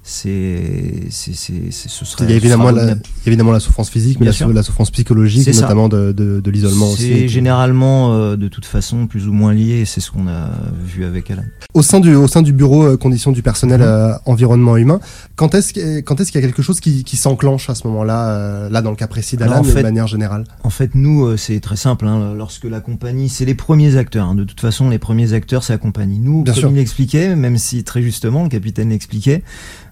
c'est 0.02 1.06
c'est 1.10 1.34
c'est 1.34 1.70
c'est- 1.72 1.88
ce 1.88 2.04
serait 2.04 2.24
Il 2.26 2.30
y 2.30 2.32
a 2.34 2.36
évidemment 2.36 2.70
la, 2.70 2.94
évidemment 3.26 3.50
la 3.52 3.58
souffrance 3.60 3.90
physique, 3.90 4.20
mais 4.20 4.26
la, 4.26 4.46
la 4.52 4.62
souffrance 4.62 4.90
psychologique, 4.90 5.46
notamment 5.48 5.88
de, 5.88 6.12
de, 6.12 6.40
de 6.40 6.50
l'isolement 6.50 6.90
aussi. 6.90 7.02
C'est 7.08 7.28
généralement 7.28 8.14
euh, 8.14 8.36
de 8.36 8.48
toute 8.48 8.66
façon 8.66 9.06
plus 9.06 9.26
ou 9.26 9.32
moins 9.32 9.52
lié, 9.52 9.80
et 9.80 9.84
c'est 9.84 10.00
ce 10.00 10.10
qu'on 10.10 10.28
a 10.28 10.50
vu 10.84 11.04
avec 11.04 11.30
Alain. 11.30 11.44
Au 11.72 11.82
sein 11.82 11.98
du, 12.00 12.14
au 12.14 12.28
sein 12.28 12.42
du 12.42 12.52
bureau 12.52 12.84
euh, 12.84 12.96
conditions 12.96 13.32
du 13.32 13.42
personnel 13.42 13.80
Mhm. 13.80 13.86
euh, 13.86 14.12
environnement 14.26 14.76
humain, 14.76 15.00
quand 15.36 15.54
est-ce 15.54 16.00
quand 16.02 16.20
est-ce 16.20 16.30
qu'il 16.30 16.40
y 16.40 16.44
a 16.44 16.46
quelque 16.46 16.62
chose 16.62 16.78
qui, 16.80 17.02
qui 17.02 17.16
s'enclenche 17.16 17.68
à 17.70 17.74
ce 17.74 17.86
moment-là, 17.88 18.28
euh, 18.28 18.68
là 18.70 18.80
dans 18.82 18.90
le 18.90 18.96
cas 18.96 19.08
précis 19.08 19.36
d'Alan, 19.36 19.52
Alors, 19.52 19.64
en 19.64 19.66
mais 19.66 19.72
fait- 19.72 19.78
de 19.78 19.82
manière 19.82 20.06
générale? 20.06 20.44
En 20.62 20.70
fait, 20.70 20.94
nous, 20.94 21.36
c'est 21.36 21.58
très 21.60 21.76
simple. 21.76 22.06
hein, 22.06 22.34
lorsque 22.36 22.64
la 22.64 22.80
compagnie, 22.80 23.28
c'est 23.28 23.44
les 23.44 23.54
premiers 23.54 23.96
acteurs. 24.04 24.26
hein, 24.28 24.34
de 24.34 24.44
toute 24.44 24.60
façon, 24.60 24.88
les 24.90 24.98
premiers 24.98 25.32
acteurs, 25.32 25.62
c'est 25.64 25.72
la 25.72 25.78
compagnie. 25.78 26.18
Nous, 26.20 26.42
Bien 26.42 26.52
comme 26.52 26.60
sûr. 26.60 26.70
il 26.70 26.76
l'expliquait, 26.76 27.34
même 27.36 27.58
si 27.58 27.82
très 27.84 28.02
justement, 28.02 28.42
le 28.44 28.48
capitaine 28.48 28.90
l'expliquait, 28.90 29.42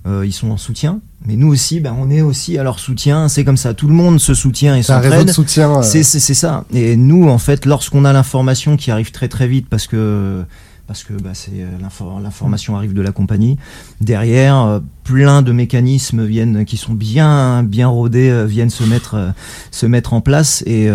euh, 0.07 0.25
ils 0.25 0.33
sont 0.33 0.51
en 0.51 0.57
soutien. 0.57 1.01
Mais 1.27 1.37
nous 1.37 1.49
aussi, 1.49 1.81
ben, 1.81 1.95
on 1.99 2.11
est 2.11 2.21
aussi 2.23 2.59
à 2.59 2.63
leur 2.63 2.79
soutien. 2.79 3.29
C'est 3.29 3.45
comme 3.45 3.57
ça. 3.57 3.75
Tout 3.75 3.89
le 3.89 3.95
monde 3.95 4.19
se 4.21 4.35
soutient 4.35 4.75
et 4.77 4.81
un 4.91 4.99
réseau 4.99 5.09
s'entraide. 5.11 5.27
de 5.29 5.33
soutien. 5.33 5.79
euh, 5.79 5.83
C'est 5.83 6.03
ça. 6.35 6.65
Et 6.73 6.97
nous, 6.97 7.29
en 7.29 7.39
fait, 7.39 7.67
lorsqu'on 7.67 8.05
a 8.05 8.13
l'information 8.13 8.77
qui 8.77 8.91
arrive 8.91 9.11
très 9.11 9.29
très 9.29 9.49
vite, 9.49 9.67
parce 9.69 9.87
que 9.87 10.43
parce 10.89 11.05
que 11.05 11.15
bah, 11.15 11.31
c'est 11.33 11.53
euh, 11.63 11.69
l'infor- 11.81 12.21
l'information 12.21 12.77
arrive 12.77 12.93
de 12.93 13.01
la 13.01 13.13
compagnie. 13.13 13.57
Derrière, 14.01 14.57
euh, 14.63 14.81
plein 15.05 15.41
de 15.41 15.53
mécanismes 15.53 16.25
viennent 16.27 16.65
qui 16.65 16.77
sont 16.77 16.93
bien 16.93 17.63
bien 17.63 17.87
rodés, 17.89 18.29
euh, 18.31 18.45
viennent 18.45 18.69
se 18.69 18.83
mettre 18.85 19.15
euh, 19.15 19.31
se 19.71 19.87
mettre 19.87 20.13
en 20.13 20.21
place 20.21 20.63
et 20.67 20.91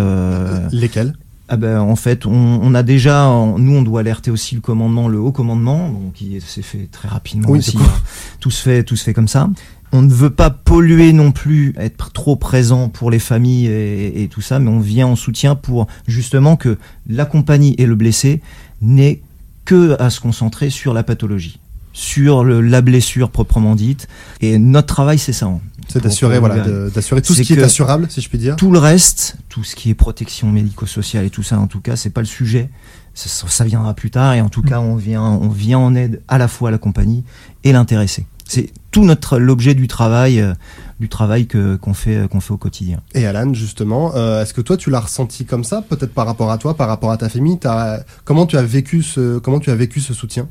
Lesquels? 0.72 1.14
Ah 1.50 1.58
ben, 1.58 1.80
en 1.80 1.96
fait, 1.96 2.26
on, 2.26 2.32
on 2.62 2.74
a 2.76 2.84
déjà, 2.84 3.28
nous, 3.58 3.76
on 3.76 3.82
doit 3.82 4.02
alerter 4.02 4.32
aussi 4.32 4.56
le 4.56 4.62
commandement, 4.62 5.08
le 5.08 5.20
haut 5.20 5.32
commandement, 5.32 5.90
donc 5.90 6.14
qui 6.14 6.40
s'est 6.42 6.62
fait 6.62 6.90
très 6.92 7.08
rapidement 7.08 7.50
Oui, 7.50 7.60
aussi. 7.60 7.78
hein. 7.80 7.92
Tout 8.40 8.52
se 8.52 8.62
fait, 8.62 8.84
tout 8.84 8.96
se 8.96 9.04
fait 9.04 9.14
comme 9.14 9.28
ça. 9.30 9.50
On 9.94 10.02
ne 10.02 10.12
veut 10.12 10.30
pas 10.30 10.50
polluer 10.50 11.14
non 11.14 11.32
plus, 11.32 11.74
être 11.78 12.12
trop 12.12 12.36
présent 12.36 12.90
pour 12.90 13.10
les 13.10 13.20
familles 13.20 13.68
et, 13.68 14.24
et 14.24 14.28
tout 14.28 14.42
ça, 14.42 14.60
mais 14.60 14.70
on 14.70 14.80
vient 14.82 15.08
en 15.08 15.16
soutien 15.16 15.56
pour 15.56 15.88
justement 16.08 16.58
que 16.58 16.78
la 17.08 17.24
compagnie 17.26 17.74
et 17.78 17.86
le 17.86 17.96
blessé 17.96 18.42
n'aient 18.82 19.22
que 19.64 19.96
à 20.02 20.10
se 20.10 20.20
concentrer 20.20 20.70
sur 20.70 20.94
la 20.94 21.04
pathologie, 21.04 21.60
sur 21.94 22.44
le, 22.44 22.60
la 22.60 22.82
blessure 22.82 23.30
proprement 23.30 23.76
dite. 23.76 24.10
Et 24.42 24.58
notre 24.60 24.88
travail, 24.94 25.18
c'est 25.20 25.32
ça. 25.34 25.50
C'est 25.88 26.02
d'assurer 26.04 26.40
voilà, 26.40 26.56
d'assurer 26.90 27.22
tout 27.22 27.34
ce 27.34 27.42
qui 27.48 27.54
est 27.54 27.56
assurable, 27.66 28.08
si 28.10 28.22
je 28.22 28.30
puis 28.30 28.38
dire. 28.38 28.56
Tout 28.56 28.72
le 28.72 28.80
reste, 28.80 29.38
tout 29.50 29.64
ce 29.64 29.76
qui 29.76 29.90
est 29.90 29.94
protection 29.94 30.52
médico-sociale 30.52 31.26
et 31.26 31.30
tout 31.30 31.44
ça, 31.44 31.60
en 31.60 31.68
tout 31.68 31.80
cas, 31.80 31.96
c'est 31.96 32.10
pas 32.10 32.22
le 32.22 32.28
sujet. 32.28 32.70
Ça, 33.14 33.30
ça- 33.30 33.48
ça 33.48 33.64
viendra 33.64 33.94
plus 33.94 34.12
tard 34.12 34.34
et 34.34 34.42
en 34.42 34.50
tout 34.50 34.62
cas, 34.62 34.80
on 34.80 34.96
vient, 34.96 35.24
on 35.24 35.50
vient 35.50 35.80
en 35.80 35.96
aide 35.96 36.22
à 36.28 36.38
la 36.38 36.48
fois 36.48 36.70
à 36.70 36.72
la 36.72 36.78
compagnie 36.78 37.24
et 37.64 37.72
l'intéressé. 37.72 38.26
C'est 38.50 38.70
tout 38.92 39.04
notre 39.04 39.40
l'objet 39.40 39.74
du 39.74 39.88
travail, 39.88 40.40
euh, 40.40 40.54
du 41.02 41.10
travail 41.10 41.48
que 41.48 41.76
qu'on 41.76 41.94
fait 41.94 42.30
qu'on 42.30 42.40
fait 42.40 42.54
au 42.54 42.58
quotidien. 42.58 43.02
Et 43.14 43.26
Alan, 43.26 43.54
justement, 43.54 44.16
euh, 44.16 44.42
est-ce 44.42 44.54
que 44.54 44.62
toi 44.62 44.78
tu 44.78 44.90
l'as 44.90 45.02
ressenti 45.02 45.44
comme 45.46 45.64
ça, 45.66 45.82
peut-être 45.82 46.14
par 46.14 46.26
rapport 46.26 46.50
à 46.52 46.58
toi, 46.58 46.76
par 46.78 46.88
rapport 46.88 47.12
à 47.12 47.18
ta 47.18 47.28
famille? 47.28 47.58
T'as- 47.60 48.04
Comment 48.24 48.46
tu 48.46 48.56
as 48.58 48.62
vécu 48.64 49.04
ce 49.04 49.38
comment 49.40 49.60
tu 49.60 49.70
as 49.70 49.76
vécu 49.76 50.00
ce 50.00 50.14
soutien? 50.14 50.48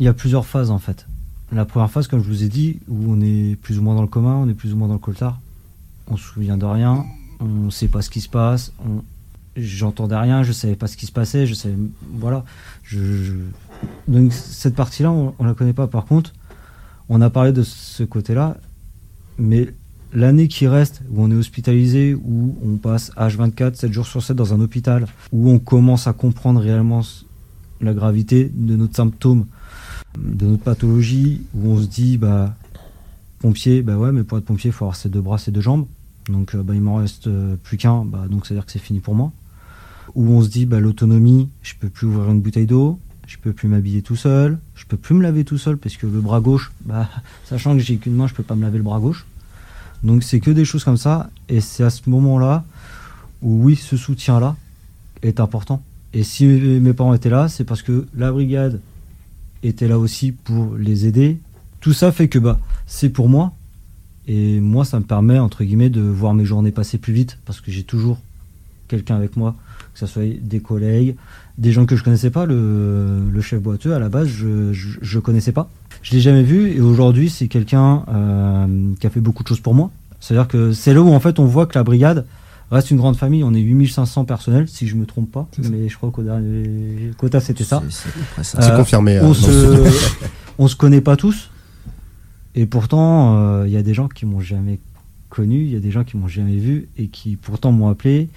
Il 0.00 0.04
y 0.04 0.08
a 0.08 0.14
plusieurs 0.14 0.46
phases 0.46 0.70
en 0.70 0.78
fait. 0.78 1.06
La 1.52 1.64
première 1.64 1.90
phase, 1.90 2.06
comme 2.06 2.22
je 2.22 2.28
vous 2.28 2.44
ai 2.44 2.48
dit, 2.48 2.78
où 2.88 3.12
on 3.12 3.20
est 3.20 3.56
plus 3.56 3.78
ou 3.78 3.82
moins 3.82 3.94
dans 3.94 4.02
le 4.02 4.08
commun, 4.08 4.34
on 4.36 4.48
est 4.48 4.54
plus 4.54 4.72
ou 4.72 4.76
moins 4.76 4.88
dans 4.88 4.94
le 4.94 5.00
coltard. 5.00 5.40
On 6.06 6.16
se 6.16 6.22
souvient 6.22 6.56
de 6.56 6.64
rien, 6.64 7.04
on 7.40 7.46
ne 7.46 7.70
sait 7.70 7.88
pas 7.88 8.02
ce 8.02 8.10
qui 8.10 8.20
se 8.20 8.28
passe, 8.28 8.72
on... 8.84 9.02
j'entendais 9.56 10.16
rien, 10.16 10.42
je 10.44 10.52
savais 10.52 10.76
pas 10.76 10.86
ce 10.86 10.96
qui 10.96 11.06
se 11.06 11.12
passait, 11.12 11.46
je 11.46 11.54
savais. 11.54 11.74
Voilà. 12.14 12.44
Je, 12.84 13.34
Donc 14.06 14.32
cette 14.32 14.76
partie-là, 14.76 15.10
on, 15.10 15.34
on 15.38 15.44
la 15.44 15.54
connaît 15.54 15.72
pas. 15.72 15.88
Par 15.88 16.04
contre, 16.04 16.32
on 17.08 17.20
a 17.20 17.30
parlé 17.30 17.52
de 17.52 17.64
ce 17.64 18.04
côté-là, 18.04 18.56
mais 19.36 19.74
l'année 20.12 20.46
qui 20.46 20.68
reste, 20.68 21.02
où 21.10 21.22
on 21.22 21.30
est 21.30 21.34
hospitalisé, 21.34 22.14
où 22.14 22.56
on 22.64 22.76
passe 22.76 23.10
H24, 23.16 23.74
7 23.74 23.92
jours 23.92 24.06
sur 24.06 24.22
7 24.22 24.36
dans 24.36 24.54
un 24.54 24.60
hôpital, 24.60 25.06
où 25.32 25.50
on 25.50 25.58
commence 25.58 26.06
à 26.06 26.12
comprendre 26.12 26.60
réellement 26.60 27.02
la 27.80 27.94
gravité 27.94 28.50
de 28.54 28.76
notre 28.76 28.94
symptôme, 28.94 29.46
de 30.18 30.46
notre 30.46 30.62
pathologie, 30.62 31.42
où 31.54 31.70
on 31.72 31.80
se 31.80 31.86
dit, 31.86 32.18
bah, 32.18 32.54
pompier, 33.40 33.82
bah 33.82 33.96
ouais, 33.96 34.12
mais 34.12 34.22
pour 34.22 34.38
être 34.38 34.44
pompier, 34.44 34.70
il 34.70 34.72
faut 34.72 34.84
avoir 34.84 34.96
ses 34.96 35.08
deux 35.08 35.20
bras, 35.20 35.38
ses 35.38 35.50
deux 35.50 35.60
jambes. 35.60 35.86
Donc, 36.28 36.54
euh, 36.54 36.62
bah, 36.62 36.74
il 36.74 36.80
m'en 36.80 36.96
reste 36.96 37.26
euh, 37.26 37.56
plus 37.62 37.76
qu'un, 37.76 38.04
bah, 38.04 38.26
donc 38.28 38.46
c'est-à-dire 38.46 38.66
que 38.66 38.72
c'est 38.72 38.78
fini 38.78 39.00
pour 39.00 39.14
moi. 39.14 39.32
Où 40.14 40.30
on 40.30 40.42
se 40.42 40.48
dit, 40.48 40.66
bah, 40.66 40.80
l'autonomie, 40.80 41.48
je 41.62 41.74
peux 41.78 41.88
plus 41.88 42.06
ouvrir 42.06 42.30
une 42.30 42.40
bouteille 42.40 42.66
d'eau, 42.66 42.98
je 43.26 43.38
peux 43.38 43.52
plus 43.52 43.68
m'habiller 43.68 44.02
tout 44.02 44.16
seul, 44.16 44.58
je 44.74 44.84
peux 44.84 44.96
plus 44.96 45.14
me 45.14 45.22
laver 45.22 45.44
tout 45.44 45.58
seul 45.58 45.76
parce 45.76 45.96
que 45.96 46.06
le 46.06 46.20
bras 46.20 46.40
gauche, 46.40 46.72
bah, 46.84 47.08
sachant 47.44 47.74
que 47.74 47.80
j'ai 47.80 47.96
qu'une 47.96 48.14
main, 48.14 48.26
je 48.26 48.34
peux 48.34 48.42
pas 48.42 48.54
me 48.54 48.62
laver 48.62 48.78
le 48.78 48.84
bras 48.84 49.00
gauche. 49.00 49.26
Donc 50.02 50.22
c'est 50.22 50.40
que 50.40 50.50
des 50.50 50.64
choses 50.64 50.84
comme 50.84 50.96
ça, 50.96 51.30
et 51.48 51.60
c'est 51.60 51.84
à 51.84 51.90
ce 51.90 52.08
moment-là 52.08 52.64
où 53.42 53.62
oui, 53.64 53.76
ce 53.76 53.96
soutien-là 53.96 54.56
est 55.22 55.40
important. 55.40 55.82
Et 56.12 56.24
si 56.24 56.46
mes 56.46 56.92
parents 56.92 57.14
étaient 57.14 57.30
là, 57.30 57.48
c'est 57.48 57.64
parce 57.64 57.82
que 57.82 58.06
la 58.16 58.32
brigade 58.32 58.80
était 59.62 59.88
là 59.88 59.98
aussi 59.98 60.32
pour 60.32 60.74
les 60.76 61.06
aider. 61.06 61.38
Tout 61.80 61.92
ça 61.92 62.12
fait 62.12 62.28
que 62.28 62.38
bah 62.38 62.58
c'est 62.86 63.08
pour 63.08 63.28
moi, 63.28 63.52
et 64.26 64.60
moi 64.60 64.84
ça 64.84 64.98
me 64.98 65.04
permet 65.04 65.38
entre 65.38 65.64
guillemets 65.64 65.90
de 65.90 66.00
voir 66.00 66.34
mes 66.34 66.44
journées 66.44 66.72
passer 66.72 66.98
plus 66.98 67.12
vite 67.12 67.38
parce 67.44 67.60
que 67.60 67.70
j'ai 67.70 67.84
toujours 67.84 68.18
quelqu'un 68.88 69.16
avec 69.16 69.36
moi, 69.36 69.54
que 69.94 70.00
ce 70.00 70.06
soit 70.06 70.24
des 70.40 70.60
collègues, 70.60 71.14
des 71.58 71.72
gens 71.72 71.86
que 71.86 71.96
je 71.96 72.04
connaissais 72.04 72.30
pas. 72.30 72.46
Le, 72.46 73.40
chef 73.40 73.62
boiteux 73.62 73.94
à 73.94 73.98
la 73.98 74.08
base, 74.08 74.28
je, 74.28 74.72
je, 74.72 74.98
je 75.00 75.18
connaissais 75.18 75.52
pas. 75.52 75.70
Je 76.02 76.12
l'ai 76.12 76.20
jamais 76.20 76.42
vu 76.42 76.70
et 76.72 76.80
aujourd'hui 76.80 77.30
c'est 77.30 77.48
quelqu'un 77.48 78.04
euh, 78.08 78.92
qui 78.98 79.06
a 79.06 79.10
fait 79.10 79.20
beaucoup 79.20 79.42
de 79.42 79.48
choses 79.48 79.60
pour 79.60 79.74
moi. 79.74 79.90
C'est-à-dire 80.20 80.48
que 80.48 80.72
c'est 80.72 80.92
là 80.92 81.00
où 81.00 81.08
en 81.12 81.20
fait 81.20 81.38
on 81.38 81.46
voit 81.46 81.66
que 81.66 81.78
la 81.78 81.84
brigade 81.84 82.26
reste 82.70 82.90
une 82.90 82.96
grande 82.98 83.16
famille. 83.16 83.42
On 83.44 83.52
est 83.54 83.60
8500 83.60 84.24
personnels 84.24 84.66
si 84.68 84.86
je 84.86 84.94
me 84.96 85.06
trompe 85.06 85.30
pas, 85.30 85.48
mais 85.70 85.88
je 85.88 85.96
crois 85.96 86.10
qu'au 86.10 86.22
dernier 86.22 87.10
quota 87.18 87.40
c'était 87.40 87.64
ça. 87.64 87.82
C'est- 87.90 88.58
Euh, 88.60 88.76
confirmé. 88.76 89.16
euh, 89.18 89.24
on 89.24 89.34
studio. 89.34 89.84
se, 89.86 89.90
on 90.58 90.68
se 90.68 90.76
connaît 90.76 91.00
pas 91.00 91.16
tous. 91.16 91.50
Et 92.54 92.66
pourtant, 92.66 93.36
euh, 93.38 93.64
il 93.66 93.72
y 93.72 93.76
a 93.76 93.82
des 93.82 93.94
gens 93.94 94.08
qui 94.08 94.26
m'ont 94.26 94.40
jamais 94.40 94.78
connu, 95.28 95.60
il 95.60 95.70
y 95.72 95.76
a 95.76 95.80
des 95.80 95.92
gens 95.92 96.02
qui 96.02 96.16
m'ont 96.16 96.26
jamais 96.26 96.56
vu 96.56 96.88
et 96.98 97.06
qui 97.06 97.36
pourtant 97.36 97.70
m'ont 97.70 97.88
appelé. 97.88 98.28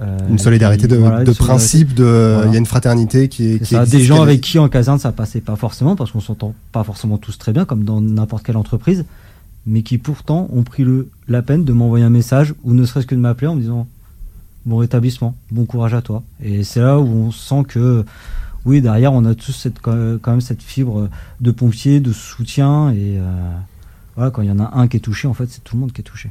euh, 0.00 0.18
Une 0.28 0.38
solidarité 0.38 0.86
de, 0.86 0.94
qui- 0.96 1.00
voilà, 1.00 1.16
de 1.24 1.30
une 1.30 1.34
solidarité. 1.34 1.44
principe, 1.46 1.94
de, 1.94 2.02
il 2.04 2.34
Voilà. 2.36 2.52
y 2.52 2.54
a 2.56 2.58
une 2.58 2.66
fraternité 2.66 3.28
qui 3.28 3.52
est. 3.52 3.58
Qui 3.60 3.74
ça, 3.74 3.82
existe, 3.82 3.96
des 3.96 4.04
gens 4.04 4.20
avec 4.22 4.40
qui 4.42 4.58
en 4.58 4.68
caserne 4.68 4.98
ça 4.98 5.12
passait 5.12 5.40
pas 5.40 5.56
forcément 5.56 5.96
parce 5.96 6.10
qu'on 6.10 6.20
s'entend 6.20 6.54
pas 6.72 6.84
forcément 6.84 7.16
tous 7.16 7.38
très 7.38 7.52
bien 7.52 7.64
comme 7.64 7.84
dans 7.84 8.00
n'importe 8.02 8.44
quelle 8.44 8.56
entreprise, 8.58 9.04
mais 9.66 9.82
qui 9.82 9.98
pourtant 9.98 10.48
ont 10.52 10.62
pris 10.62 10.84
le, 10.84 11.10
la 11.28 11.42
peine 11.42 11.64
de 11.64 11.72
m'envoyer 11.72 12.04
un 12.04 12.10
message 12.10 12.54
ou 12.64 12.74
ne 12.74 12.84
serait-ce 12.84 13.06
que 13.06 13.14
de 13.14 13.20
m'appeler 13.20 13.46
en 13.46 13.56
me 13.56 13.60
disant 13.60 13.86
bon 14.66 14.76
rétablissement, 14.76 15.36
bon 15.50 15.64
courage 15.64 15.94
à 15.94 16.02
toi. 16.02 16.22
Et 16.42 16.64
c'est 16.64 16.80
là 16.80 16.98
où 16.98 17.06
on 17.06 17.30
sent 17.30 17.64
que 17.68 18.04
oui 18.64 18.80
derrière 18.80 19.12
on 19.12 19.24
a 19.24 19.34
tous 19.34 19.52
cette, 19.52 19.80
quand 19.80 20.26
même 20.26 20.40
cette 20.40 20.62
fibre 20.62 21.08
de 21.40 21.50
pompier, 21.50 22.00
de 22.00 22.12
soutien 22.12 22.90
et 22.90 23.18
euh, 23.18 23.50
voilà 24.16 24.30
quand 24.30 24.42
il 24.42 24.48
y 24.48 24.52
en 24.52 24.60
a 24.60 24.78
un 24.78 24.88
qui 24.88 24.96
est 24.96 25.00
touché 25.00 25.28
en 25.28 25.34
fait 25.34 25.46
c'est 25.48 25.62
tout 25.62 25.76
le 25.76 25.80
monde 25.80 25.92
qui 25.92 26.00
est 26.00 26.04
touché. 26.04 26.30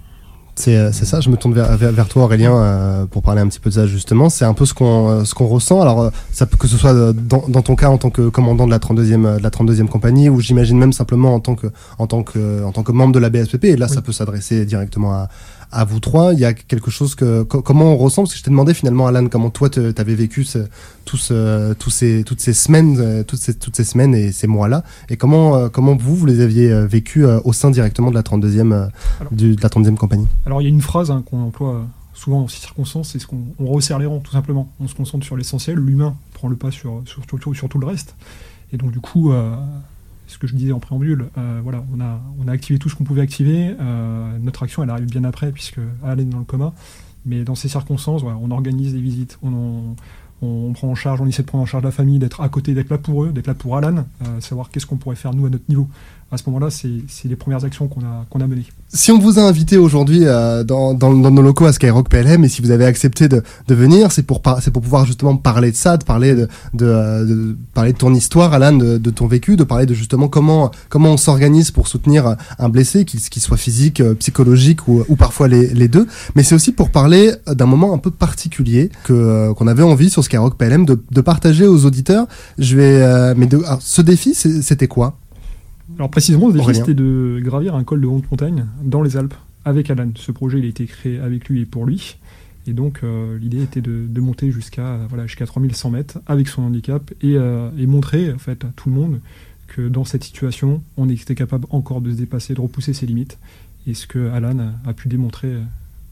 C'est 0.56 0.78
euh, 0.78 0.92
c'est 0.92 1.06
ça, 1.06 1.20
je 1.20 1.30
me 1.30 1.36
tourne 1.36 1.54
vers, 1.54 1.76
vers, 1.78 1.92
vers 1.92 2.08
toi 2.08 2.26
Aurélien 2.26 2.56
euh, 2.56 3.06
pour 3.06 3.24
parler 3.24 3.42
un 3.42 3.48
petit 3.48 3.60
peu 3.60 3.72
de 3.72 3.76
ça 3.76 3.88
justement. 3.88 4.30
C'est 4.30 4.46
un 4.46 4.54
peu 4.54 4.66
ce 4.66 4.74
qu'on 4.74 5.10
euh, 5.10 5.24
ce 5.24 5.34
qu'on 5.34 5.48
ressent. 5.48 5.82
Alors 5.82 6.12
ça 6.32 6.46
peut 6.46 6.58
que 6.58 6.68
ce 6.68 6.78
soit 6.78 6.94
dans, 7.14 7.44
dans 7.48 7.62
ton 7.64 7.76
cas 7.76 7.90
en 7.90 7.98
tant 7.98 8.12
que 8.12 8.30
commandant 8.30 8.68
de 8.68 8.72
la 8.72 8.78
32e 8.78 9.26
euh, 9.26 9.38
de 9.38 9.44
la 9.44 9.50
32e 9.50 9.88
compagnie 9.88 10.30
ou 10.30 10.40
j'imagine 10.42 10.78
même 10.78 10.94
simplement 10.94 11.34
en 11.34 11.40
tant 11.40 11.56
que 11.56 11.68
en 11.98 12.06
tant 12.06 12.22
que 12.22 12.64
en 12.64 12.72
tant 12.72 12.84
que 12.84 12.92
membre 12.92 13.14
de 13.14 13.20
la 13.20 13.32
BSPP 13.32 13.66
et 13.66 13.78
là 13.78 13.88
ça 13.88 14.04
peut 14.04 14.12
s'adresser 14.12 14.66
directement 14.66 15.14
à 15.14 15.30
à 15.74 15.86
vous 15.86 16.00
trois, 16.00 16.34
il 16.34 16.40
y 16.40 16.46
a 16.46 16.54
quelque 16.54 16.92
chose 16.92 17.16
que 17.16 17.44
co- 17.44 17.62
comment 17.62 17.94
on 17.94 17.98
ressent 17.98 18.22
parce 18.24 18.34
que 18.34 18.40
je 18.40 18.44
t'ai 18.44 18.52
demandé 18.52 18.74
finalement 18.74 19.08
Alan 19.08 19.28
comment 19.28 19.50
toi 19.50 19.70
t'avais 19.70 20.16
vécu 20.16 20.44
ce, 20.44 20.60
tout 21.06 21.18
ce- 21.18 21.74
ces 21.90 22.24
toutes 22.24 22.40
ces 22.42 22.54
semaines 22.54 22.98
euh, 23.00 23.24
toutes 23.24 23.40
ces 23.40 23.54
toutes 23.56 23.76
ces 23.76 23.84
semaines 23.84 24.14
et 24.16 24.32
ces 24.32 24.48
mois 24.48 24.68
là 24.68 24.84
et 25.10 25.18
comment 25.18 25.56
euh, 25.56 25.70
comment 25.70 25.96
vous 25.96 26.16
vous 26.16 26.26
les 26.26 26.42
aviez 26.42 26.72
euh, 26.72 26.86
vécu 26.86 27.26
au 27.26 27.54
sein 27.54 27.72
directement 27.72 28.10
de 28.12 28.16
la 28.16 28.22
32e 28.22 28.72
euh, 28.72 28.88
Alors. 29.20 29.34
du- 29.34 29.56
de 29.56 29.62
la 29.62 29.70
32e 29.70 29.96
compagnie? 29.96 30.28
Alors 30.46 30.62
il 30.62 30.66
y 30.66 30.68
a 30.68 30.70
une 30.70 30.82
phrase 30.82 31.12
hein, 31.12 31.24
qu'on 31.30 31.42
emploie 31.44 31.86
souvent 32.14 32.42
dans 32.42 32.48
ces 32.48 32.60
circonstances, 32.60 33.10
c'est 33.12 33.20
ce 33.20 33.26
qu'on 33.28 33.42
on 33.60 33.66
resserre 33.66 33.98
les 34.00 34.06
rangs 34.06 34.20
tout 34.20 34.32
simplement. 34.32 34.70
On 34.80 34.88
se 34.88 34.94
concentre 34.96 35.26
sur 35.26 35.36
l'essentiel, 35.36 35.76
l'humain 35.78 36.16
prend 36.34 36.48
le 36.48 36.56
pas 36.56 36.70
sur, 36.72 37.02
sur, 37.06 37.24
sur 37.28 37.40
tout- 37.40 37.54
sur 37.56 37.68
tout 37.70 37.80
le 37.80 37.88
reste. 37.88 38.16
Et 38.72 38.78
donc 38.78 38.92
du 38.92 39.00
coup, 39.00 39.32
euh, 39.34 39.52
ce 40.34 40.40
que 40.40 40.48
je 40.48 40.56
disais 40.56 40.72
en 40.72 40.80
préambule, 40.80 41.30
euh, 41.38 41.60
voilà, 41.64 41.86
on 41.96 42.02
a, 42.02 42.20
on 42.44 42.48
a 42.48 42.52
activé 42.52 42.80
tout 42.80 42.90
ce 42.90 42.96
qu'on 42.96 43.04
pouvait 43.04 43.22
activer. 43.22 43.76
euh, 43.80 44.38
notre 44.40 44.64
action, 44.64 44.84
elle 44.84 44.90
arrive 44.90 45.10
bien 45.10 45.24
après 45.24 45.52
puisque 45.52 45.80
Alain 46.04 46.24
est 46.24 46.26
dans 46.26 46.40
le 46.40 46.44
coma. 46.46 46.74
Mais 47.26 47.44
dans 47.44 47.56
ces 47.56 47.70
circonstances, 47.70 48.24
on 48.24 48.52
organise 48.52 48.94
des 48.94 49.00
visites, 49.00 49.40
on 49.44 50.74
prend 50.74 50.90
en 50.90 50.96
charge, 50.96 51.22
on 51.22 51.28
essaie 51.28 51.44
de 51.44 51.48
prendre 51.48 51.64
en 51.64 51.68
charge 51.68 51.84
la 51.84 51.92
famille, 51.92 52.20
d'être 52.20 52.42
à 52.42 52.50
côté, 52.50 52.74
d'être 52.74 52.90
là 52.90 52.98
pour 52.98 53.24
eux, 53.24 53.32
d'être 53.32 53.48
là 53.48 53.54
pour 53.54 53.78
Alan, 53.78 54.06
euh, 54.24 54.42
savoir 54.42 54.70
qu'est-ce 54.70 54.86
qu'on 54.86 54.98
pourrait 54.98 55.16
faire 55.16 55.34
nous 55.34 55.46
à 55.46 55.50
notre 55.50 55.64
niveau. 55.70 55.88
À 56.34 56.38
ce 56.38 56.44
moment-là, 56.48 56.72
c'est 56.72 56.90
les 57.26 57.36
premières 57.36 57.64
actions 57.64 57.88
qu'on 57.88 58.02
a, 58.02 58.26
qu'on 58.28 58.42
a 58.42 58.48
menées. 58.48 58.66
Si 58.92 59.12
on 59.12 59.20
vous 59.20 59.38
a 59.38 59.44
invité 59.44 59.78
aujourd'hui 59.78 60.22
euh, 60.24 60.64
dans, 60.64 60.96
dans, 60.96 61.14
nos 61.14 61.42
locaux 61.44 61.66
à 61.66 61.74
Skyrock 61.74 62.10
PLM 62.10 62.44
et 62.44 62.50
si 62.50 62.60
vous 62.64 62.72
avez 62.72 62.86
accepté 62.86 63.28
de, 63.28 63.44
de 63.68 63.76
venir, 63.76 64.12
c'est 64.12 64.24
pour 64.24 64.42
pour 64.42 64.82
pouvoir 64.82 65.06
justement 65.06 65.36
parler 65.36 65.70
de 65.70 65.76
ça, 65.76 65.98
de 65.98 66.04
parler 66.04 66.34
de, 66.34 66.48
de, 66.74 66.86
euh, 66.86 67.54
parler 67.76 67.94
de 67.94 67.98
ton 68.00 68.16
histoire, 68.16 68.52
Alan, 68.54 68.74
de, 68.74 68.98
ton 69.12 69.28
vécu, 69.28 69.58
de 69.58 69.64
parler 69.64 69.86
de 69.86 69.94
justement 69.94 70.28
comment 70.28 70.72
comment 70.90 71.12
on 71.12 71.18
s'organise 71.18 71.70
pour 71.70 71.88
soutenir 71.88 72.36
un 72.58 72.70
blessé, 72.70 73.06
qu'il 73.06 73.20
soit 73.20 73.58
physique, 73.58 74.02
euh, 74.02 74.16
psychologique 74.16 74.88
ou, 74.88 75.04
ou 75.08 75.16
parfois 75.16 75.48
les, 75.48 75.68
les 75.68 75.88
deux. 75.88 76.08
Mais 76.36 76.42
c'est 76.42 76.56
aussi 76.56 76.72
pour 76.72 76.90
parler 76.90 77.32
d'un 77.46 77.68
moment 77.68 77.94
un 77.94 78.00
peu 78.00 78.10
particulier 78.10 78.90
que 79.04 79.52
qu'on 79.54 79.68
avait 79.68 79.84
envie 79.84 80.10
sur 80.10 80.24
Skyrock 80.24 80.58
PLM 80.58 80.86
de, 80.86 81.00
de 81.12 81.22
partager 81.22 81.68
aux 81.68 81.86
auditeurs. 81.86 82.26
Je 82.58 82.76
vais 82.76 83.36
mais 83.36 83.46
de, 83.46 83.62
ce 83.80 84.02
défi, 84.02 84.34
c'était 84.34 84.88
quoi? 84.88 85.16
Alors 85.98 86.10
précisément, 86.10 86.48
le 86.48 86.54
défi 86.54 86.64
Aurélien. 86.66 86.80
c'était 86.82 86.94
de 86.94 87.40
gravir 87.44 87.76
un 87.76 87.84
col 87.84 88.02
de 88.02 88.08
haute 88.08 88.30
montagne 88.32 88.66
dans 88.84 89.02
les 89.02 89.18
Alpes 89.18 89.36
avec 89.66 89.90
Alan. 89.90 90.10
Ce 90.16 90.32
projet 90.32 90.60
il 90.60 90.66
a 90.66 90.68
été 90.68 90.86
créé 90.86 91.20
avec 91.20 91.50
lui 91.50 91.62
et 91.62 91.66
pour 91.66 91.86
lui. 91.86 92.18
Et 92.66 92.74
donc 92.74 93.02
euh, 93.04 93.38
l'idée 93.38 93.62
était 93.62 93.82
de, 93.82 94.06
de 94.08 94.22
monter 94.22 94.52
jusqu'à 94.52 95.00
voilà, 95.10 95.28
jusqu'à 95.28 95.46
3100 95.46 95.90
mètres 95.92 96.20
avec 96.28 96.48
son 96.48 96.64
handicap 96.64 97.12
et, 97.22 97.36
euh, 97.36 97.70
et 97.78 97.86
montrer 97.88 98.32
en 98.32 98.38
fait, 98.38 98.64
à 98.64 98.70
tout 98.76 98.90
le 98.90 98.96
monde 98.96 99.20
que 99.68 99.88
dans 99.88 100.06
cette 100.06 100.24
situation, 100.24 100.82
on 100.98 101.10
était 101.10 101.36
capable 101.36 101.66
encore 101.70 102.02
de 102.02 102.12
se 102.12 102.18
dépasser, 102.18 102.54
de 102.54 102.62
repousser 102.62 102.94
ses 102.94 103.06
limites. 103.06 103.38
Et 103.88 103.94
ce 103.94 104.08
que 104.08 104.30
Alan 104.30 104.60
a, 104.60 104.90
a 104.90 104.94
pu 104.94 105.10
démontrer 105.10 105.50
euh, 105.50 105.62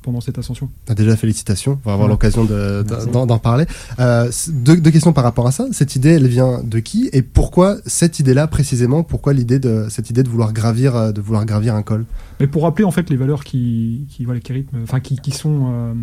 pendant 0.02 0.22
cette 0.22 0.38
ascension. 0.38 0.70
Ah, 0.90 0.94
Déjà, 0.96 1.16
félicitations. 1.16 1.80
On 1.86 1.90
va 1.90 1.94
avoir 1.94 2.08
Ouais. 2.08 2.14
l'occasion 2.14 2.46
d'en 2.46 3.40
parler. 3.40 3.66
Euh, 4.00 4.32
deux, 4.50 4.78
deux 4.78 4.92
questions 4.92 5.14
par 5.14 5.24
rapport 5.24 5.48
à 5.48 5.52
ça. 5.52 5.68
Cette 5.72 5.96
idée, 5.96 6.10
elle 6.10 6.28
vient 6.28 6.62
de 6.64 6.80
qui 6.80 7.10
et 7.14 7.22
pourquoi 7.22 7.78
cette 7.86 8.20
idée-là 8.20 8.48
précisément 8.48 9.04
Pourquoi 9.04 9.34
l'idée 9.34 9.60
de 9.60 9.88
cette 9.90 10.10
idée 10.10 10.24
de 10.24 10.30
vouloir 10.30 10.54
gravir, 10.54 10.96
euh, 10.96 11.12
de 11.12 11.22
vouloir 11.22 11.46
gravir 11.46 11.76
un 11.76 11.84
col? 11.84 12.06
Mais 12.40 12.48
pour 12.48 12.64
rappeler 12.64 12.86
en 12.86 12.92
fait 12.92 13.10
les 13.10 13.16
valeurs 13.18 13.44
qui, 13.44 14.06
qui, 14.10 14.26
voilà, 14.26 14.40
qui, 14.40 14.54
rythment- 14.54 14.84
enfin, 14.84 15.00
qui, 15.00 15.18
qui 15.18 15.32
sont 15.32 15.72
euh, 15.72 15.94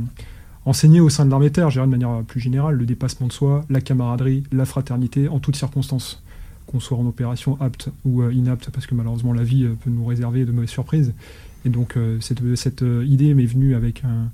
enseignées 0.64 1.00
au 1.00 1.08
sein 1.08 1.24
de 1.24 1.30
l'armée 1.30 1.50
terre, 1.50 1.70
je 1.70 1.74
dirais 1.76 1.86
de 1.86 1.90
manière 1.90 2.22
plus 2.26 2.40
générale, 2.40 2.76
le 2.76 2.86
dépassement 2.86 3.26
de 3.26 3.32
soi, 3.32 3.64
la 3.70 3.80
camaraderie, 3.80 4.44
la 4.52 4.64
fraternité 4.64 5.28
en 5.28 5.38
toutes 5.40 5.56
circonstances, 5.56 6.22
qu'on 6.66 6.80
soit 6.80 6.98
en 6.98 7.06
opération 7.06 7.56
apte 7.60 7.88
ou 8.04 8.22
euh, 8.22 8.32
inapte, 8.32 8.70
parce 8.70 8.86
que 8.86 8.94
malheureusement 8.94 9.32
la 9.32 9.42
vie 9.42 9.66
peut 9.82 9.90
nous 9.90 10.04
réserver 10.04 10.44
de 10.44 10.52
mauvaises 10.52 10.68
surprises. 10.70 11.12
Et 11.64 11.68
donc 11.68 11.96
euh, 11.96 12.18
cette, 12.20 12.82
euh, 12.82 13.04
idée 13.06 13.34
m'est 13.34 13.46
venue 13.46 13.74
avec 13.74 14.02
un, 14.04 14.30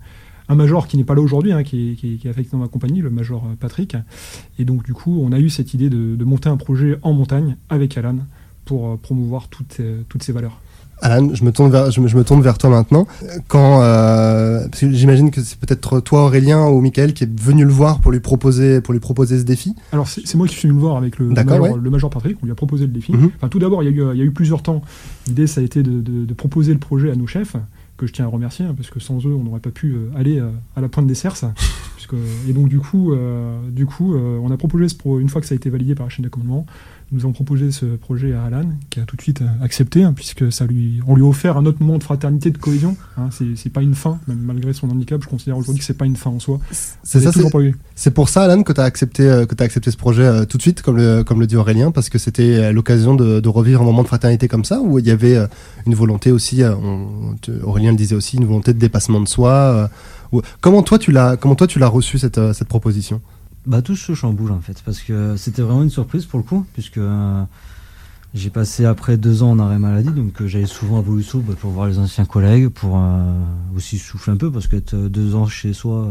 major 0.54 0.86
qui 0.86 0.96
n'est 0.96 1.04
pas 1.04 1.14
là 1.14 1.22
aujourd'hui, 1.22 1.52
hein, 1.52 1.62
qui, 1.62 2.20
est, 2.22 2.28
affecté 2.28 2.52
dans 2.52 2.58
ma 2.58 2.68
compagnie, 2.68 3.00
le 3.00 3.10
major 3.10 3.44
euh, 3.44 3.54
Patrick. 3.58 3.96
Et 4.58 4.64
donc 4.64 4.84
du 4.84 4.92
coup, 4.92 5.20
on 5.22 5.32
a 5.32 5.38
eu 5.38 5.48
cette 5.48 5.74
idée 5.74 5.88
de, 5.90 6.24
monter 6.24 6.48
un 6.48 6.56
projet 6.56 6.98
en 7.02 7.12
montagne 7.12 7.56
avec 7.68 7.96
Alan 7.96 8.18
pour 8.64 8.98
promouvoir 8.98 9.48
toutes, 9.48 9.80
toutes 10.08 10.22
ces 10.22 10.32
valeurs. 10.32 10.60
Alan, 11.02 11.34
je 11.34 11.44
me 11.44 11.52
tourne 11.52 11.70
vers, 11.70 11.90
je 11.90 12.00
me, 12.00 12.08
je 12.08 12.16
me 12.16 12.24
tourne 12.24 12.40
vers 12.40 12.56
toi 12.58 12.70
maintenant. 12.70 13.06
Quand, 13.48 13.80
euh, 13.82 14.66
parce 14.68 14.80
que 14.80 14.90
j'imagine 14.92 15.30
que 15.30 15.42
c'est 15.42 15.58
peut-être 15.58 16.00
toi 16.00 16.24
Aurélien 16.24 16.66
ou 16.68 16.80
Michael 16.80 17.12
qui 17.12 17.24
est 17.24 17.40
venu 17.40 17.64
le 17.64 17.70
voir 17.72 18.00
pour 18.00 18.10
lui 18.12 18.20
proposer, 18.20 18.80
pour 18.80 18.92
lui 18.94 19.00
proposer 19.00 19.38
ce 19.38 19.44
défi. 19.44 19.74
Alors 19.92 20.08
c'est 20.08 20.34
moi 20.36 20.46
qui 20.48 20.54
suis 20.54 20.68
venu 20.68 20.78
le 20.78 20.84
voir 20.86 20.96
avec 20.96 21.18
le, 21.18 21.26
major, 21.28 21.60
ouais. 21.60 21.72
le 21.80 21.90
major 21.90 22.10
Patrick, 22.10 22.36
on 22.42 22.46
lui 22.46 22.52
a 22.52 22.54
proposé 22.54 22.86
le 22.86 22.92
défi. 22.92 23.12
Mhm. 23.12 23.30
Enfin 23.36 23.48
tout 23.48 23.58
d'abord, 23.58 23.82
il 23.82 23.86
y, 23.86 23.88
a 23.88 23.92
eu, 23.92 24.14
il 24.14 24.18
y 24.18 24.22
a 24.22 24.24
eu 24.24 24.30
plusieurs 24.32 24.62
temps. 24.62 24.82
L'idée 25.26 25.46
ça 25.46 25.60
a 25.60 25.64
été 25.64 25.82
de, 25.82 26.00
de- 26.00 26.24
de 26.24 26.34
proposer 26.34 26.72
le 26.72 26.78
projet 26.78 27.10
à 27.10 27.16
nos 27.16 27.26
chefs, 27.26 27.56
que 27.96 28.06
je 28.06 28.12
tiens 28.12 28.24
à 28.24 28.28
remercier, 28.28 28.64
hein, 28.64 28.74
parce 28.76 28.90
que 28.90 28.98
sans 29.00 29.18
eux 29.26 29.34
on 29.34 29.44
n'aurait 29.44 29.60
pas 29.60 29.70
pu 29.70 29.92
euh, 29.92 30.08
aller 30.18 30.38
euh, 30.40 30.48
à 30.76 30.80
la 30.80 30.88
pointe 30.88 31.06
des 31.06 31.14
puisque, 31.14 31.44
et 32.48 32.52
donc 32.52 32.68
du 32.68 32.78
coup, 32.78 33.12
euh, 33.12 33.56
du 33.70 33.86
coup 33.86 34.14
euh, 34.14 34.38
on 34.42 34.50
a 34.50 34.56
proposé 34.56 34.88
ce 34.88 34.94
pro, 34.94 35.18
une 35.20 35.28
fois 35.28 35.40
que 35.40 35.46
ça 35.46 35.54
a 35.54 35.56
été 35.56 35.70
validé 35.70 35.94
par 35.94 36.06
la 36.06 36.10
chaîne 36.10 36.24
d'accommodement, 36.24 36.66
nous 37.12 37.20
avons 37.20 37.32
proposé 37.32 37.70
ce 37.70 37.84
projet 37.84 38.32
à 38.32 38.44
Alan, 38.44 38.64
qui 38.90 38.98
a 38.98 39.04
tout 39.04 39.14
de 39.14 39.22
suite 39.22 39.42
euh, 39.42 39.46
accepté, 39.62 40.02
hein, 40.02 40.14
puisque 40.14 40.50
ça 40.50 40.66
lui, 40.66 41.00
on 41.06 41.14
lui 41.14 41.22
a 41.22 41.26
offert 41.26 41.56
un 41.58 41.66
autre 41.66 41.80
moment 41.80 41.98
de 41.98 42.02
fraternité, 42.02 42.50
de 42.50 42.58
cohésion. 42.58 42.96
Hein, 43.18 43.28
c'est 43.56 43.70
pas 43.70 43.82
une 43.82 43.94
fin, 43.94 44.18
même 44.26 44.38
malgré 44.40 44.72
son 44.72 44.88
handicap, 44.90 45.22
je 45.22 45.28
considère 45.28 45.56
aujourd'hui 45.58 45.78
que 45.80 45.84
c'est 45.84 45.96
pas 45.98 46.06
une 46.06 46.16
fin 46.16 46.30
en 46.30 46.40
soi. 46.40 46.58
C'est 46.70 47.20
ça, 47.20 47.30
c'est- 47.94 48.10
pour 48.10 48.28
ça, 48.28 48.42
Alan, 48.44 48.62
que 48.62 48.72
tu 48.72 48.80
as 48.80 48.84
accepté, 48.84 49.22
euh, 49.28 49.44
que 49.46 49.54
as 49.60 49.64
accepté 49.64 49.90
ce 49.90 49.96
projet 49.96 50.22
euh, 50.24 50.44
tout 50.44 50.56
de 50.56 50.62
suite, 50.62 50.82
comme 50.82 50.96
le, 50.96 51.22
comme 51.22 51.38
le 51.40 51.46
dit 51.46 51.56
Aurélien, 51.56 51.90
parce 51.92 52.08
que 52.08 52.18
c'était 52.18 52.72
l'occasion 52.72 53.14
de, 53.14 53.38
de 53.38 53.48
revivre 53.48 53.82
un 53.82 53.84
moment 53.84 54.02
de 54.02 54.08
fraternité 54.08 54.48
comme 54.48 54.64
ça, 54.64 54.80
où 54.80 54.98
il 54.98 55.06
y 55.06 55.10
avait 55.10 55.36
euh, 55.36 55.46
une 55.86 55.94
volonté 55.94 56.32
aussi, 56.32 56.62
on- 56.64 57.36
Aurélien 57.62 57.90
le 57.92 57.96
disait 57.98 58.16
aussi, 58.16 58.38
une 58.38 58.46
volonté 58.46 58.72
de 58.72 58.78
dépassement 58.78 59.20
de 59.20 59.28
soi. 59.28 59.90
Comment 60.60 60.82
toi 60.82 60.98
tu 60.98 61.12
l'as, 61.12 61.36
comment 61.36 61.54
toi 61.54 61.66
tu 61.66 61.78
l'as 61.78 61.88
reçu 61.88 62.18
cette, 62.18 62.38
euh, 62.38 62.52
cette 62.52 62.68
proposition? 62.68 63.20
Bah 63.66 63.80
tout 63.82 63.96
se 63.96 64.14
chamboule 64.14 64.52
en 64.52 64.60
fait, 64.60 64.82
parce 64.84 65.00
que 65.00 65.36
c'était 65.36 65.62
vraiment 65.62 65.82
une 65.82 65.90
surprise 65.90 66.26
pour 66.26 66.38
le 66.38 66.44
coup, 66.44 66.66
puisque 66.74 66.98
euh, 66.98 67.42
j'ai 68.34 68.50
passé 68.50 68.84
après 68.84 69.16
deux 69.16 69.42
ans 69.42 69.52
en 69.52 69.58
arrêt 69.58 69.78
maladie, 69.78 70.10
donc 70.10 70.42
euh, 70.42 70.46
j'allais 70.46 70.66
souvent 70.66 70.98
à 70.98 71.00
Volusso 71.00 71.38
bah, 71.40 71.54
pour 71.58 71.70
voir 71.70 71.86
les 71.86 71.98
anciens 71.98 72.26
collègues, 72.26 72.68
pour 72.68 72.98
euh, 72.98 73.22
aussi 73.76 73.96
souffler 73.96 74.34
un 74.34 74.36
peu, 74.36 74.50
parce 74.50 74.66
qu'être 74.66 74.94
deux 74.94 75.34
ans 75.34 75.46
chez 75.46 75.72
soi, 75.72 76.08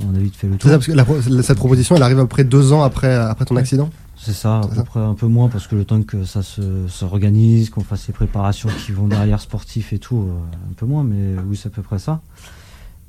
on 0.00 0.14
a 0.14 0.18
vite 0.18 0.34
fait 0.36 0.46
le 0.46 0.54
C'est 0.54 0.58
tour. 0.60 0.70
ça, 0.70 0.76
parce 0.78 0.86
que 1.26 1.30
la 1.30 1.42
cette 1.42 1.58
proposition, 1.58 1.94
elle 1.96 2.02
arrive 2.02 2.18
à 2.20 2.22
peu 2.22 2.28
près 2.28 2.44
deux 2.44 2.72
ans 2.72 2.82
après, 2.82 3.14
après 3.14 3.44
ton 3.44 3.54
Ouais. 3.56 3.60
accident? 3.60 3.90
C'est 4.16 4.32
ça, 4.32 4.60
à 4.60 4.66
peu 4.66 4.76
ça. 4.76 4.84
près 4.84 5.00
un 5.00 5.12
peu 5.12 5.26
moins, 5.26 5.48
parce 5.50 5.66
que 5.66 5.74
le 5.76 5.84
temps 5.84 6.00
que 6.02 6.24
ça 6.24 6.42
se, 6.42 6.86
se 6.88 7.04
organise, 7.04 7.68
qu'on 7.68 7.82
fasse 7.84 8.06
les 8.06 8.14
préparations 8.14 8.70
qui 8.86 8.92
vont 8.92 9.08
derrière 9.08 9.40
sportif 9.40 9.92
et 9.92 9.98
tout, 9.98 10.26
un 10.70 10.72
peu 10.74 10.86
moins, 10.86 11.04
mais 11.04 11.34
oui, 11.46 11.58
c'est 11.60 11.66
à 11.66 11.70
peu 11.70 11.82
près 11.82 11.98
ça. 11.98 12.22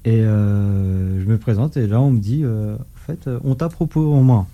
Et 0.06 0.22
euh, 0.22 1.20
je 1.20 1.26
me 1.26 1.40
présente 1.40 1.78
et 1.78 1.88
là 1.88 2.00
on 2.00 2.12
me 2.12 2.20
dit, 2.20 2.42
euh, 2.44 2.76
en 2.76 3.08
fait, 3.08 3.28
euh, 3.28 3.40
on 3.44 3.56
t'a 3.56 3.70
proposé, 3.70 4.06
au 4.06 4.22
moins, 4.22 4.46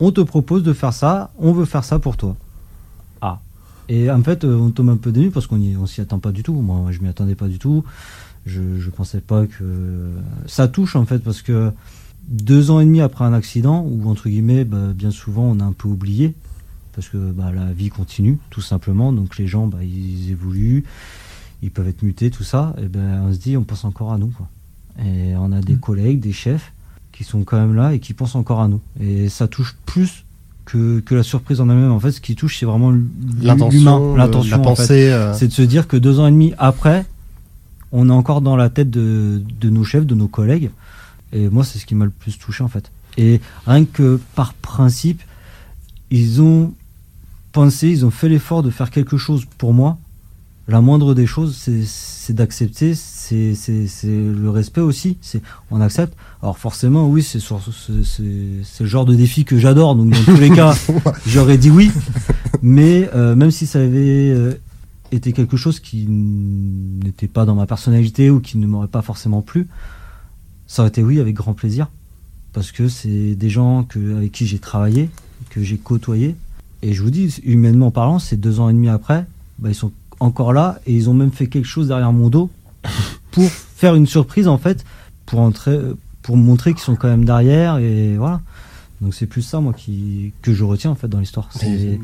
on 0.00 0.10
te 0.10 0.22
propose 0.22 0.62
de 0.62 0.72
faire 0.72 0.94
ça, 0.94 1.30
on 1.38 1.52
veut 1.52 1.66
faire 1.66 1.84
ça 1.84 1.98
pour 1.98 2.16
toi. 2.16 2.34
Ah. 3.20 3.40
Et 3.90 4.10
en 4.10 4.22
fait, 4.22 4.44
on 4.44 4.70
tombe 4.70 4.88
un 4.88 4.96
peu 4.96 5.12
dénu 5.12 5.30
parce 5.30 5.46
qu'on 5.46 5.60
on 5.60 5.86
s'y 5.86 6.00
attend 6.00 6.18
pas 6.18 6.32
du 6.32 6.42
tout. 6.42 6.54
Moi, 6.54 6.90
je 6.90 7.00
m'y 7.00 7.08
attendais 7.08 7.34
pas 7.34 7.46
du 7.46 7.58
tout. 7.58 7.84
Je, 8.46 8.78
je 8.78 8.90
pensais 8.90 9.20
pas 9.20 9.46
que 9.46 10.10
ça 10.46 10.66
touche 10.66 10.96
en 10.96 11.04
fait 11.04 11.18
parce 11.18 11.42
que 11.42 11.70
deux 12.28 12.70
ans 12.70 12.80
et 12.80 12.84
demi 12.84 13.00
après 13.00 13.24
un 13.24 13.32
accident 13.32 13.84
où 13.86 14.08
entre 14.08 14.28
guillemets, 14.28 14.64
bah, 14.64 14.92
bien 14.94 15.10
souvent, 15.10 15.44
on 15.44 15.60
a 15.60 15.64
un 15.64 15.72
peu 15.72 15.88
oublié 15.88 16.34
parce 16.94 17.10
que 17.10 17.18
bah, 17.18 17.52
la 17.54 17.72
vie 17.72 17.90
continue 17.90 18.38
tout 18.48 18.62
simplement. 18.62 19.12
Donc 19.12 19.36
les 19.36 19.46
gens, 19.46 19.66
bah, 19.66 19.84
ils 19.84 20.30
évoluent, 20.30 20.84
ils 21.62 21.70
peuvent 21.70 21.88
être 21.88 22.02
mutés, 22.02 22.30
tout 22.30 22.44
ça. 22.44 22.74
Et 22.82 22.88
ben, 22.88 23.24
on 23.26 23.32
se 23.32 23.38
dit, 23.38 23.56
on 23.58 23.64
pense 23.64 23.84
encore 23.84 24.12
à 24.12 24.18
nous. 24.18 24.28
Quoi. 24.28 24.48
Et 25.04 25.34
on 25.36 25.52
a 25.52 25.60
des 25.60 25.74
Mm. 25.74 25.80
collègues, 25.80 26.20
des 26.20 26.32
chefs 26.32 26.72
qui 27.12 27.24
sont 27.24 27.44
quand 27.44 27.58
même 27.58 27.74
là 27.74 27.94
et 27.94 27.98
qui 27.98 28.14
pensent 28.14 28.34
encore 28.34 28.60
à 28.60 28.68
nous. 28.68 28.80
Et 29.00 29.28
ça 29.28 29.48
touche 29.48 29.74
plus 29.86 30.24
que, 30.64 31.00
que 31.00 31.14
la 31.14 31.22
surprise 31.22 31.60
en 31.60 31.68
elle-même. 31.70 31.92
En 31.92 32.00
fait, 32.00 32.12
ce 32.12 32.20
qui 32.20 32.34
touche, 32.34 32.58
c'est 32.58 32.66
vraiment 32.66 32.90
l'humain, 32.90 33.04
L'intention, 33.42 34.16
la 34.16 34.24
en 34.26 34.74
fait. 34.74 35.12
euh, 35.12 35.34
C'est 35.34 35.48
de 35.48 35.52
se 35.52 35.62
dire 35.62 35.86
que 35.88 35.96
deux 35.96 36.18
ans 36.20 36.26
et 36.26 36.30
demi 36.30 36.52
après, 36.58 37.06
on 37.92 38.08
est 38.08 38.12
encore 38.12 38.40
dans 38.40 38.56
la 38.56 38.68
tête 38.68 38.90
de, 38.90 39.42
de 39.60 39.70
nos 39.70 39.84
chefs, 39.84 40.06
de 40.06 40.14
nos 40.14 40.28
collègues. 40.28 40.70
Et 41.32 41.48
moi, 41.48 41.64
c'est 41.64 41.78
ce 41.78 41.86
qui 41.86 41.94
m'a 41.94 42.04
le 42.04 42.10
plus 42.10 42.38
touché 42.38 42.62
en 42.64 42.68
fait. 42.68 42.90
Et 43.16 43.40
rien 43.66 43.84
que 43.84 44.20
par 44.34 44.52
principe, 44.54 45.22
ils 46.10 46.42
ont 46.42 46.72
pensé, 47.52 47.88
ils 47.88 48.04
ont 48.04 48.10
fait 48.10 48.28
l'effort 48.28 48.62
de 48.62 48.70
faire 48.70 48.90
quelque 48.90 49.16
chose 49.16 49.44
pour 49.58 49.72
moi. 49.72 49.98
La 50.68 50.80
moindre 50.80 51.14
des 51.14 51.26
choses, 51.26 51.56
c'est- 51.56 52.32
d'accepter, 52.32 52.96
c'est 52.96 53.54
le 54.04 54.50
respect 54.50 54.80
aussi. 54.80 55.16
On 55.70 55.80
accepte. 55.80 56.12
Alors 56.42 56.58
forcément, 56.58 57.06
oui, 57.08 57.22
c'est 57.22 57.38
le 57.38 58.86
genre 58.86 59.04
de 59.04 59.14
défi 59.14 59.44
que 59.44 59.58
j'adore. 59.58 59.94
Donc 59.94 60.10
dans 60.10 60.24
tous 60.24 60.40
les 60.40 60.50
cas, 60.50 60.74
j'aurais 61.26 61.56
dit 61.56 61.70
oui. 61.70 61.92
Mais 62.62 63.08
euh, 63.14 63.36
même 63.36 63.52
si 63.52 63.64
ça 63.66 63.78
avait 63.78 64.30
euh, 64.30 64.54
été 65.12 65.32
quelque 65.32 65.56
chose 65.56 65.78
qui 65.78 66.06
n'était 66.08 67.28
pas 67.28 67.44
dans 67.44 67.54
ma 67.54 67.66
personnalité 67.66 68.28
ou 68.28 68.40
qui 68.40 68.58
ne 68.58 68.66
m'aurait 68.66 68.88
pas 68.88 69.02
forcément 69.02 69.40
plu, 69.40 69.68
ça 70.66 70.82
aurait 70.82 70.88
été 70.88 71.04
oui 71.04 71.20
avec 71.20 71.36
grand 71.36 71.54
plaisir. 71.54 71.88
Parce 72.52 72.72
que 72.72 72.88
c'est 72.88 73.36
des 73.36 73.50
gens 73.50 73.84
que, 73.84 74.16
avec 74.16 74.32
qui 74.32 74.46
j'ai 74.48 74.58
travaillé, 74.58 75.10
que 75.50 75.62
j'ai 75.62 75.76
côtoyé. 75.76 76.34
Et 76.82 76.92
je 76.92 77.02
vous 77.04 77.10
dis, 77.10 77.32
humainement 77.44 77.92
parlant, 77.92 78.18
c'est 78.18 78.36
deux 78.36 78.58
ans 78.58 78.68
et 78.68 78.72
demi 78.72 78.88
après, 78.88 79.26
bah, 79.60 79.68
ils 79.68 79.74
sont 79.76 79.92
encore 80.20 80.52
là 80.52 80.78
et 80.86 80.92
ils 80.94 81.08
ont 81.10 81.14
même 81.14 81.30
fait 81.32 81.46
quelque 81.46 81.66
chose 81.66 81.88
derrière 81.88 82.12
mon 82.12 82.28
dos 82.28 82.50
pour 83.32 83.44
faire 83.50 83.94
une 83.94 84.06
surprise 84.06 84.48
en 84.48 84.58
fait, 84.58 84.84
pour, 85.26 85.40
entrer, 85.40 85.78
pour 86.22 86.36
montrer 86.36 86.72
qu'ils 86.72 86.82
sont 86.82 86.96
quand 86.96 87.08
même 87.08 87.24
derrière 87.24 87.78
et 87.78 88.16
voilà. 88.16 88.40
Donc 89.00 89.14
c'est 89.14 89.26
plus 89.26 89.42
ça 89.42 89.60
moi 89.60 89.72
qui, 89.74 90.32
que 90.42 90.54
je 90.54 90.64
retiens 90.64 90.90
en 90.90 90.94
fait 90.94 91.08
dans 91.08 91.18
l'histoire. 91.20 91.48
C'est 91.54 91.98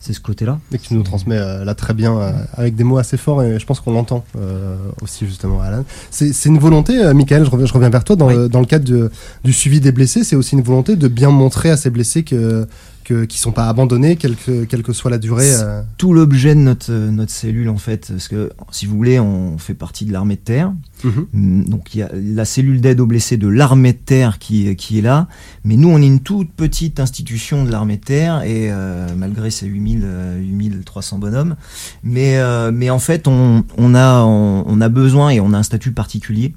c'est 0.00 0.12
ce 0.12 0.20
côté-là. 0.20 0.58
Et 0.70 0.76
que 0.76 0.82
tu 0.82 0.92
nous 0.92 1.02
transmets 1.02 1.38
euh, 1.38 1.64
là 1.64 1.74
très 1.74 1.94
bien, 1.94 2.14
euh, 2.18 2.32
avec 2.58 2.74
des 2.76 2.84
mots 2.84 2.98
assez 2.98 3.16
forts, 3.16 3.42
et 3.42 3.58
je 3.58 3.64
pense 3.64 3.80
qu'on 3.80 3.92
l'entend 3.94 4.22
euh, 4.36 4.76
aussi 5.00 5.24
justement, 5.26 5.62
Alan. 5.62 5.82
C'est 6.10 6.34
une 6.44 6.58
volonté, 6.58 7.14
Michael, 7.14 7.46
je 7.46 7.50
reviens, 7.50 7.64
je 7.64 7.72
reviens 7.72 7.88
vers 7.88 8.04
toi, 8.04 8.14
dans, 8.14 8.26
Oui. 8.28 8.34
le, 8.36 8.48
dans 8.50 8.60
le 8.60 8.66
cadre 8.66 8.84
de- 8.84 9.10
du 9.44 9.54
suivi 9.54 9.80
des 9.80 9.92
blessés, 9.92 10.22
c'est 10.22 10.36
aussi 10.36 10.56
une 10.56 10.60
volonté 10.62 10.96
de 10.96 11.08
bien 11.08 11.30
montrer 11.30 11.70
à 11.70 11.78
ces 11.78 11.88
blessés 11.88 12.22
que 12.22 12.68
que 13.04 13.24
qui 13.24 13.38
sont 13.38 13.52
pas 13.52 13.68
abandonnés, 13.68 14.16
quelle 14.16 14.34
que, 14.36 14.64
quelle 14.64 14.82
que 14.82 14.92
soit 14.92 15.10
la 15.10 15.18
durée. 15.18 15.52
euh. 15.54 15.82
Tout 15.98 16.12
l'objet 16.14 16.54
de 16.54 16.60
notre, 16.60 16.90
euh, 16.90 17.10
notre 17.10 17.30
cellule, 17.30 17.68
en 17.68 17.76
fait, 17.76 18.08
parce 18.10 18.26
que 18.28 18.50
si 18.72 18.86
vous 18.86 18.96
voulez, 18.96 19.20
on 19.20 19.56
fait 19.58 19.74
partie 19.74 20.04
de 20.06 20.12
l'armée 20.12 20.36
de 20.36 20.40
terre. 20.40 20.72
Mhm. 21.04 21.26
Mm, 21.32 21.64
Donc 21.68 21.94
il 21.94 21.98
y 21.98 22.02
a 22.02 22.10
la 22.14 22.44
cellule 22.44 22.80
d'aide 22.80 22.98
aux 23.00 23.06
blessés 23.06 23.36
de 23.36 23.46
l'armée 23.46 23.92
de 23.92 23.98
terre 23.98 24.38
qui, 24.38 24.74
qui 24.76 24.98
est 24.98 25.02
là, 25.02 25.28
mais 25.64 25.76
nous 25.76 25.88
on 25.90 26.00
est 26.00 26.06
une 26.06 26.20
toute 26.20 26.50
petite 26.52 26.98
institution 26.98 27.64
de 27.64 27.70
l'armée 27.70 27.98
de 27.98 28.04
terre 28.04 28.42
et 28.42 28.70
euh, 28.72 29.06
malgré 29.16 29.50
ces 29.50 29.66
8000, 29.66 30.00
euh, 30.02 30.38
8300 30.40 31.18
bonhommes, 31.18 31.56
mais, 32.02 32.38
euh, 32.38 32.70
mais 32.72 32.88
en 32.90 32.98
fait 32.98 33.28
on, 33.28 33.64
on, 33.76 33.94
a, 33.94 34.22
on, 34.22 34.64
on 34.66 34.80
a 34.80 34.88
besoin 34.88 35.28
et 35.30 35.40
on 35.40 35.52
a 35.52 35.58
un 35.58 35.62
statut 35.62 35.92
particulier 35.92 36.54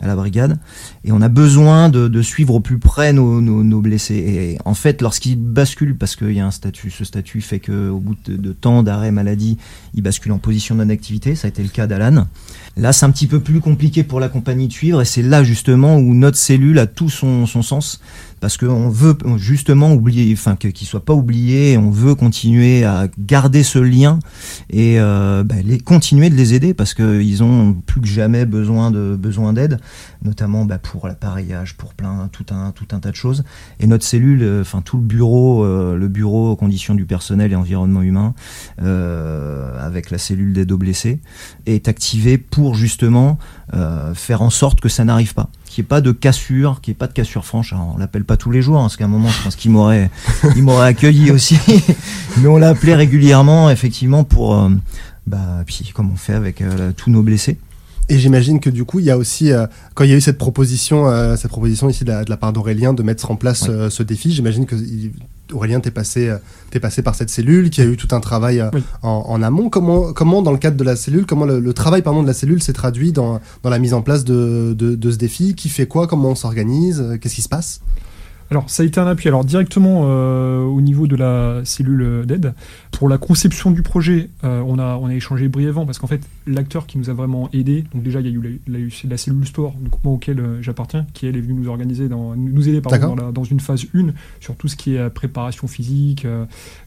à 0.00 0.06
la 0.06 0.16
brigade. 0.16 0.58
Et 1.04 1.12
on 1.12 1.20
a 1.20 1.28
besoin 1.28 1.88
de, 1.88 2.08
de 2.08 2.22
suivre 2.22 2.54
au 2.54 2.60
plus 2.60 2.78
près 2.78 3.12
nos, 3.12 3.40
nos, 3.40 3.62
nos 3.62 3.80
blessés. 3.80 4.14
Et 4.14 4.58
en 4.64 4.74
fait 4.74 5.02
lorsqu'ils 5.02 5.36
basculent 5.36 5.96
parce 5.96 6.16
qu'il 6.16 6.32
y 6.32 6.40
a 6.40 6.46
un 6.46 6.50
statut 6.50 6.90
ce 6.90 7.04
statut 7.04 7.40
fait 7.40 7.60
que 7.60 7.88
au 7.88 7.98
bout 7.98 8.16
de, 8.26 8.52
temps 8.52 8.82
d'arrêt 8.82 9.10
maladie 9.12 9.58
ils 9.94 10.02
basculent 10.02 10.32
en 10.32 10.38
position 10.38 10.74
de 10.74 10.84
non-activité 10.84 11.34
ça 11.34 11.46
a 11.46 11.48
été 11.48 11.62
le 11.62 11.68
cas 11.68 11.86
d'Alan. 11.86 12.26
Là, 12.76 12.92
c'est 12.92 13.04
un 13.04 13.10
petit 13.10 13.26
peu 13.26 13.40
plus 13.40 13.60
compliqué 13.60 14.04
pour 14.04 14.20
la 14.20 14.28
compagnie 14.28 14.68
de 14.68 14.72
suivre, 14.72 15.02
et 15.02 15.04
c'est 15.04 15.22
là 15.22 15.42
justement 15.42 15.96
où 15.96 16.14
notre 16.14 16.36
cellule 16.36 16.78
a 16.78 16.86
tout 16.86 17.10
son, 17.10 17.46
son 17.46 17.62
sens, 17.62 18.00
parce 18.40 18.56
qu'on 18.56 18.88
veut 18.88 19.16
justement 19.36 19.92
oublier, 19.92 20.32
enfin 20.32 20.56
que- 20.56 20.68
qu'il 20.68 20.86
soit 20.86 21.04
pas 21.04 21.12
oublié, 21.14 21.72
et 21.72 21.78
on 21.78 21.90
veut 21.90 22.14
continuer 22.14 22.84
à 22.84 23.06
garder 23.18 23.62
ce 23.62 23.78
lien 23.78 24.18
et 24.70 24.98
euh, 24.98 25.44
bah, 25.44 25.56
les, 25.64 25.78
continuer 25.78 26.30
de 26.30 26.34
les 26.34 26.54
aider, 26.54 26.74
parce 26.74 26.94
qu'ils 26.94 27.42
ont 27.42 27.74
plus 27.74 28.00
que 28.00 28.06
jamais 28.08 28.46
besoin 28.46 28.90
de 28.90 29.16
besoin 29.16 29.52
d'aide, 29.52 29.78
notamment 30.24 30.64
bah, 30.64 30.78
pour 30.78 31.06
l'appareillage, 31.06 31.76
pour 31.76 31.94
plein 31.94 32.28
tout 32.32 32.46
un 32.50 32.72
tout 32.72 32.86
un 32.92 33.00
tas 33.00 33.10
de 33.10 33.16
choses. 33.16 33.44
Et 33.78 33.86
notre 33.86 34.04
cellule, 34.04 34.42
euh, 34.42 34.62
enfin 34.62 34.80
tout 34.82 34.96
le 34.96 35.02
bureau, 35.04 35.64
euh, 35.64 35.96
le 35.96 36.08
bureau 36.08 36.56
conditions 36.56 36.94
du 36.94 37.04
personnel 37.04 37.52
et 37.52 37.56
environnement 37.56 38.02
humain, 38.02 38.34
euh, 38.82 39.78
avec 39.84 40.10
la 40.10 40.18
cellule 40.18 40.52
d'aide 40.52 40.72
aux 40.72 40.78
blessés, 40.78 41.20
est 41.66 41.88
activé 41.88 42.38
pour 42.38 42.74
justement 42.74 43.38
euh, 43.74 44.14
faire 44.14 44.42
en 44.42 44.50
sorte 44.50 44.80
que 44.80 44.88
ça 44.88 45.04
n'arrive 45.04 45.34
pas. 45.34 45.50
Qu'il 45.70 45.82
n'y 45.82 45.86
ait 45.86 45.88
pas 45.88 46.00
de 46.00 46.10
cassure, 46.10 46.80
qu'il 46.80 46.90
n'y 46.90 46.96
ait 46.96 46.98
pas 46.98 47.06
de 47.06 47.12
cassure 47.12 47.44
franche. 47.46 47.72
Alors, 47.72 47.92
on 47.94 47.98
l'appelle 47.98 48.24
pas 48.24 48.36
tous 48.36 48.50
les 48.50 48.60
jours, 48.60 48.78
hein, 48.78 48.82
parce 48.82 48.96
qu'à 48.96 49.04
un 49.04 49.08
moment, 49.08 49.28
je 49.28 49.40
pense 49.44 49.54
qu'il 49.54 49.70
m'aurait, 49.70 50.10
il 50.56 50.64
m'aurait 50.64 50.88
accueilli 50.88 51.30
aussi. 51.30 51.56
Mais 52.38 52.48
on 52.48 52.56
l'a 52.56 52.70
appelé 52.70 52.92
régulièrement, 52.96 53.70
effectivement, 53.70 54.24
pour, 54.24 54.56
euh, 54.56 54.68
bah, 55.28 55.62
puis 55.64 55.92
comme 55.94 56.10
on 56.12 56.16
fait 56.16 56.34
avec 56.34 56.60
euh, 56.60 56.90
tous 56.96 57.10
nos 57.10 57.22
blessés. 57.22 57.56
Et 58.08 58.18
j'imagine 58.18 58.58
que 58.58 58.68
du 58.68 58.84
coup, 58.84 58.98
il 58.98 59.04
y 59.04 59.10
a 59.12 59.16
aussi, 59.16 59.52
euh, 59.52 59.68
quand 59.94 60.02
il 60.02 60.10
y 60.10 60.12
a 60.12 60.16
eu 60.16 60.20
cette 60.20 60.38
proposition, 60.38 61.08
euh, 61.08 61.36
cette 61.36 61.52
proposition 61.52 61.88
ici 61.88 62.02
de 62.02 62.10
la, 62.10 62.24
de 62.24 62.30
la 62.30 62.36
part 62.36 62.52
d'Aurélien 62.52 62.92
de 62.92 63.04
mettre 63.04 63.30
en 63.30 63.36
place 63.36 63.62
Oui. 63.68 63.74
euh, 63.74 63.90
ce 63.90 64.02
défi, 64.02 64.32
j'imagine 64.32 64.66
que 64.66 64.74
Aurélien 65.52 65.80
t'es 65.80 65.90
passé, 65.90 66.28
euh, 66.28 66.36
t'es 66.70 66.80
passé 66.80 67.02
par 67.02 67.14
cette 67.14 67.30
cellule, 67.30 67.70
qui 67.70 67.80
a 67.80 67.84
eu 67.84 67.96
tout 67.96 68.08
un 68.14 68.20
travail 68.20 68.60
euh, 68.60 68.70
Oui. 68.74 68.82
en, 69.02 69.24
en 69.28 69.42
amont. 69.42 69.68
Comment, 69.70 70.12
comment, 70.12 70.42
dans 70.42 70.52
le 70.52 70.58
cadre 70.58 70.76
de 70.76 70.84
la 70.84 70.96
cellule, 70.96 71.26
comment 71.26 71.44
le, 71.44 71.60
le 71.60 71.72
travail 71.74 72.02
pardon, 72.02 72.22
de 72.22 72.26
la 72.26 72.34
cellule 72.34 72.62
s'est 72.62 72.72
traduit 72.72 73.12
dans, 73.12 73.40
dans 73.62 73.70
la 73.70 73.78
mise 73.78 73.94
en 73.94 74.02
place 74.02 74.24
de, 74.24 74.74
de, 74.76 74.94
de 74.94 75.10
ce 75.10 75.16
défi? 75.16 75.54
Qui 75.54 75.68
fait 75.68 75.86
quoi? 75.86 76.06
Comment 76.06 76.30
on 76.30 76.34
s'organise? 76.34 77.18
Qu'est-ce 77.20 77.34
qui 77.34 77.42
se 77.42 77.48
passe? 77.48 77.80
Alors, 78.50 78.68
ça 78.68 78.82
a 78.82 78.86
été 78.86 78.98
un 78.98 79.06
appui. 79.06 79.28
Alors, 79.28 79.44
directement 79.44 80.02
euh, 80.06 80.62
au 80.64 80.80
niveau 80.80 81.06
de 81.06 81.14
la 81.16 81.60
cellule 81.64 82.24
d'aide, 82.26 82.52
pour 82.90 83.08
la 83.08 83.16
conception 83.16 83.70
du 83.70 83.82
projet, 83.82 84.28
euh, 84.42 84.60
on, 84.66 84.78
a, 84.78 84.96
on 84.96 85.06
a 85.06 85.14
échangé 85.14 85.48
brièvement 85.48 85.86
parce 85.86 85.98
qu'en 86.00 86.08
fait, 86.08 86.20
l'acteur 86.48 86.86
qui 86.86 86.98
nous 86.98 87.10
a 87.10 87.12
vraiment 87.12 87.48
aidé, 87.52 87.84
donc 87.94 88.02
déjà, 88.02 88.20
il 88.20 88.26
y 88.26 88.28
a 88.28 88.32
eu 88.32 88.60
la, 88.66 88.78
la- 88.78 88.86
la 89.08 89.16
cellule 89.16 89.46
sport, 89.46 89.74
le 89.82 89.88
groupement 89.88 90.14
auquel 90.14 90.40
euh, 90.40 90.60
j'appartiens, 90.62 91.06
qui 91.14 91.26
elle 91.26 91.36
est 91.36 91.40
venue 91.40 91.54
nous 91.54 91.68
organiser, 91.68 92.08
dans, 92.08 92.34
nous 92.34 92.68
aider 92.68 92.80
pardon, 92.80 92.98
dans, 93.14 93.26
la- 93.26 93.32
dans 93.32 93.44
une 93.44 93.60
phase 93.60 93.86
1 93.94 94.06
sur 94.40 94.56
tout 94.56 94.66
ce 94.66 94.74
qui 94.74 94.96
est 94.96 94.98
euh, 94.98 95.10
préparation 95.10 95.68
physique, 95.68 96.24
euh, 96.24 96.44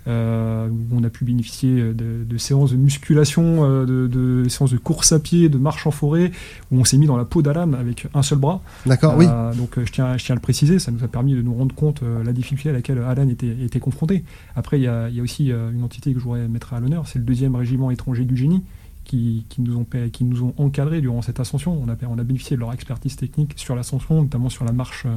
euh, 0.07 0.67
où 0.67 0.97
on 0.97 1.03
a 1.03 1.09
pu 1.09 1.23
bénéficier 1.23 1.93
de, 1.93 2.23
de 2.27 2.37
séances 2.37 2.71
de 2.71 2.77
musculation, 2.77 3.63
euh, 3.63 3.85
de, 3.85 4.07
de 4.07 4.49
séances 4.49 4.71
de 4.73 4.77
course 4.77 5.13
à 5.13 5.19
pied, 5.19 5.47
de 5.49 5.57
marche 5.57 5.87
en 5.87 5.91
forêt, 5.91 6.31
où 6.71 6.79
on 6.79 6.83
s'est 6.83 6.97
mis 6.97 7.07
dans 7.07 7.17
la 7.17 7.25
peau 7.25 7.41
d'Alan 7.41 7.71
avec 7.73 8.07
un 8.13 8.21
seul 8.21 8.39
bras. 8.39 8.61
D'accord, 8.85 9.15
oui. 9.17 9.27
Euh, 9.29 9.53
donc 9.53 9.77
euh, 9.77 9.85
je 9.85 9.91
tiens, 9.93 10.17
je 10.17 10.25
tiens 10.25 10.33
à 10.33 10.35
le 10.35 10.41
préciser, 10.41 10.77
ça 10.79 10.91
nous 10.91 11.03
a 11.03 11.07
permis 11.07 11.33
de 11.33 11.41
nous 11.41 11.52
rendre 11.53 11.75
compte 11.75 12.03
euh, 12.03 12.23
la 12.23 12.33
difficulté 12.33 12.69
à 12.69 12.73
laquelle 12.73 12.99
Alan 12.99 13.27
était, 13.27 13.79
confronté. 13.79 14.23
Après, 14.55 14.79
il 14.79 14.83
y 14.83 14.85
y 14.85 15.19
a 15.19 15.23
aussi 15.23 15.51
euh, 15.51 15.71
une 15.71 15.83
entité 15.83 16.13
que 16.13 16.19
je 16.19 16.23
voudrais 16.23 16.47
mettre 16.47 16.73
à 16.73 16.79
l'honneur, 16.79 17.07
c'est 17.07 17.19
le 17.19 17.25
deuxième 17.25 17.55
régiment 17.55 17.91
étranger 17.91 18.25
du 18.25 18.35
génie. 18.35 18.63
Qui, 19.05 19.45
qui 19.49 19.61
nous 19.61 19.75
ont, 19.77 19.83
pa- 19.83 20.07
qui 20.11 20.23
nous 20.23 20.43
ont 20.43 20.53
encadrés 20.57 21.01
durant 21.01 21.21
cette 21.21 21.39
ascension. 21.39 21.77
On 21.85 21.91
a, 21.91 21.95
on 22.09 22.17
a 22.17 22.23
bénéficié 22.23 22.55
de 22.55 22.61
leur 22.61 22.71
expertise 22.73 23.17
technique 23.17 23.53
sur 23.57 23.75
l'ascension, 23.75 24.21
notamment 24.23 24.49
sur 24.49 24.63
la 24.63 24.71
marche, 24.71 25.03
euh, 25.05 25.15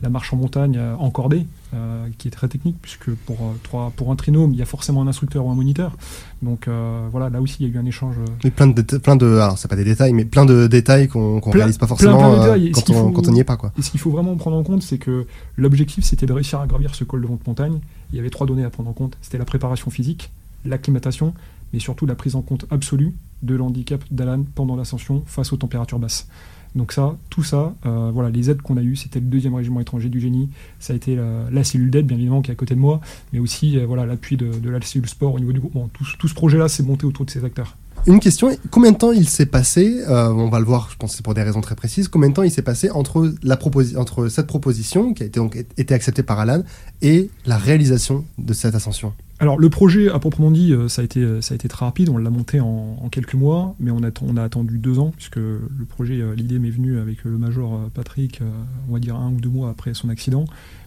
la 0.00 0.08
marche 0.10 0.32
en 0.32 0.36
montagne 0.36 0.76
euh, 0.78 0.94
en 0.96 1.10
cordée, 1.10 1.44
euh, 1.74 2.06
qui 2.18 2.28
est 2.28 2.30
très 2.30 2.46
technique, 2.46 2.76
puisque 2.80 3.10
pour, 3.10 3.36
euh, 3.42 3.52
trois, 3.64 3.92
pour 3.96 4.12
un 4.12 4.16
trinôme, 4.16 4.52
il 4.52 4.58
y 4.58 4.62
a 4.62 4.64
forcément 4.64 5.02
un 5.02 5.08
instructeur 5.08 5.44
ou 5.44 5.50
un 5.50 5.54
moniteur. 5.56 5.96
Donc 6.40 6.68
euh, 6.68 7.08
voilà, 7.10 7.28
là 7.28 7.40
aussi, 7.40 7.56
il 7.60 7.68
y 7.68 7.70
a 7.70 7.74
eu 7.74 7.78
un 7.78 7.84
échange 7.84 8.14
Mais 8.44 8.50
plein 8.52 8.68
de, 8.68 8.80
plein 8.80 9.16
de, 9.16 9.26
alors 9.26 9.58
c'est 9.58 9.68
pas 9.68 9.76
des 9.76 9.84
détails, 9.84 10.12
mais 10.12 10.24
plein 10.24 10.46
de 10.46 10.68
détails 10.68 11.08
qu'on 11.08 11.40
Plein- 11.40 11.52
réalise 11.52 11.78
pas 11.78 11.88
forcément 11.88 12.18
plein 12.18 12.56
de. 12.56 12.64
Et 12.66 12.70
quand, 12.70 12.88
on, 12.90 12.94
faut- 12.94 13.10
quand 13.10 13.26
on 13.28 13.32
n'y 13.32 13.40
est 13.40 13.44
pas, 13.44 13.56
quoi. 13.56 13.72
Et 13.76 13.82
ce 13.82 13.90
qu'il 13.90 13.98
faut 14.00 14.10
vraiment 14.12 14.36
prendre 14.36 14.56
en 14.56 14.62
compte, 14.62 14.82
c'est 14.82 14.98
que 14.98 15.26
l'objectif, 15.56 16.04
c'était 16.04 16.26
de 16.26 16.32
réussir 16.32 16.60
à 16.60 16.66
gravir 16.68 16.94
ce 16.94 17.02
col 17.02 17.22
de 17.22 17.26
vente 17.26 17.44
montagne. 17.46 17.80
Il 18.12 18.16
y 18.16 18.20
avait 18.20 18.30
trois 18.30 18.46
données 18.46 18.64
à 18.64 18.70
prendre 18.70 18.88
en 18.88 18.92
compte. 18.92 19.18
C'était 19.20 19.38
la 19.38 19.44
préparation 19.44 19.90
physique, 19.90 20.30
l'acclimatation, 20.64 21.34
mais 21.72 21.78
surtout 21.78 22.06
la 22.06 22.14
prise 22.14 22.34
en 22.36 22.42
compte 22.42 22.66
absolue 22.70 23.14
de 23.42 23.54
l'handicap 23.54 24.02
d'Alan 24.10 24.44
pendant 24.54 24.76
l'ascension 24.76 25.22
face 25.26 25.52
aux 25.52 25.56
températures 25.56 25.98
basses. 25.98 26.28
Donc 26.74 26.92
ça, 26.92 27.16
tout 27.30 27.42
ça, 27.42 27.74
euh, 27.86 28.10
voilà, 28.12 28.28
les 28.28 28.50
aides 28.50 28.60
qu'on 28.60 28.76
a 28.76 28.82
eues, 28.82 28.96
c'était 28.96 29.20
le 29.20 29.26
deuxième 29.26 29.54
régiment 29.54 29.80
étranger 29.80 30.10
du 30.10 30.20
génie, 30.20 30.50
ça 30.78 30.92
a 30.92 30.96
été 30.96 31.16
la, 31.50 31.64
cellule 31.64 31.90
d'aide, 31.90 32.06
bien 32.06 32.18
évidemment, 32.18 32.42
qui 32.42 32.50
est 32.50 32.52
à 32.52 32.56
côté 32.56 32.74
de 32.74 32.80
moi, 32.80 33.00
mais 33.32 33.38
aussi 33.38 33.78
euh, 33.78 33.86
voilà 33.86 34.04
l'appui 34.04 34.36
de, 34.36 34.68
la 34.68 34.80
cellule 34.82 35.08
sport 35.08 35.34
au 35.34 35.40
niveau 35.40 35.52
du. 35.52 35.60
Tout, 35.60 36.04
tout 36.18 36.28
ce 36.28 36.34
projet-là 36.34 36.68
s'est 36.68 36.82
monté 36.82 37.06
autour 37.06 37.24
de 37.24 37.30
ces 37.30 37.44
acteurs. 37.44 37.76
Une 38.06 38.20
question, 38.20 38.56
combien 38.70 38.92
de 38.92 38.98
temps 38.98 39.12
il 39.12 39.28
s'est 39.28 39.46
passé, 39.46 40.02
euh, 40.08 40.28
on 40.28 40.48
va 40.48 40.60
le 40.60 40.64
voir, 40.64 40.88
je 40.92 40.96
pense 40.96 41.10
que 41.10 41.16
c'est 41.16 41.24
pour 41.24 41.34
des 41.34 41.42
raisons 41.42 41.60
très 41.60 41.74
précises, 41.74 42.06
combien 42.06 42.28
de 42.28 42.34
temps 42.34 42.44
il 42.44 42.52
s'est 42.52 42.62
passé 42.62 42.88
entre, 42.90 43.34
la 43.42 43.58
entre 43.96 44.28
cette 44.28 44.46
proposition 44.46 45.12
qui 45.12 45.24
a 45.24 45.26
été, 45.26 45.40
donc, 45.40 45.56
été 45.56 45.92
acceptée 45.92 46.22
par 46.22 46.38
Alan 46.38 46.62
et 47.02 47.30
la 47.46 47.58
réalisation 47.58 48.24
de 48.38 48.52
cette 48.52 48.76
ascension? 48.76 49.12
Alors 49.38 49.58
le 49.58 49.68
projet, 49.68 50.08
à 50.08 50.18
proprement 50.18 50.50
dit, 50.50 50.72
euh, 50.72 50.88
ça 50.88 51.02
a 51.02 51.04
été, 51.04 51.42
ça 51.42 51.52
a 51.52 51.56
été 51.56 51.68
très 51.68 51.84
rapide. 51.84 52.08
On 52.08 52.16
l'a 52.16 52.30
monté 52.30 52.60
en, 52.60 52.96
en 53.02 53.08
quelques 53.08 53.34
mois, 53.34 53.74
mais 53.80 53.90
on 53.90 54.02
a, 54.02 54.10
on 54.22 54.36
a 54.36 54.42
attendu 54.42 54.78
deux 54.78 54.98
ans 54.98 55.12
puisque 55.14 55.36
le 55.36 55.68
projet, 55.88 56.20
euh, 56.20 56.34
l'idée 56.34 56.58
m'est 56.58 56.70
venue 56.70 56.98
avec 56.98 57.24
le 57.24 57.36
major 57.36 57.80
Patrick, 57.92 58.40
on 58.88 58.94
va 58.94 59.00
dire 59.00 59.16
un 59.16 59.32
ou 59.32 59.40
deux 59.40 59.50
mois 59.50 59.68
après 59.68 59.94
son 59.94 60.08
accident. 60.08 60.44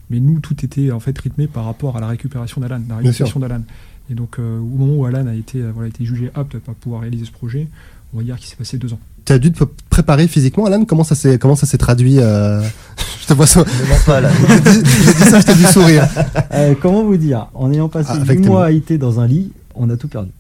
Mais 0.10 0.20
nous, 0.20 0.40
tout 0.40 0.66
était 0.66 0.90
en 0.92 1.00
fait 1.00 1.16
rythmé 1.20 1.46
par 1.46 1.66
rapport 1.66 1.96
à 1.96 2.00
la 2.00 2.08
récupération 2.08 2.60
d'Alan, 2.62 2.82
la 2.90 2.98
récupération 2.98 3.40
d'Alan. 3.40 3.62
Et 4.10 4.16
donc 4.16 4.40
euh, 4.40 4.60
au 4.60 4.78
moment 4.78 4.96
où 4.96 5.06
Alan 5.06 5.28
a 5.28 5.36
été, 5.36 5.62
euh, 5.62 5.72
voilà, 5.74 5.90
été 5.90 6.04
jugé 6.04 6.32
apte 6.34 6.58
pour 6.58 6.74
pouvoir 6.76 7.02
réaliser 7.02 7.26
ce 7.26 7.32
projet, 7.32 7.68
on 8.14 8.18
va 8.18 8.24
dire 8.24 8.38
qu'il 8.38 8.48
s'est 8.48 8.56
passé 8.56 8.78
deux 8.78 8.94
ans. 8.94 9.00
Tu 9.26 9.34
as 9.34 9.40
dû 9.40 9.52
te 9.52 9.64
préparer 9.90 10.28
physiquement, 10.28 10.66
Alan? 10.66 10.84
Comment 10.86 11.04
ça 11.04 11.14
s'est 11.16 11.38
comment 11.38 11.56
ça 11.56 11.68
s'est 11.68 11.78
traduit 11.78 12.18
euh, 12.20 12.62
Je 13.22 13.28
te 13.28 13.34
vois 13.34 13.46
ça. 13.46 13.60
Ne 13.60 13.90
mens 13.90 14.04
pas 14.06 14.22
là. 14.22 14.32
J'ai 14.48 14.82
dit 14.82 14.90
j'ai 15.06 15.14
dit 15.14 15.30
ça, 15.30 15.40
je 15.40 15.46
t'ai 15.46 15.54
sourire. 15.72 16.08
Euh, 16.52 16.74
comment 16.82 17.04
vous 17.04 17.18
dire? 17.18 17.48
En 17.54 17.72
ayant 17.72 17.90
passé 17.90 18.10
Ah, 18.12 18.16
8 18.16 18.22
avec 18.22 18.42
tes 18.42 18.48
mois 18.48 18.66
à 18.66 18.72
IT 18.72 18.94
dans 18.94 19.20
un 19.20 19.28
lit, 19.28 19.52
on 19.76 19.90
a 19.90 19.98
tout 19.98 20.08
perdu. 20.08 20.32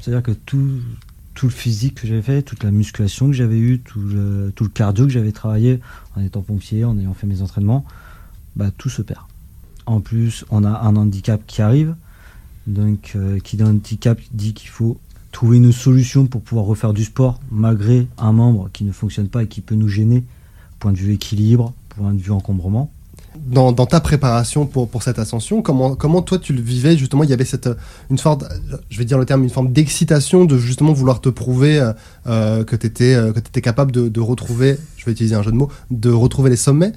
C'est-à-dire 0.00 0.22
que 0.22 0.30
tout, 0.30 0.80
tout 1.34 1.46
le 1.46 1.52
physique 1.52 2.00
que 2.00 2.06
j'avais 2.06 2.22
fait, 2.22 2.42
toute 2.42 2.64
la 2.64 2.70
musculation 2.70 3.26
que 3.26 3.34
j'avais 3.34 3.58
eue, 3.58 3.80
tout 3.80 4.00
le, 4.00 4.50
tout 4.56 4.64
le 4.64 4.70
cardio 4.70 5.04
que 5.04 5.12
j'avais 5.12 5.32
travaillé 5.32 5.80
en 6.16 6.22
étant 6.22 6.40
pompier, 6.40 6.84
en 6.84 6.98
ayant 6.98 7.12
fait 7.12 7.26
mes 7.26 7.42
entraînements, 7.42 7.84
bah, 8.56 8.70
tout 8.76 8.88
se 8.88 9.02
perd. 9.02 9.20
En 9.84 10.00
plus, 10.00 10.46
on 10.50 10.64
a 10.64 10.70
un 10.70 10.96
handicap 10.96 11.40
qui 11.46 11.60
arrive. 11.60 11.94
Donc, 12.68 13.12
euh, 13.16 13.38
qui 13.40 13.56
dit 13.56 13.62
handicap 13.62 14.20
dit 14.32 14.52
qu'il 14.52 14.68
faut 14.68 14.98
trouver 15.32 15.56
une 15.56 15.72
solution 15.72 16.26
pour 16.26 16.42
pouvoir 16.42 16.66
refaire 16.66 16.92
du 16.92 17.04
sport 17.04 17.40
malgré 17.50 18.06
un 18.18 18.32
membre 18.32 18.68
qui 18.72 18.84
ne 18.84 18.92
fonctionne 18.92 19.28
pas 19.28 19.42
et 19.42 19.46
qui 19.46 19.62
peut 19.62 19.74
nous 19.74 19.88
gêner, 19.88 20.22
point 20.78 20.92
de 20.92 20.98
vue 20.98 21.14
équilibre, 21.14 21.72
point 21.88 22.12
de 22.12 22.20
vue 22.20 22.30
encombrement. 22.30 22.90
Dans, 23.46 23.72
dans 23.72 23.86
ta 23.86 24.00
préparation 24.00 24.66
pour, 24.66 24.88
pour 24.88 25.02
cette 25.02 25.18
ascension, 25.18 25.62
comment, 25.62 25.94
comment 25.94 26.20
toi 26.20 26.38
tu 26.38 26.52
le 26.52 26.60
vivais 26.60 26.98
justement 26.98 27.24
Il 27.24 27.30
y 27.30 27.32
avait 27.32 27.46
cette, 27.46 27.68
euh, 27.68 27.74
une 28.10 28.18
sorte, 28.18 28.44
je 28.90 28.98
vais 28.98 29.04
dire 29.06 29.16
le 29.16 29.24
terme, 29.24 29.44
une 29.44 29.50
forme 29.50 29.72
d'excitation 29.72 30.44
de 30.44 30.58
justement 30.58 30.92
vouloir 30.92 31.20
te 31.22 31.30
prouver 31.30 31.78
euh, 31.78 31.92
euh, 32.26 32.64
que 32.64 32.76
tu 32.76 32.86
étais, 32.86 33.14
que 33.32 33.38
étais 33.38 33.62
capable 33.62 33.92
de, 33.92 34.08
de 34.08 34.20
retrouver, 34.20 34.76
je 34.96 35.06
vais 35.06 35.12
utiliser 35.12 35.36
un 35.36 35.42
jeu 35.42 35.52
de 35.52 35.56
mots, 35.56 35.70
de 35.90 36.10
retrouver 36.10 36.50
les 36.50 36.56
sommets? 36.56 36.92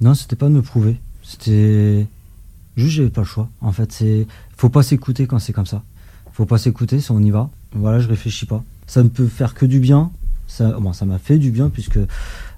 Non, 0.00 0.14
c'était 0.14 0.36
pas 0.36 0.46
de 0.46 0.52
me 0.52 0.62
prouver. 0.62 0.96
C'était 1.22 2.06
juste 2.78 2.96
j'avais 2.96 3.10
pas 3.10 3.22
le 3.22 3.26
choix. 3.26 3.48
En 3.60 3.72
fait, 3.72 3.92
c'est 3.92 4.26
faut 4.56 4.68
pas 4.68 4.82
s'écouter 4.82 5.26
quand 5.26 5.38
c'est 5.38 5.52
comme 5.52 5.66
ça. 5.66 5.82
Faut 6.32 6.46
pas 6.46 6.58
s'écouter, 6.58 7.00
si 7.00 7.10
on 7.10 7.20
y 7.20 7.30
va. 7.30 7.50
Voilà, 7.72 8.00
je 8.00 8.08
réfléchis 8.08 8.46
pas. 8.46 8.62
Ça 8.86 9.02
ne 9.02 9.08
peut 9.08 9.26
faire 9.26 9.54
que 9.54 9.66
du 9.66 9.80
bien. 9.80 10.10
Ça, 10.46 10.70
bon, 10.80 10.92
ça 10.92 11.04
m'a 11.04 11.18
fait 11.18 11.38
du 11.38 11.50
bien 11.50 11.68
puisque 11.68 11.98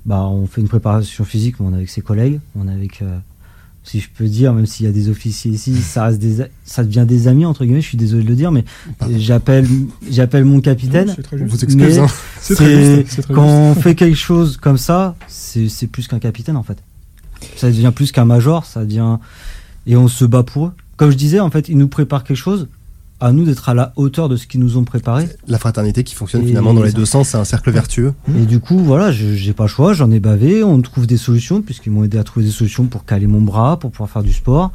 bah 0.06 0.24
on 0.24 0.46
fait 0.46 0.60
une 0.60 0.68
préparation 0.68 1.24
physique, 1.24 1.56
mais 1.58 1.66
on 1.66 1.72
est 1.72 1.76
avec 1.76 1.90
ses 1.90 2.00
collègues, 2.00 2.40
on 2.56 2.68
est 2.68 2.72
avec, 2.72 3.02
euh, 3.02 3.18
si 3.82 4.00
je 4.00 4.08
peux 4.08 4.26
dire, 4.26 4.52
même 4.54 4.66
s'il 4.66 4.86
y 4.86 4.88
a 4.88 4.92
des 4.92 5.08
officiers 5.08 5.50
ici, 5.50 5.74
ça 5.82 6.04
reste 6.04 6.20
des, 6.20 6.44
ça 6.64 6.84
devient 6.84 7.04
des 7.06 7.26
amis 7.26 7.44
entre 7.44 7.64
guillemets. 7.64 7.80
Je 7.80 7.88
suis 7.88 7.98
désolé 7.98 8.22
de 8.22 8.28
le 8.28 8.36
dire, 8.36 8.52
mais 8.52 8.64
j'appelle, 9.16 9.66
j'appelle 10.08 10.44
mon 10.44 10.60
capitaine. 10.60 11.12
C'est 11.16 11.22
très 11.22 11.38
juste. 11.38 11.50
vous 11.50 11.64
excuse. 11.64 11.98
Hein. 11.98 12.06
Quand 12.48 12.64
juste. 13.04 13.30
on 13.30 13.74
fait 13.74 13.94
quelque 13.94 14.16
chose 14.16 14.56
comme 14.56 14.78
ça, 14.78 15.16
c'est 15.26 15.68
c'est 15.68 15.86
plus 15.86 16.06
qu'un 16.06 16.20
capitaine 16.20 16.56
en 16.56 16.62
fait. 16.62 16.78
Ça 17.56 17.68
devient 17.68 17.92
plus 17.94 18.12
qu'un 18.12 18.24
major, 18.26 18.66
ça 18.66 18.84
devient 18.84 19.18
et 19.86 19.96
on 19.96 20.08
se 20.08 20.24
bat 20.24 20.42
pour 20.42 20.66
eux. 20.66 20.72
Comme 20.96 21.10
je 21.10 21.16
disais, 21.16 21.40
en 21.40 21.50
fait, 21.50 21.68
ils 21.68 21.78
nous 21.78 21.88
préparent 21.88 22.24
quelque 22.24 22.36
chose. 22.36 22.68
À 23.22 23.32
nous 23.32 23.44
d'être 23.44 23.68
à 23.68 23.74
la 23.74 23.92
hauteur 23.96 24.30
de 24.30 24.36
ce 24.36 24.46
qu'ils 24.46 24.60
nous 24.60 24.78
ont 24.78 24.84
préparé. 24.84 25.28
La 25.46 25.58
fraternité 25.58 26.04
qui 26.04 26.14
fonctionne 26.14 26.42
Et- 26.42 26.46
finalement 26.46 26.72
dans 26.72 26.82
les 26.82 26.92
deux 26.92 27.04
sens, 27.04 27.28
c'est 27.28 27.36
un 27.36 27.44
cercle 27.44 27.70
vertueux. 27.70 28.14
Et 28.34 28.46
du 28.46 28.60
coup, 28.60 28.78
voilà, 28.78 29.12
je- 29.12 29.34
j'ai 29.34 29.52
pas 29.52 29.64
le 29.64 29.68
choix, 29.68 29.92
j'en 29.92 30.10
ai 30.10 30.20
bavé. 30.20 30.64
On 30.64 30.80
trouve 30.80 31.06
des 31.06 31.18
solutions 31.18 31.60
puisqu'ils 31.60 31.90
m'ont 31.92 32.02
aidé 32.04 32.16
à 32.16 32.24
trouver 32.24 32.46
des 32.46 32.52
solutions 32.52 32.86
pour 32.86 33.04
caler 33.04 33.26
mon 33.26 33.42
bras, 33.42 33.78
pour 33.78 33.90
pouvoir 33.90 34.08
faire 34.08 34.22
du 34.22 34.32
sport. 34.32 34.72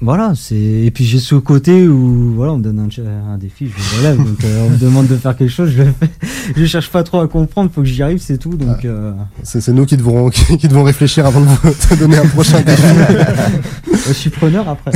Voilà, 0.00 0.32
c'est 0.36 0.54
et 0.54 0.90
puis 0.92 1.04
j'ai 1.04 1.18
ce 1.18 1.34
côté 1.34 1.88
où 1.88 2.32
voilà, 2.36 2.52
on 2.52 2.58
me 2.58 2.62
donne 2.62 2.78
un, 2.78 3.36
défi, 3.38 3.66
je 3.66 3.72
le 3.96 3.98
relève. 3.98 4.16
donc 4.18 4.44
euh, 4.44 4.66
on 4.66 4.70
me 4.70 4.76
demande 4.76 5.08
de 5.08 5.16
faire 5.16 5.36
quelque 5.36 5.50
chose, 5.50 5.70
je 5.70 5.82
le 5.82 5.92
fais. 5.92 6.08
Je 6.56 6.64
cherche 6.64 6.88
pas 6.90 7.02
trop 7.02 7.20
à 7.20 7.28
comprendre, 7.28 7.70
faut 7.70 7.82
que 7.82 7.86
j'y 7.88 8.02
arrive, 8.02 8.18
c'est 8.20 8.38
tout. 8.38 8.54
Donc 8.56 8.84
euh, 8.86 9.12
C'est 9.42 9.60
c'est 9.60 9.72
nous 9.72 9.84
qui 9.84 9.96
devrons, 9.98 10.30
qui, 10.30 10.56
qui 10.56 10.66
devons 10.68 10.82
réfléchir 10.84 11.26
avant 11.26 11.40
de 11.40 11.46
vous 11.46 11.70
te 11.72 11.94
donner 11.98 12.16
un 12.16 12.26
prochain 12.26 12.60
défi. 12.62 12.82
je 14.06 14.12
suis 14.12 14.30
preneur 14.30 14.66
après. 14.68 14.92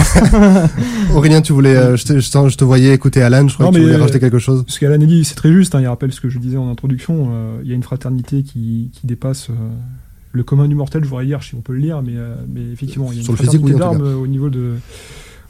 Aurélien, 1.14 1.42
tu 1.42 1.52
voulais, 1.52 1.76
euh, 1.76 1.96
je, 1.96 2.04
te, 2.04 2.18
je 2.20 2.30
te- 2.30 2.48
je 2.48 2.56
te 2.56 2.64
voyais 2.64 2.94
écouter 2.94 3.22
Alan, 3.22 3.46
je 3.48 3.54
crois 3.54 3.66
Non, 3.66 3.72
que 3.72 3.76
tu 3.76 3.82
voulais 3.82 3.94
euh, 3.96 3.98
rajouter 3.98 4.20
quelque 4.20 4.38
chose. 4.38 4.64
Ce 4.68 4.78
qu'Alan 4.80 4.94
a 5.02 5.06
dit, 5.06 5.24
c'est 5.24 5.34
très 5.34 5.52
juste. 5.52 5.74
hein, 5.74 5.80
il 5.80 5.86
rappelle 5.88 6.12
ce 6.12 6.20
que 6.20 6.30
je 6.30 6.38
disais 6.38 6.56
en 6.56 6.70
introduction. 6.70 7.28
euh, 7.32 7.60
il 7.64 7.68
y 7.68 7.72
a 7.72 7.76
une 7.76 7.82
fraternité 7.82 8.42
qui, 8.44 8.90
qui 8.94 9.06
dépasse 9.06 9.50
euh, 9.50 9.54
le 10.33 10.42
commun 10.42 10.68
du 10.68 10.75
mortel, 10.75 11.05
je 11.05 11.09
voudrais 11.09 11.27
dire, 11.27 11.42
si 11.42 11.55
on 11.55 11.61
peut 11.61 11.73
le 11.73 11.79
lire, 11.79 12.03
mais, 12.03 12.16
euh, 12.16 12.35
mais 12.49 12.62
effectivement, 12.73 13.12
il 13.12 13.18
y 13.18 13.21
a 13.21 13.25
Sur 13.25 13.33
une 13.33 13.38
physique, 13.38 13.61
oui, 13.64 13.75
d'armes 13.75 14.03
au 14.03 14.27
niveau 14.27 14.51
de 14.51 14.77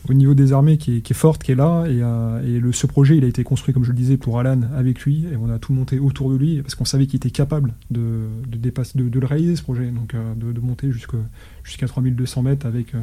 au 0.08 0.14
niveau 0.14 0.34
des 0.34 0.52
armées 0.52 0.78
qui 0.78 0.96
est, 0.96 1.00
qui 1.00 1.12
est 1.12 1.16
forte, 1.16 1.42
qui 1.42 1.52
est 1.52 1.56
là, 1.56 1.86
et, 1.86 2.00
euh, 2.02 2.44
et 2.44 2.58
le, 2.58 2.72
ce 2.72 2.86
projet, 2.86 3.16
il 3.16 3.24
a 3.24 3.28
été 3.28 3.44
construit, 3.44 3.72
comme 3.72 3.84
je 3.84 3.90
le 3.90 3.96
disais, 3.96 4.16
pour 4.16 4.38
Alan 4.38 4.60
avec 4.76 5.00
lui, 5.02 5.26
et 5.32 5.36
on 5.36 5.48
a 5.50 5.58
tout 5.58 5.72
monté 5.72 5.98
autour 5.98 6.30
de 6.30 6.36
lui, 6.36 6.60
parce 6.60 6.74
qu'on 6.74 6.84
savait 6.84 7.06
qu'il 7.06 7.16
était 7.16 7.30
capable 7.30 7.72
de, 7.90 8.26
de, 8.48 8.56
dépasser, 8.56 8.98
de, 8.98 9.08
de 9.08 9.20
le 9.20 9.26
réaliser, 9.26 9.56
ce 9.56 9.62
projet, 9.62 9.86
donc 9.86 10.14
euh, 10.14 10.34
de, 10.34 10.52
de 10.52 10.60
monter 10.60 10.90
jusqu'à 10.90 11.86
3200 11.86 12.42
mètres 12.42 12.66
avec 12.66 12.94
euh, 12.94 13.00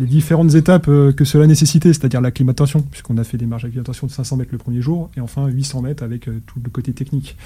les 0.00 0.06
différentes 0.06 0.54
étapes 0.54 0.88
euh, 0.88 1.12
que 1.12 1.24
cela 1.24 1.46
nécessitait, 1.46 1.92
c'est-à-dire 1.92 2.20
l'acclimatation, 2.20 2.82
puisqu'on 2.82 3.16
a 3.18 3.24
fait 3.24 3.36
des 3.36 3.46
marges 3.46 3.62
d'acclimatation 3.62 4.06
de 4.06 4.12
500 4.12 4.36
mètres 4.36 4.50
le 4.52 4.58
premier 4.58 4.80
jour, 4.80 5.10
et 5.16 5.20
enfin 5.20 5.46
800 5.46 5.82
mètres 5.82 6.02
avec 6.02 6.28
euh, 6.28 6.40
tout 6.46 6.60
le 6.62 6.70
côté 6.70 6.92
technique. 6.92 7.36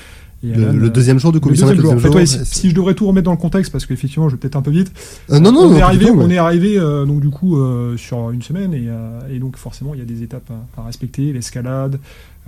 Et 0.43 0.49
Le, 0.49 0.69
Alan, 0.69 0.73
le 0.73 0.91
deuxième 0.91 1.19
jour, 1.19 1.33
du 1.33 1.41
coup, 1.41 1.49
le 1.49 1.55
800 1.55 1.67
deuxième 1.67 1.77
mètres, 1.77 1.83
jour. 1.83 1.93
le 1.93 1.99
En 1.99 2.01
fait, 2.01 2.09
deuxième 2.19 2.39
ouais, 2.39 2.45
jour, 2.45 2.55
si, 2.55 2.61
si 2.61 2.71
je 2.71 2.75
devrais 2.75 2.95
tout 2.95 3.07
remettre 3.07 3.25
dans 3.25 3.33
le 3.33 3.39
contexte, 3.39 3.73
parce 3.73 3.87
qu'effectivement, 3.87 4.29
je 4.29 4.37
vais 4.37 4.41
peut-être 4.41 4.57
un 4.57 4.63
peu 4.63 4.71
vite. 4.71 4.93
Euh, 5.31 5.41
non, 5.41 5.53
non, 5.53 5.63
on, 5.63 5.71
non, 5.71 5.77
est 5.77 5.83
arrivé, 5.83 6.11
on 6.11 6.31
est 6.31 6.39
arrivé, 6.39 6.79
euh, 6.79 7.05
donc 7.05 7.21
du 7.21 7.29
coup 7.31 7.59
euh, 7.59 7.97
sur 7.97 8.31
une 8.31 8.43
semaine 8.43 8.73
et, 8.73 8.89
et 9.35 9.39
donc 9.41 9.57
forcément 9.57 9.95
il 9.95 9.99
y 9.99 10.03
a 10.03 10.07
des 10.07 10.23
étapes 10.23 10.51
à, 10.77 10.81
à 10.81 10.85
respecter, 10.85 11.33
l'escalade, 11.33 11.99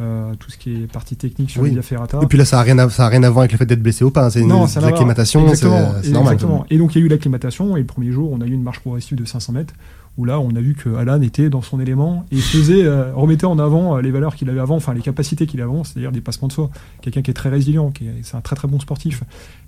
euh, 0.00 0.34
tout 0.38 0.50
ce 0.50 0.56
qui 0.56 0.82
est 0.82 0.86
partie 0.92 1.14
technique 1.16 1.50
sur 1.50 1.62
Oui. 1.62 1.68
les 1.68 1.74
via 1.74 1.82
ferrata. 1.82 2.18
Et 2.22 2.26
puis 2.26 2.38
là, 2.38 2.44
ça 2.44 2.58
a 2.58 2.62
rien 2.62 2.78
à, 2.78 2.88
ça 2.88 3.06
a 3.06 3.08
rien 3.08 3.22
à 3.22 3.28
voir 3.30 3.40
avec 3.42 3.52
le 3.52 3.58
fait 3.58 3.66
d'être 3.66 3.82
blessé 3.82 4.04
ou 4.04 4.10
pas. 4.10 4.26
hein, 4.26 4.30
C'est 4.30 4.40
une 4.40 4.48
n'a 4.48 4.66
l'acclimatation, 4.80 5.40
c'est 5.46 5.50
Exactement, 5.52 5.92
c'est 6.02 6.10
normal. 6.10 6.32
exactement. 6.34 6.66
Et 6.70 6.78
donc 6.78 6.94
il 6.94 6.98
y 7.00 7.02
a 7.02 7.04
eu 7.04 7.08
l'acclimatation 7.08 7.76
et 7.76 7.80
le 7.80 7.86
premier 7.86 8.10
jour 8.10 8.30
on 8.32 8.40
a 8.40 8.46
eu 8.46 8.52
une 8.52 8.62
marche 8.62 8.80
progressive 8.80 9.16
de 9.18 9.24
500 9.24 9.52
mètres 9.52 9.74
où 10.18 10.24
là 10.24 10.40
on 10.40 10.50
a 10.56 10.60
vu 10.60 10.74
que 10.74 10.94
Alan 10.96 11.20
était 11.22 11.48
dans 11.50 11.62
son 11.62 11.78
élément 11.80 12.24
et 12.32 12.36
faisait 12.36 12.82
euh, 12.84 13.12
remettait 13.14 13.44
en 13.46 13.58
avant 13.58 13.96
euh, 13.96 14.00
les 14.02 14.10
valeurs 14.10 14.34
qu'il 14.34 14.48
avait 14.50 14.58
avant, 14.60 14.76
enfin 14.76 14.92
les 14.94 15.00
capacités 15.02 15.46
qu'il 15.46 15.60
avait 15.60 15.70
avant, 15.70 15.84
c'est-à-dire 15.84 16.10
des 16.12 16.20
passements 16.20 16.48
de 16.48 16.52
soi. 16.52 16.70
Quelqu'un 17.00 17.22
qui 17.22 17.30
est 17.30 17.34
très 17.34 17.48
résilient, 17.48 17.90
qui 17.90 18.06
c'est 18.22 18.36
un 18.36 18.40
très 18.40 18.56
très 18.56 18.66
bon 18.68 18.80
sportif. 18.80 19.22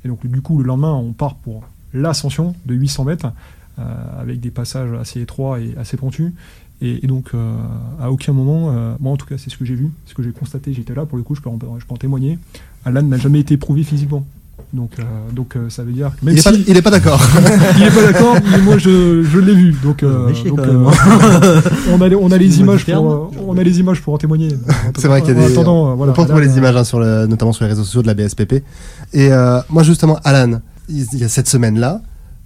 Et 0.05 0.09
donc 0.09 0.27
du 0.27 0.41
coup 0.43 0.59
le 0.59 0.65
lendemain 0.65 0.95
on 0.95 1.13
part 1.13 1.35
pour 1.37 1.63
l'ascension 1.95 2.55
de 2.67 2.75
800 2.75 3.05
mètres 3.05 3.27
euh, 3.79 3.83
avec 4.21 4.41
des 4.41 4.51
passages 4.51 4.91
assez 5.01 5.21
étroits 5.21 5.61
et 5.61 5.75
assez 5.79 5.97
pentus. 5.97 6.33
Et, 6.83 7.05
et 7.05 7.07
donc, 7.07 7.27
euh, 7.35 7.55
à 8.01 8.11
aucun 8.11 8.33
moment, 8.33 8.71
euh, 8.71 8.95
moi 9.01 9.13
en 9.13 9.17
tout 9.17 9.27
cas, 9.27 9.37
c'est 9.39 9.51
ce 9.51 9.57
que 9.57 9.65
j'ai 9.65 9.77
vu, 9.77 9.91
ce 10.07 10.15
que 10.15 10.23
j'ai 10.23 10.33
constaté, 10.33 10.73
j'étais 10.75 10.95
là, 10.95 11.07
pour 11.07 11.17
le 11.17 11.23
coup, 11.23 11.35
je 11.37 11.41
peux 11.41 11.49
en, 11.49 11.59
je 11.79 11.87
peux 11.87 11.95
en 11.95 11.97
témoigner. 11.97 12.39
Alan 12.85 13.03
n'a 13.03 13.17
jamais 13.19 13.41
été 13.41 13.55
éprouvé 13.55 13.85
physiquement. 13.85 14.27
Donc, 14.73 14.93
euh, 14.99 15.03
donc 15.33 15.55
euh, 15.55 15.69
ça 15.69 15.83
veut 15.85 15.93
dire 15.93 16.11
que 16.19 16.25
même 16.25 16.35
Il 16.35 16.39
est 16.39 16.43
si 16.43 16.49
pas, 16.51 16.57
il 16.71 16.77
est 16.77 16.83
pas 16.83 16.91
d'accord. 16.91 17.21
il 17.77 17.83
est 17.83 17.91
pas 17.91 18.03
d'accord, 18.11 18.37
mais 18.51 18.59
moi 18.59 18.79
je, 18.79 19.23
je 19.23 19.39
l'ai 19.39 19.55
vu. 19.55 19.75
Donc, 19.85 20.03
euh, 20.03 20.33
on 21.93 22.01
a 22.01 22.09
les, 22.09 22.17
on 22.17 22.31
a 22.31 22.39
les 22.39 22.47
Excuse-moi 22.47 22.75
images 22.77 22.87
pour, 22.87 23.31
on 23.49 23.59
a 23.59 23.63
les 23.63 23.81
images 23.81 24.01
pour 24.01 24.15
en 24.15 24.19
témoigner. 24.19 24.49
C'est 24.99 25.09
vrai 25.09 25.21
qu'il 25.21 25.35
y 25.35 25.39
a 25.39 25.41
En 25.43 25.47
des. 25.47 25.53
attendant, 25.53 25.91
euh, 25.91 25.95
voilà, 25.95 26.15
on 26.17 26.25
peut 26.25 26.41
les 26.41 26.57
images, 26.57 26.75
hein, 26.77 26.85
sur 26.85 27.01
le, 27.01 27.27
notamment 27.27 27.53
sur 27.53 27.65
les 27.65 27.71
réseaux 27.71 27.85
sociaux 27.85 28.03
de 28.03 28.07
la 28.07 28.15
BSPP. 28.15 28.65
Et 29.13 29.31
euh, 29.31 29.61
moi, 29.69 29.83
justement, 29.83 30.19
Alan, 30.25 30.61
il 30.89 31.07
il 31.13 31.19
y 31.19 31.25
a 31.25 31.29
cette 31.29 31.49
semaine-là. 31.49 32.01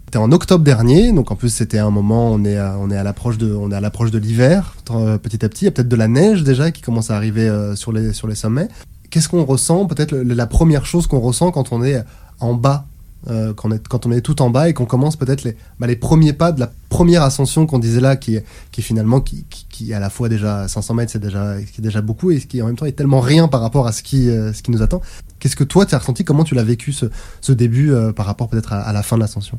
C'était 0.07 0.19
en 0.19 0.31
octobre 0.31 0.63
dernier, 0.63 1.11
donc 1.11 1.33
en 1.33 1.35
plus 1.35 1.49
c'était 1.49 1.79
un 1.79 1.91
moment, 1.91 2.31
on 2.31 2.45
est 2.45 2.61
on 2.61 2.93
est 2.93 2.97
à 2.97 3.03
l'approche 3.03 3.39
de, 3.39 3.53
on 3.53 3.73
est 3.73 3.75
à 3.75 3.81
l'approche 3.81 4.13
de 4.13 4.19
l'hiver, 4.19 4.77
euh, 4.93 5.19
petit 5.19 5.45
à 5.45 5.49
petit. 5.49 5.65
Il 5.65 5.65
y 5.65 5.69
a 5.69 5.73
peut-être 5.73 5.89
de 5.89 5.97
la 5.97 6.07
neige 6.07 6.45
déjà 6.45 6.71
qui 6.71 6.81
commence 6.81 7.11
à 7.11 7.17
arriver 7.17 7.49
euh, 7.49 7.75
sur 7.75 7.91
les 7.91 8.13
sur 8.13 8.29
les 8.29 8.37
sommets. 8.37 8.69
Qu'est-ce 9.11 9.29
qu'on 9.29 9.45
ressent 9.45 9.85
Peut-être 9.87 10.15
la 10.15 10.47
première 10.47 10.87
chose 10.87 11.09
qu'on 11.09 11.19
ressent 11.19 11.51
quand 11.51 11.73
on 11.73 11.83
est 11.83 12.05
en 12.39 12.55
bas, 12.55 12.87
euh, 13.29 13.53
quand, 13.53 13.69
on 13.69 13.73
est, 13.73 13.89
quand 13.89 14.07
on 14.07 14.13
est 14.13 14.21
tout 14.21 14.41
en 14.43 14.51
bas 14.51 14.69
et 14.69 14.75
qu'on 14.75 14.85
commence 14.85 15.17
peut-être 15.17 15.43
les, 15.43 15.57
bah, 15.81 15.89
les 15.89 15.97
premiers 15.97 16.33
pas 16.33 16.53
de 16.53 16.61
la 16.61 16.71
première 16.89 17.25
ascension 17.25 17.67
qu'on 17.67 17.81
disait 17.81 18.01
là, 18.01 18.15
qui 18.15 18.39
qui 18.71 18.83
finalement 18.83 19.21
qui, 19.21 19.45
qui, 19.69 19.93
à 19.93 19.99
la 19.99 20.09
fois 20.09 20.29
déjà 20.29 20.69
500 20.69 20.95
mètres, 20.95 21.11
c'est 21.11 21.19
déjà, 21.19 21.57
qui 21.61 21.81
est 21.81 21.85
déjà 21.85 22.01
beaucoup 22.01 22.31
et 22.31 22.39
qui 22.39 22.63
en 22.63 22.67
même 22.67 22.77
temps 22.77 22.87
est 22.87 22.93
tellement 22.93 23.21
rien 23.21 23.49
par 23.49 23.61
rapport 23.61 23.89
à 23.89 23.93
ce 23.93 24.05
qui, 24.05 24.27
ce 24.27 24.63
qui 24.63 24.71
nous 24.71 24.83
attend. 24.83 25.03
Qu'est-ce 25.41 25.57
que 25.57 25.65
toi 25.65 25.85
tu 25.85 25.97
as 25.97 25.99
ressenti? 25.99 26.25
Comment 26.25 26.45
tu 26.45 26.55
l'as 26.55 26.63
vécu 26.63 26.93
ce, 26.93 27.07
ce 27.41 27.51
début 27.51 27.93
par 28.15 28.27
rapport 28.27 28.49
peut-être 28.49 28.73
à, 28.73 28.83
à 28.83 28.93
la 28.93 29.03
fin 29.03 29.17
de 29.17 29.23
l'ascension? 29.23 29.59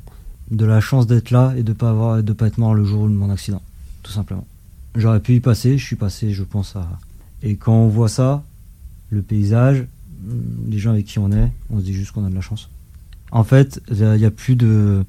De 0.52 0.66
la 0.66 0.80
chance 0.82 1.08
d'être 1.08 1.32
là 1.32 1.54
et 1.58 1.64
de 1.64 1.74
pas 1.74 1.90
avoir 1.90 2.24
de 2.24 2.34
pas 2.34 2.48
être 2.48 2.58
mort 2.58 2.74
le 2.74 2.86
jour 2.86 3.04
de 3.08 3.14
mon 3.14 3.30
accident 3.30 3.62
tout 4.04 4.12
simplement 4.12 4.46
j'aurais 4.96 5.20
pu 5.20 5.36
y 5.36 5.40
passer 5.40 5.78
je 5.78 5.86
suis 5.86 5.96
passé 5.96 6.32
je 6.34 6.44
pense 6.44 6.76
à 6.76 6.88
et 7.44 7.56
quand 7.56 7.74
on 7.74 7.88
voit 7.88 8.10
ça 8.10 8.44
le 9.10 9.22
paysage 9.22 9.86
hum, 10.28 10.42
les 10.70 10.80
gens 10.80 10.92
avec 10.92 11.06
qui 11.06 11.20
on 11.20 11.32
est 11.32 11.52
on 11.70 11.80
se 11.80 11.84
dit 11.84 11.94
juste 11.94 12.12
qu'on 12.12 12.26
a 12.26 12.30
de 12.30 12.36
la 12.36 12.42
chance 12.42 12.70
en 13.32 13.44
fait 13.44 13.82
il 13.92 13.98
y 13.98 14.26
a- 14.26 14.32
plus 14.32 14.56
de 14.56 15.04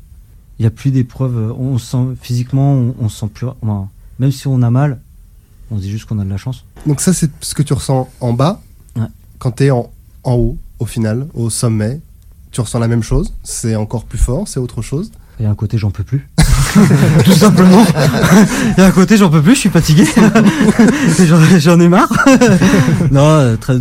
il 0.58 0.66
a 0.66 0.70
plus 0.70 0.90
d'épreuves 0.90 1.54
on 1.58 1.78
se 1.78 1.86
sent 1.86 2.16
physiquement 2.20 2.72
on, 2.74 2.94
on 2.98 3.08
se 3.08 3.18
sent 3.20 3.28
plus 3.32 3.46
enfin, 3.62 3.88
même 4.18 4.32
si 4.32 4.48
on 4.48 4.60
a 4.62 4.70
mal 4.70 5.00
on 5.70 5.76
se 5.76 5.82
dit 5.82 5.90
juste 5.90 6.06
qu'on 6.06 6.18
a 6.18 6.24
de 6.24 6.30
la 6.30 6.36
chance 6.38 6.64
Donc 6.86 7.00
ça 7.00 7.12
c'est 7.12 7.30
ce 7.42 7.54
que 7.54 7.62
tu 7.62 7.74
ressens 7.74 8.08
en 8.20 8.32
bas. 8.32 8.60
Ouais. 8.96 9.02
Quand 9.38 9.52
tu 9.52 9.64
es 9.64 9.70
en, 9.70 9.90
en 10.24 10.32
haut, 10.34 10.56
au 10.78 10.86
final, 10.86 11.26
au 11.34 11.50
sommet, 11.50 12.00
tu 12.50 12.62
ressens 12.62 12.78
la 12.78 12.88
même 12.88 13.02
chose 13.02 13.34
C'est 13.44 13.76
encore 13.76 14.06
plus 14.06 14.16
fort 14.18 14.48
C'est 14.48 14.60
autre 14.60 14.80
chose 14.80 15.12
Il 15.38 15.44
y 15.44 15.46
a 15.46 15.50
un 15.50 15.54
côté 15.54 15.78
j'en 15.78 15.90
peux 15.90 16.02
plus. 16.04 16.26
Tout 17.24 17.32
simplement. 17.32 17.84
Il 18.76 18.80
y 18.80 18.82
a 18.82 18.86
un 18.86 18.90
côté 18.90 19.16
j'en 19.16 19.30
peux 19.30 19.42
plus, 19.42 19.54
je 19.54 19.60
suis 19.60 19.68
fatigué. 19.70 20.04
J'en- 21.60 21.80
ai 21.80 21.88
marre. 21.88 22.12
non, 23.10 23.20
euh, 23.24 23.56
très, 23.56 23.78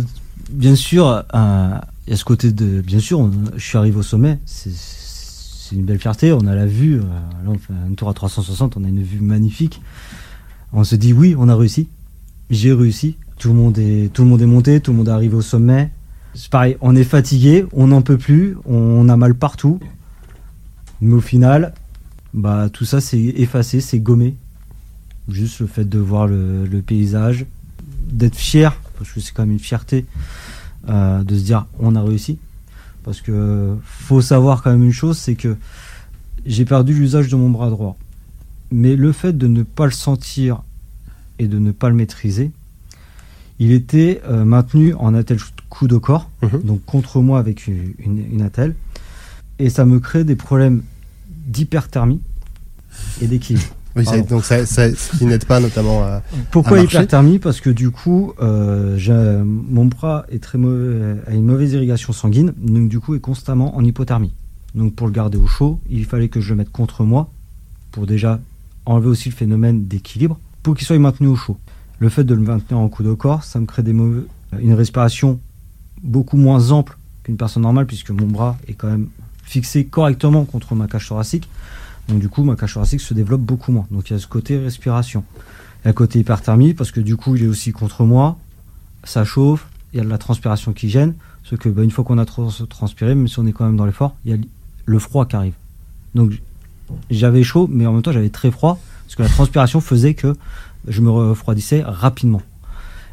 bien 0.50 0.74
sûr, 0.74 1.06
euh, 1.34 1.70
il 2.06 2.10
y 2.10 2.14
a 2.14 2.16
ce 2.16 2.24
côté 2.24 2.50
de. 2.52 2.80
Bien 2.80 2.98
sûr, 3.00 3.30
je 3.56 3.62
suis 3.64 3.76
arrivé 3.78 3.96
au 3.98 4.02
sommet. 4.02 4.38
C'est 4.46 4.70
c'est 4.72 5.76
une 5.76 5.84
belle 5.84 5.98
fierté. 5.98 6.32
On 6.32 6.46
a 6.46 6.54
la 6.54 6.64
vue. 6.66 6.96
euh, 6.96 7.02
là, 7.44 7.50
on 7.50 7.54
fait 7.58 7.74
un 7.90 7.92
tour 7.94 8.08
à 8.08 8.14
360. 8.14 8.76
On 8.78 8.84
a 8.84 8.88
une 8.88 9.02
vue 9.02 9.20
magnifique. 9.20 9.82
On 10.72 10.82
se 10.84 10.96
dit 10.96 11.12
oui, 11.12 11.34
on 11.38 11.48
a 11.48 11.54
réussi. 11.56 11.88
J'ai 12.50 12.72
réussi. 12.72 13.16
Tout 13.38 13.48
le 13.48 13.54
monde 13.54 13.78
est, 13.78 14.10
tout 14.12 14.22
le 14.22 14.28
monde 14.28 14.40
est 14.40 14.46
monté. 14.46 14.80
Tout 14.80 14.92
le 14.92 14.96
monde 14.98 15.08
est 15.08 15.12
arrivé 15.12 15.34
au 15.36 15.42
sommet. 15.42 15.90
C'est 16.34 16.48
pareil. 16.50 16.76
On 16.80 16.96
est 16.96 17.04
fatigué. 17.04 17.66
On 17.74 17.88
n'en 17.88 18.00
peut 18.00 18.16
plus. 18.16 18.56
On 18.64 19.08
a 19.10 19.16
mal 19.18 19.34
partout. 19.34 19.78
Mais 21.00 21.14
au 21.14 21.20
final, 21.20 21.74
bah, 22.34 22.68
tout 22.72 22.84
ça 22.84 23.00
c'est 23.00 23.18
effacé, 23.20 23.80
c'est 23.80 24.00
gommé. 24.00 24.34
Juste 25.28 25.60
le 25.60 25.66
fait 25.66 25.84
de 25.88 25.98
voir 25.98 26.26
le, 26.26 26.66
le 26.66 26.80
paysage, 26.82 27.44
d'être 28.10 28.36
fier, 28.36 28.80
parce 28.98 29.10
que 29.10 29.20
c'est 29.20 29.32
quand 29.32 29.42
même 29.42 29.52
une 29.52 29.58
fierté, 29.58 30.06
euh, 30.88 31.22
de 31.22 31.36
se 31.36 31.42
dire 31.44 31.66
on 31.78 31.94
a 31.94 32.02
réussi. 32.02 32.38
Parce 33.04 33.20
que 33.20 33.76
faut 33.84 34.20
savoir 34.20 34.62
quand 34.62 34.70
même 34.70 34.84
une 34.84 34.92
chose, 34.92 35.18
c'est 35.18 35.34
que 35.34 35.56
j'ai 36.46 36.64
perdu 36.64 36.94
l'usage 36.94 37.28
de 37.28 37.36
mon 37.36 37.50
bras 37.50 37.70
droit. 37.70 37.96
Mais 38.70 38.96
le 38.96 39.12
fait 39.12 39.36
de 39.36 39.46
ne 39.46 39.62
pas 39.62 39.84
le 39.86 39.92
sentir 39.92 40.62
et 41.38 41.46
de 41.46 41.58
ne 41.58 41.70
pas 41.72 41.88
le 41.88 41.94
maîtriser, 41.94 42.50
il 43.58 43.72
était 43.72 44.20
euh, 44.28 44.44
maintenu 44.44 44.94
en 44.94 45.14
attelle 45.14 45.38
coup 45.68 45.88
de 45.88 45.96
corps, 45.96 46.30
Mhm. 46.42 46.62
donc 46.64 46.84
contre 46.84 47.20
moi 47.20 47.38
avec 47.38 47.66
une, 47.66 47.92
une, 47.98 48.24
une 48.32 48.42
attelle 48.42 48.74
et 49.58 49.70
ça 49.70 49.84
me 49.84 49.98
crée 50.00 50.24
des 50.24 50.36
problèmes 50.36 50.82
d'hyperthermie 51.46 52.20
et 53.20 53.26
d'équilibre. 53.26 53.66
Oui, 53.96 54.04
ça, 54.04 54.20
donc 54.20 54.44
ça, 54.44 54.64
ça, 54.64 54.94
ce 54.94 55.16
qui 55.16 55.24
n'aide 55.24 55.44
pas 55.44 55.60
notamment 55.60 56.02
à... 56.04 56.22
Pourquoi 56.50 56.78
À 56.78 56.82
hyperthermie 56.82 57.38
Parce 57.38 57.60
que 57.60 57.70
du 57.70 57.90
coup, 57.90 58.32
euh, 58.40 59.42
mon 59.44 59.86
bras 59.86 60.24
est 60.30 60.42
très 60.42 60.58
mauvais, 60.58 61.16
a 61.26 61.32
une 61.32 61.44
mauvaise 61.44 61.72
irrigation 61.72 62.12
sanguine, 62.12 62.52
donc 62.58 62.88
du 62.88 63.00
coup 63.00 63.14
est 63.14 63.20
constamment 63.20 63.76
en 63.76 63.84
hypothermie. 63.84 64.32
Donc 64.74 64.94
pour 64.94 65.06
le 65.06 65.12
garder 65.12 65.38
au 65.38 65.46
chaud, 65.46 65.80
il 65.90 66.04
fallait 66.04 66.28
que 66.28 66.40
je 66.40 66.50
le 66.50 66.56
mette 66.56 66.70
contre 66.70 67.02
moi 67.02 67.30
pour 67.90 68.06
déjà 68.06 68.40
enlever 68.86 69.08
aussi 69.08 69.30
le 69.30 69.34
phénomène 69.34 69.86
d'équilibre 69.86 70.38
pour 70.62 70.76
qu'il 70.76 70.86
soit 70.86 70.98
maintenu 70.98 71.26
au 71.26 71.36
chaud. 71.36 71.56
Le 71.98 72.08
fait 72.08 72.24
de 72.24 72.34
le 72.34 72.40
maintenir 72.40 72.78
en 72.78 72.88
coup 72.88 73.02
de 73.02 73.12
corps, 73.14 73.42
ça 73.42 73.58
me 73.58 73.66
crée 73.66 73.82
des 73.82 73.92
mauvais, 73.92 74.22
une 74.60 74.74
respiration 74.74 75.40
beaucoup 76.02 76.36
moins 76.36 76.70
ample 76.70 76.96
qu'une 77.24 77.36
personne 77.36 77.64
normale 77.64 77.86
puisque 77.86 78.10
mon 78.10 78.26
bras 78.26 78.56
est 78.68 78.74
quand 78.74 78.88
même 78.88 79.08
fixé 79.48 79.86
correctement 79.86 80.44
contre 80.44 80.74
ma 80.74 80.86
cage 80.86 81.08
thoracique. 81.08 81.48
Donc 82.08 82.20
du 82.20 82.28
coup, 82.28 82.44
ma 82.44 82.54
cage 82.54 82.74
thoracique 82.74 83.00
se 83.00 83.14
développe 83.14 83.40
beaucoup 83.40 83.72
moins. 83.72 83.86
Donc 83.90 84.10
il 84.10 84.12
y 84.12 84.16
a 84.16 84.18
ce 84.18 84.26
côté 84.26 84.58
respiration. 84.58 85.24
Il 85.80 85.84
y 85.84 85.88
a 85.88 85.90
le 85.90 85.94
côté 85.94 86.18
hyperthermie 86.18 86.74
parce 86.74 86.90
que 86.90 87.00
du 87.00 87.16
coup, 87.16 87.36
il 87.36 87.44
est 87.44 87.46
aussi 87.46 87.72
contre 87.72 88.04
moi. 88.04 88.36
Ça 89.04 89.24
chauffe, 89.24 89.66
il 89.92 89.98
y 89.98 90.00
a 90.00 90.04
de 90.04 90.08
la 90.08 90.18
transpiration 90.18 90.72
qui 90.72 90.90
gêne. 90.90 91.14
Sauf 91.44 91.58
que 91.58 91.68
bah, 91.68 91.82
une 91.82 91.90
fois 91.90 92.04
qu'on 92.04 92.18
a 92.18 92.26
trans- 92.26 92.50
transpiré, 92.68 93.14
même 93.14 93.28
si 93.28 93.38
on 93.38 93.46
est 93.46 93.52
quand 93.52 93.64
même 93.64 93.76
dans 93.76 93.86
l'effort, 93.86 94.16
il 94.24 94.30
y 94.32 94.34
a 94.34 94.38
le 94.84 94.98
froid 94.98 95.26
qui 95.26 95.36
arrive. 95.36 95.54
Donc 96.14 96.32
j'avais 97.10 97.42
chaud, 97.42 97.68
mais 97.70 97.86
en 97.86 97.92
même 97.92 98.02
temps 98.02 98.12
j'avais 98.12 98.28
très 98.30 98.50
froid 98.50 98.78
parce 99.04 99.16
que 99.16 99.22
la 99.22 99.28
transpiration 99.28 99.80
faisait 99.80 100.14
que 100.14 100.34
je 100.86 101.00
me 101.00 101.10
refroidissais 101.10 101.82
rapidement. 101.82 102.42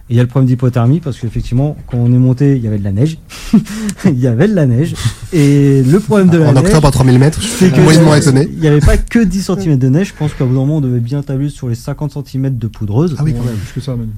Et 0.07 0.13
il 0.13 0.17
y 0.17 0.19
a 0.19 0.21
le 0.21 0.27
problème 0.29 0.47
d'hypothermie 0.47 0.99
parce 0.99 1.17
qu'effectivement, 1.17 1.75
quand 1.87 1.97
on 1.97 2.05
est 2.13 2.17
monté, 2.19 2.57
il 2.57 2.61
y 2.63 2.67
avait 2.67 2.77
de 2.77 2.83
la 2.83 2.91
neige. 2.91 3.17
il 4.05 4.19
y 4.19 4.27
avait 4.27 4.47
de 4.47 4.53
la 4.53 4.67
neige. 4.67 4.93
Et 5.33 5.81
le 5.81 5.99
problème 5.99 6.29
de 6.29 6.37
la 6.37 6.49
En 6.49 6.53
neige. 6.53 6.65
octobre 6.65 6.87
à 6.87 6.91
3000 6.91 7.17
mètres, 7.17 7.41
je 7.41 7.47
c'est 7.47 7.65
suis 7.69 7.75
que 7.75 7.81
moyennement 7.81 8.13
il 8.13 8.17
y 8.19 8.21
étonné. 8.21 8.39
avait- 8.41 8.49
Il 8.53 8.59
n'y 8.59 8.67
avait 8.67 8.79
pas 8.81 8.97
que 8.97 9.17
10 9.23 9.41
cm 9.41 9.77
de 9.79 9.89
neige. 9.89 10.09
Je 10.09 10.13
pense 10.13 10.35
qu'à 10.35 10.45
bout 10.45 10.53
d'un 10.53 10.59
moment, 10.59 10.77
on 10.77 10.81
devait 10.81 10.99
bien 10.99 11.23
tabler 11.23 11.49
sur 11.49 11.69
les 11.69 11.73
50 11.75 12.11
cm 12.27 12.55
de 12.55 12.67
poudreuse. 12.67 13.15
Ah 13.17 13.23
oui, 13.23 13.31
Ouais, 13.31 13.37
quand 13.39 13.45
même. 13.45 13.55
plus 13.55 13.73
que 13.73 13.81
ça, 13.81 13.95
même. 13.95 14.09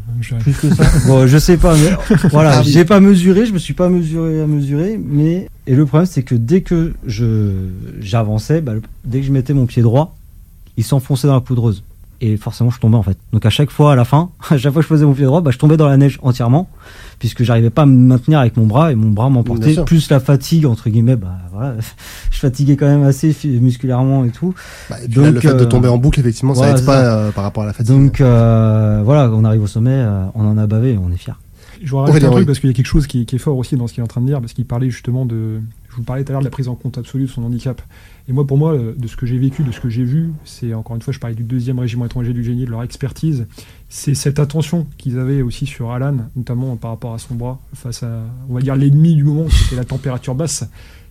Plus 0.42 0.54
que 0.58 0.76
ça. 0.76 0.84
bon, 1.08 1.26
je 1.26 1.38
sais 1.38 1.56
pas, 1.56 1.74
mais 1.78 1.92
voilà, 2.32 2.58
Ah 2.58 2.62
oui. 2.66 2.70
j'ai 2.72 2.84
pas 2.84 3.00
mesuré, 3.00 3.46
je 3.46 3.54
me 3.54 3.60
suis 3.60 3.74
pas 3.74 3.88
mesuré 3.88 4.42
à 4.42 4.46
mesurer, 4.48 5.00
mais 5.02 5.48
et 5.68 5.74
le 5.76 5.86
problème 5.86 6.08
c'est 6.12 6.24
que 6.24 6.36
dès 6.36 6.62
que 6.62 6.96
je 7.06 7.52
j'avançais, 8.02 8.60
bah, 8.60 8.74
dès 9.06 9.22
que 9.22 9.26
je 9.26 9.32
mettais 9.32 9.54
mon 9.54 9.66
pied 9.66 9.82
droit, 9.82 10.18
il 10.76 10.84
s'enfonçait 10.84 11.28
dans 11.28 11.34
la 11.36 11.42
poudreuse 11.42 11.84
et 12.22 12.38
forcément 12.38 12.70
je 12.70 12.80
tombais 12.80 12.98
en 12.98 13.04
fait. 13.04 13.18
Donc 13.34 13.46
à 13.46 13.50
chaque 13.50 13.72
fois 13.72 13.94
à 13.94 13.96
la 13.96 14.06
fin, 14.06 14.30
à 14.50 14.58
chaque 14.58 14.74
fois 14.74 14.82
que 14.82 14.84
je 14.84 14.90
posais 14.90 15.06
mon 15.06 15.14
pied 15.14 15.26
droit, 15.26 15.42
bah, 15.42 15.52
je 15.52 15.58
tombais 15.58 15.78
dans 15.78 15.88
la 15.88 15.98
neige 15.98 16.20
entièrement 16.22 16.70
puisque 17.20 17.44
j'arrivais 17.44 17.70
pas 17.70 17.84
à 17.84 17.86
me 17.86 17.96
maintenir 17.96 18.40
avec 18.40 18.58
mon 18.58 18.66
bras 18.66 18.92
et 18.92 18.96
mon 18.96 19.10
bras 19.10 19.30
m'emportait 19.30 19.76
plus 19.86 20.10
la 20.10 20.20
fatigue 20.20 20.66
entre 20.66 20.90
guillemets, 20.90 21.16
bah 21.16 21.38
voilà, 21.52 21.76
je 22.32 22.40
fatiguais 22.40 22.76
quand 22.76 22.88
même 22.88 23.04
assez 23.04 23.36
musculairement 23.44 24.26
et 24.26 24.30
tout. 24.30 24.54
Bah, 24.90 24.98
et 25.04 25.08
puis 25.08 25.20
là, 25.20 25.32
Donc, 25.32 25.36
le 25.36 25.40
fait 25.42 25.56
de 25.56 25.64
euh, 25.64 25.66
tomber 25.66 25.88
en 25.88 25.98
boucle, 25.98 26.20
effectivement, 26.20 26.56
ça 26.56 26.70
aide 26.70 26.86
pas 26.86 27.00
euh, 27.00 27.32
par 27.32 27.44
rapport 27.44 27.64
à 27.64 27.68
la 27.68 27.74
fatigue. 27.74 27.96
Donc 27.96 28.22
euh, 28.22 29.02
voilà, 29.04 29.30
on 29.32 29.44
arrive 29.44 29.64
au 29.64 29.68
sommet, 29.68 29.92
euh, 29.92 30.26
on 30.36 30.46
en 30.46 30.58
a 30.58 30.68
bavé, 30.68 30.94
et 30.94 30.98
on 30.98 31.12
est 31.12 31.18
fiers. 31.18 31.34
Je 31.82 31.90
vous 31.90 31.98
rajoute 31.98 32.16
Aurélien, 32.16 32.30
un 32.30 32.32
truc 32.32 32.48
parce 32.48 32.60
qu'il 32.60 32.70
y 32.70 32.74
a 32.74 32.76
quelque 32.76 32.88
chose 32.88 33.06
qui, 33.06 33.26
qui 33.26 33.36
est 33.36 33.40
fort 33.40 33.58
aussi 33.58 33.76
dans 33.76 33.88
ce 33.88 33.94
qu'il 33.94 34.02
est 34.02 34.04
en 34.04 34.08
train 34.08 34.22
de 34.22 34.26
dire, 34.26 34.40
parce 34.40 34.54
qu'il 34.54 34.66
parlait 34.66 34.90
justement 34.90 35.26
de. 35.26 35.60
Vous 35.98 36.04
parlais 36.04 36.24
tout 36.24 36.32
à 36.32 36.34
l'heure 36.34 36.42
de 36.42 36.46
la 36.46 36.52
prise 36.52 36.68
en 36.68 36.76
compte 36.76 36.98
absolue 37.00 37.26
de 37.26 37.30
son 37.30 37.44
handicap. 37.44 37.82
Et 38.30 38.34
moi, 38.34 38.46
pour 38.46 38.58
moi, 38.58 38.74
euh, 38.74 38.94
de 38.96 39.08
ce 39.08 39.16
que 39.16 39.26
j'ai 39.26 39.40
vécu, 39.40 39.64
de 39.64 39.72
ce 39.72 39.80
que 39.80 39.90
j'ai 39.90 40.04
vu, 40.04 40.32
c'est 40.46 40.74
encore 40.76 40.96
une 40.96 41.02
fois, 41.02 41.12
je 41.12 41.20
parlais 41.20 41.36
du 41.36 41.44
deuxième 41.44 41.80
régiment 41.80 42.06
étranger 42.06 42.34
du 42.34 42.44
génie, 42.44 42.66
de 42.66 42.70
leur 42.70 42.84
expertise. 42.84 43.48
C'est 43.90 44.14
cette 44.14 44.38
attention 44.38 44.86
qu'ils 44.98 45.18
avaient 45.18 45.42
aussi 45.42 45.66
sur 45.66 45.92
Alan, 45.92 46.18
notamment 46.36 46.76
par 46.76 46.92
rapport 46.92 47.16
à 47.16 47.18
son 47.18 47.34
bras, 47.34 47.60
face 47.74 48.04
à, 48.04 48.22
on 48.48 48.54
va 48.54 48.62
dire, 48.62 48.76
l'ennemi 48.76 49.16
du 49.16 49.24
moment, 49.24 49.50
c'était 49.50 49.76
la 49.76 49.86
température 49.86 50.36
basse. 50.36 50.70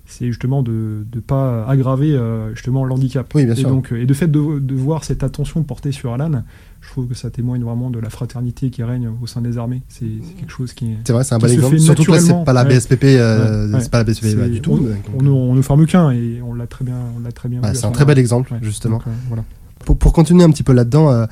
C'est 0.09 0.27
justement 0.27 0.62
de 0.62 1.05
ne 1.14 1.21
pas 1.21 1.64
aggraver 1.66 2.12
euh, 2.14 2.55
justement 2.55 2.85
l'handicap. 2.85 3.31
Oui, 3.35 3.45
bien 3.45 3.55
et 3.55 3.57
sûr. 3.57 3.69
donc, 3.69 3.92
euh, 3.92 4.01
et 4.03 4.07
de 4.07 4.14
fait 4.14 4.29
de, 4.31 4.61
de 4.61 4.75
voir 4.75 5.03
cette 5.05 5.25
attention 5.25 5.62
portée 5.64 5.90
sur 5.90 6.12
Alan, 6.12 6.45
je 6.81 6.88
trouve 6.90 7.09
que 7.09 7.14
ça 7.14 7.29
témoigne 7.31 7.64
vraiment 7.64 7.90
de 7.90 7.99
la 7.99 8.09
fraternité 8.09 8.71
qui 8.71 8.83
règne 8.85 9.09
au 9.21 9.27
sein 9.27 9.40
des 9.40 9.59
armées. 9.59 9.83
C'est 9.88 10.07
quelque 10.38 10.53
chose 10.53 10.73
qui 10.75 10.92
est. 10.92 10.97
C'est 11.05 11.12
vrai, 11.12 11.25
c'est 11.25 11.35
un 11.35 11.40
se 11.40 11.47
exemple. 11.47 11.79
Surtout 11.81 12.05
que 12.05 12.12
là, 12.12 12.21
c'est 12.21 12.45
pas 12.45 12.53
la. 12.53 12.64
BSPP, 12.64 13.03
euh, 13.05 13.66
Ouais, 13.69 13.75
ouais. 13.75 13.81
c'est 13.81 13.90
pas 13.90 13.99
la 13.99 14.05
BSPP 14.05 14.37
bah, 14.37 14.49
du 14.49 14.61
tout. 14.61 14.73
On, 14.73 14.77
donc, 14.77 14.97
on, 15.19 15.23
ne- 15.23 15.31
on 15.31 15.55
ne 15.57 15.62
forme 15.62 15.87
qu'un 15.87 16.12
et 16.12 16.40
on 16.47 16.55
l'a 16.55 16.69
très 16.69 16.85
bien, 16.85 16.95
on 17.19 17.25
l'a 17.25 17.33
très 17.33 17.49
bien. 17.49 17.61
bah, 17.61 17.75
c'est 17.75 17.87
un 17.87 17.90
très 17.90 18.05
bel 18.05 18.19
exemple, 18.19 18.53
Ouais, 18.53 18.61
justement. 18.62 18.99
donc, 18.99 19.09
euh, 19.09 19.11
voilà. 19.29 19.42
Pour, 19.85 19.97
pour 19.99 20.12
continuer 20.12 20.45
un 20.45 20.51
petit 20.51 20.62
peu 20.62 20.73
là-dedans, 20.73 21.11
euh, 21.11 21.27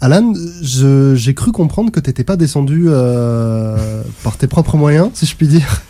Alan, 0.00 0.32
j'ai 0.62 1.34
cru 1.34 1.52
comprendre 1.52 1.90
que 1.92 2.00
t'étais 2.00 2.24
pas 2.24 2.36
descendu 2.36 2.84
euh, 2.88 4.02
par 4.22 4.36
tes 4.38 4.46
propres 4.46 4.76
moyens, 4.76 5.10
si 5.14 5.26
je 5.26 5.36
puis 5.36 5.46
dire. 5.46 5.82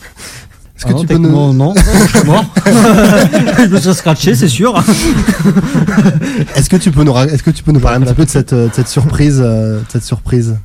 Est-ce 0.86 0.86
que 0.86 0.90
Ah 0.90 0.92
non, 0.92 1.00
tu 1.00 1.06
peux 1.06 1.16
nous... 1.18 1.28
non, 1.30 1.52
mort. 1.54 1.74
je 2.66 3.68
me 3.68 3.78
serais 3.80 3.94
scratché, 3.94 4.34
c'est 4.34 4.48
sûr. 4.48 4.74
Est-ce 6.56 6.68
que 6.70 6.76
tu 6.76 6.90
peux 6.90 7.04
nous, 7.04 7.12
ra- 7.12 7.26
est-ce 7.26 7.42
que 7.42 7.50
tu 7.50 7.62
peux 7.62 7.72
nous 7.72 7.80
parler 7.80 7.98
un 7.98 8.06
petit 8.06 8.14
peu 8.14 8.24
de 8.24 8.30
cette, 8.30 8.52
euh, 8.52 8.68
de 8.68 8.74
cette 8.74 8.88
surprise, 8.88 9.40
euh, 9.44 9.80
de 9.80 9.84
cette 9.88 10.04
surprise 10.04 10.56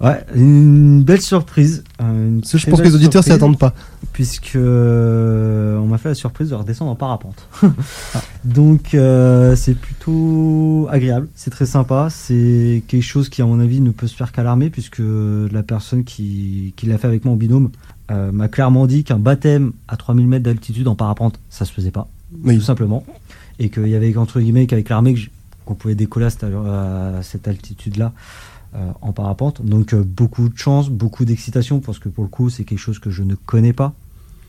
Ouais, 0.00 0.24
une 0.34 1.04
belle 1.04 1.20
surprise. 1.20 1.84
euh, 2.00 2.28
une 2.28 2.40
Parce 2.40 2.52
que 2.52 2.58
je 2.58 2.66
pense 2.68 2.80
que 2.80 2.84
les 2.86 2.94
auditeurs 2.96 3.22
s'y 3.22 3.30
attendent 3.30 3.58
pas. 3.58 3.72
Puisque 4.12 4.56
euh, 4.56 5.78
on 5.78 5.86
m'a 5.86 5.96
fait 5.96 6.08
la 6.08 6.16
surprise 6.16 6.48
de 6.50 6.56
redescendre 6.56 6.90
en 6.90 6.96
parapente. 6.96 7.48
Ah. 8.14 8.20
Donc 8.44 8.94
euh, 8.94 9.54
c'est 9.54 9.74
plutôt 9.78 10.88
agréable, 10.90 11.28
c'est 11.36 11.50
très 11.50 11.66
sympa. 11.66 12.08
C'est 12.10 12.82
quelque 12.88 13.02
chose 13.04 13.28
qui, 13.28 13.40
à 13.42 13.46
mon 13.46 13.60
avis, 13.60 13.80
ne 13.80 13.90
peut 13.90 14.08
se 14.08 14.16
faire 14.16 14.32
qu'à 14.32 14.42
l'armée, 14.42 14.70
puisque 14.70 15.00
la 15.00 15.62
personne 15.62 16.02
qui, 16.04 16.74
qui 16.76 16.86
l'a 16.86 16.98
fait 16.98 17.06
avec 17.06 17.24
moi 17.24 17.32
en 17.34 17.36
binôme 17.36 17.70
euh, 18.12 18.30
m'a 18.32 18.48
clairement 18.48 18.86
dit 18.86 19.04
qu'un 19.04 19.18
baptême 19.18 19.72
à 19.88 19.96
3000 19.96 20.26
mètres 20.26 20.44
d'altitude 20.44 20.86
en 20.88 20.94
parapente, 20.94 21.38
ça 21.50 21.64
se 21.64 21.72
faisait 21.72 21.90
pas. 21.90 22.08
Oui. 22.44 22.56
tout 22.56 22.64
simplement. 22.64 23.04
Et 23.58 23.68
qu'il 23.68 23.88
y 23.88 23.94
avait 23.94 24.16
entre 24.16 24.40
guillemets 24.40 24.66
qu'avec 24.66 24.88
l'armée 24.88 25.14
qu'on 25.64 25.74
pouvait 25.74 25.94
décoller 25.94 26.26
à 26.26 26.30
cette, 26.30 26.46
cette 27.22 27.48
altitude-là 27.48 28.12
euh, 28.74 28.90
en 29.02 29.12
parapente. 29.12 29.60
Donc 29.62 29.92
euh, 29.92 30.02
beaucoup 30.02 30.48
de 30.48 30.56
chance, 30.56 30.88
beaucoup 30.88 31.26
d'excitation 31.26 31.80
parce 31.80 31.98
que 31.98 32.08
pour 32.08 32.24
le 32.24 32.30
coup 32.30 32.48
c'est 32.48 32.64
quelque 32.64 32.78
chose 32.78 32.98
que 32.98 33.10
je 33.10 33.22
ne 33.22 33.34
connais 33.34 33.74
pas, 33.74 33.92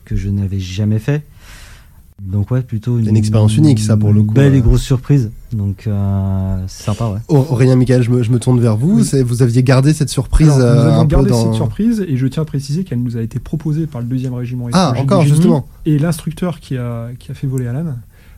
que 0.06 0.16
je 0.16 0.30
n'avais 0.30 0.60
jamais 0.60 0.98
fait. 0.98 1.22
Donc 2.22 2.50
ouais, 2.52 2.62
plutôt 2.62 2.98
Une 2.98 3.16
expérience 3.16 3.56
unique, 3.56 3.80
ça, 3.80 3.96
pour 3.96 4.12
le 4.12 4.20
une 4.20 4.26
coup, 4.26 4.34
Belle 4.34 4.52
euh. 4.52 4.56
et 4.56 4.60
grosse 4.60 4.82
surprise. 4.82 5.30
Donc 5.52 5.86
euh, 5.86 6.64
c'est 6.68 6.84
sympa, 6.84 7.08
ouais. 7.08 7.18
Au- 7.28 7.38
Aurélien 7.38 7.74
Michael, 7.76 8.02
je 8.02 8.10
me, 8.10 8.22
je 8.22 8.30
me 8.30 8.38
tourne 8.38 8.60
vers 8.60 8.76
vous. 8.76 9.00
Oui. 9.00 9.22
Vous 9.22 9.42
aviez 9.42 9.62
gardé 9.64 9.92
cette 9.92 10.08
surprise 10.10 10.48
Alors, 10.50 10.58
nous 10.58 10.64
euh, 10.64 10.90
avons 10.92 11.00
un 11.00 11.06
peu 11.06 11.16
gardé 11.16 11.30
dans. 11.30 11.44
cette 11.44 11.54
surprise 11.54 12.04
et 12.08 12.16
je 12.16 12.26
tiens 12.28 12.42
à 12.44 12.46
préciser 12.46 12.84
qu'elle 12.84 13.02
nous 13.02 13.16
a 13.16 13.20
été 13.20 13.40
proposée 13.40 13.86
par 13.86 14.00
le 14.00 14.06
deuxième 14.06 14.32
régiment 14.34 14.68
Ah, 14.72 14.94
encore 14.96 15.22
génie. 15.22 15.34
justement. 15.34 15.66
Et 15.86 15.98
l'instructeur 15.98 16.60
qui 16.60 16.76
a, 16.76 17.08
qui 17.18 17.30
a 17.32 17.34
fait 17.34 17.46
voler 17.48 17.66
Alan 17.66 17.94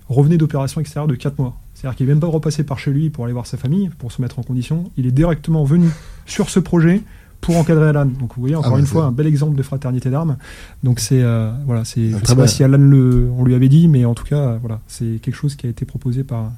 revenait 0.09 0.39
d'opération 0.39 0.81
extérieure 0.81 1.09
de 1.09 1.15
4 1.15 1.39
mois. 1.39 1.55
C'est-à-dire 1.75 1.97
qu'il 1.97 2.07
n'est 2.07 2.13
même 2.13 2.21
pas 2.21 2.27
repassé 2.29 2.65
par 2.65 2.79
chez 2.79 2.91
lui 2.91 3.11
pour 3.11 3.25
aller 3.25 3.35
voir 3.35 3.47
sa 3.47 3.59
famille, 3.59 3.91
pour 3.99 4.11
se 4.11 4.23
mettre 4.23 4.39
en 4.39 4.43
condition. 4.43 4.85
Il 4.97 5.07
est 5.07 5.11
directement 5.13 5.65
venu 5.65 5.89
sur 6.25 6.49
ce 6.49 6.59
projet 6.61 7.03
pour 7.41 7.57
encadrer 7.57 7.89
Alan. 7.89 8.07
Donc 8.07 8.35
vous 8.35 8.41
voyez, 8.41 8.57
encore 8.57 8.73
bah, 8.73 8.79
une 8.79 8.87
fois, 8.87 9.05
un 9.05 9.13
bel 9.13 9.27
exemple 9.27 9.57
de 9.57 9.63
fraternité 9.63 10.11
d'armes. 10.11 10.37
Donc 10.83 11.01
c'est, 11.01 11.23
euh, 11.23 11.51
voilà, 11.65 11.85
c'est, 11.85 12.11
je 12.11 12.17
Très 12.17 12.23
ne 12.23 12.27
sais 12.27 12.37
pas 12.37 12.47
si 12.47 12.65
Alan 12.65 12.79
le, 12.79 13.31
on 13.37 13.45
lui 13.45 13.55
avait 13.55 13.69
dit, 13.69 13.89
mais 13.89 14.05
en 14.05 14.15
tout 14.15 14.25
cas, 14.25 14.37
euh, 14.37 14.59
voilà, 14.61 14.81
c'est 14.87 15.21
quelque 15.23 15.35
chose 15.35 15.55
qui 15.55 15.67
a 15.67 15.71
été 15.71 15.85
proposé 15.85 16.25
par, 16.25 16.51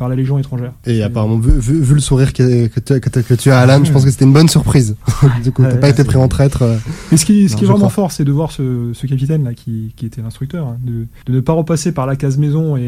par 0.00 0.08
la 0.08 0.16
Légion 0.16 0.38
étrangère. 0.38 0.72
Et 0.86 0.96
C'est- 0.96 1.02
apparemment, 1.02 1.36
vu, 1.38 1.52
vu- 1.60 1.80
vu 1.82 1.94
le 1.94 2.00
sourire 2.00 2.32
que, 2.32 2.66
que, 2.68 2.80
tu- 2.80 2.98
que 3.00 3.08
tu- 3.10 3.22
que 3.22 3.34
tu 3.34 3.50
as, 3.50 3.58
Alan, 3.60 3.84
je 3.84 3.92
pense 3.92 4.04
que 4.04 4.10
c'était 4.10 4.24
une 4.24 4.32
bonne 4.32 4.48
surprise. 4.48 4.96
du 5.44 5.52
coup, 5.52 5.62
t'as 5.62 5.76
pas 5.76 5.88
été 5.90 5.98
c'est- 5.98 6.04
pris 6.08 6.16
en 6.16 6.26
traître. 6.26 6.62
euh. 6.62 6.76
Mais 7.12 7.18
ce 7.18 7.24
qui, 7.26 7.48
ce 7.48 7.52
Non, 7.52 7.58
qui 7.58 7.64
est 7.64 7.68
vraiment 7.68 7.78
crois. 7.80 7.90
fort, 7.90 8.12
c'est 8.12 8.24
de 8.24 8.32
voir 8.32 8.50
ce, 8.50 8.90
ce 8.94 9.06
capitaine 9.06 9.44
là 9.44 9.52
qui, 9.54 9.92
qui 9.96 10.06
était 10.06 10.22
l'instructeur, 10.22 10.66
hein, 10.66 10.78
de, 10.82 11.06
de 11.26 11.32
ne 11.36 11.40
pas 11.40 11.52
repasser 11.52 11.92
par 11.92 12.06
la 12.06 12.16
case 12.16 12.38
maison 12.38 12.76
et, 12.76 12.80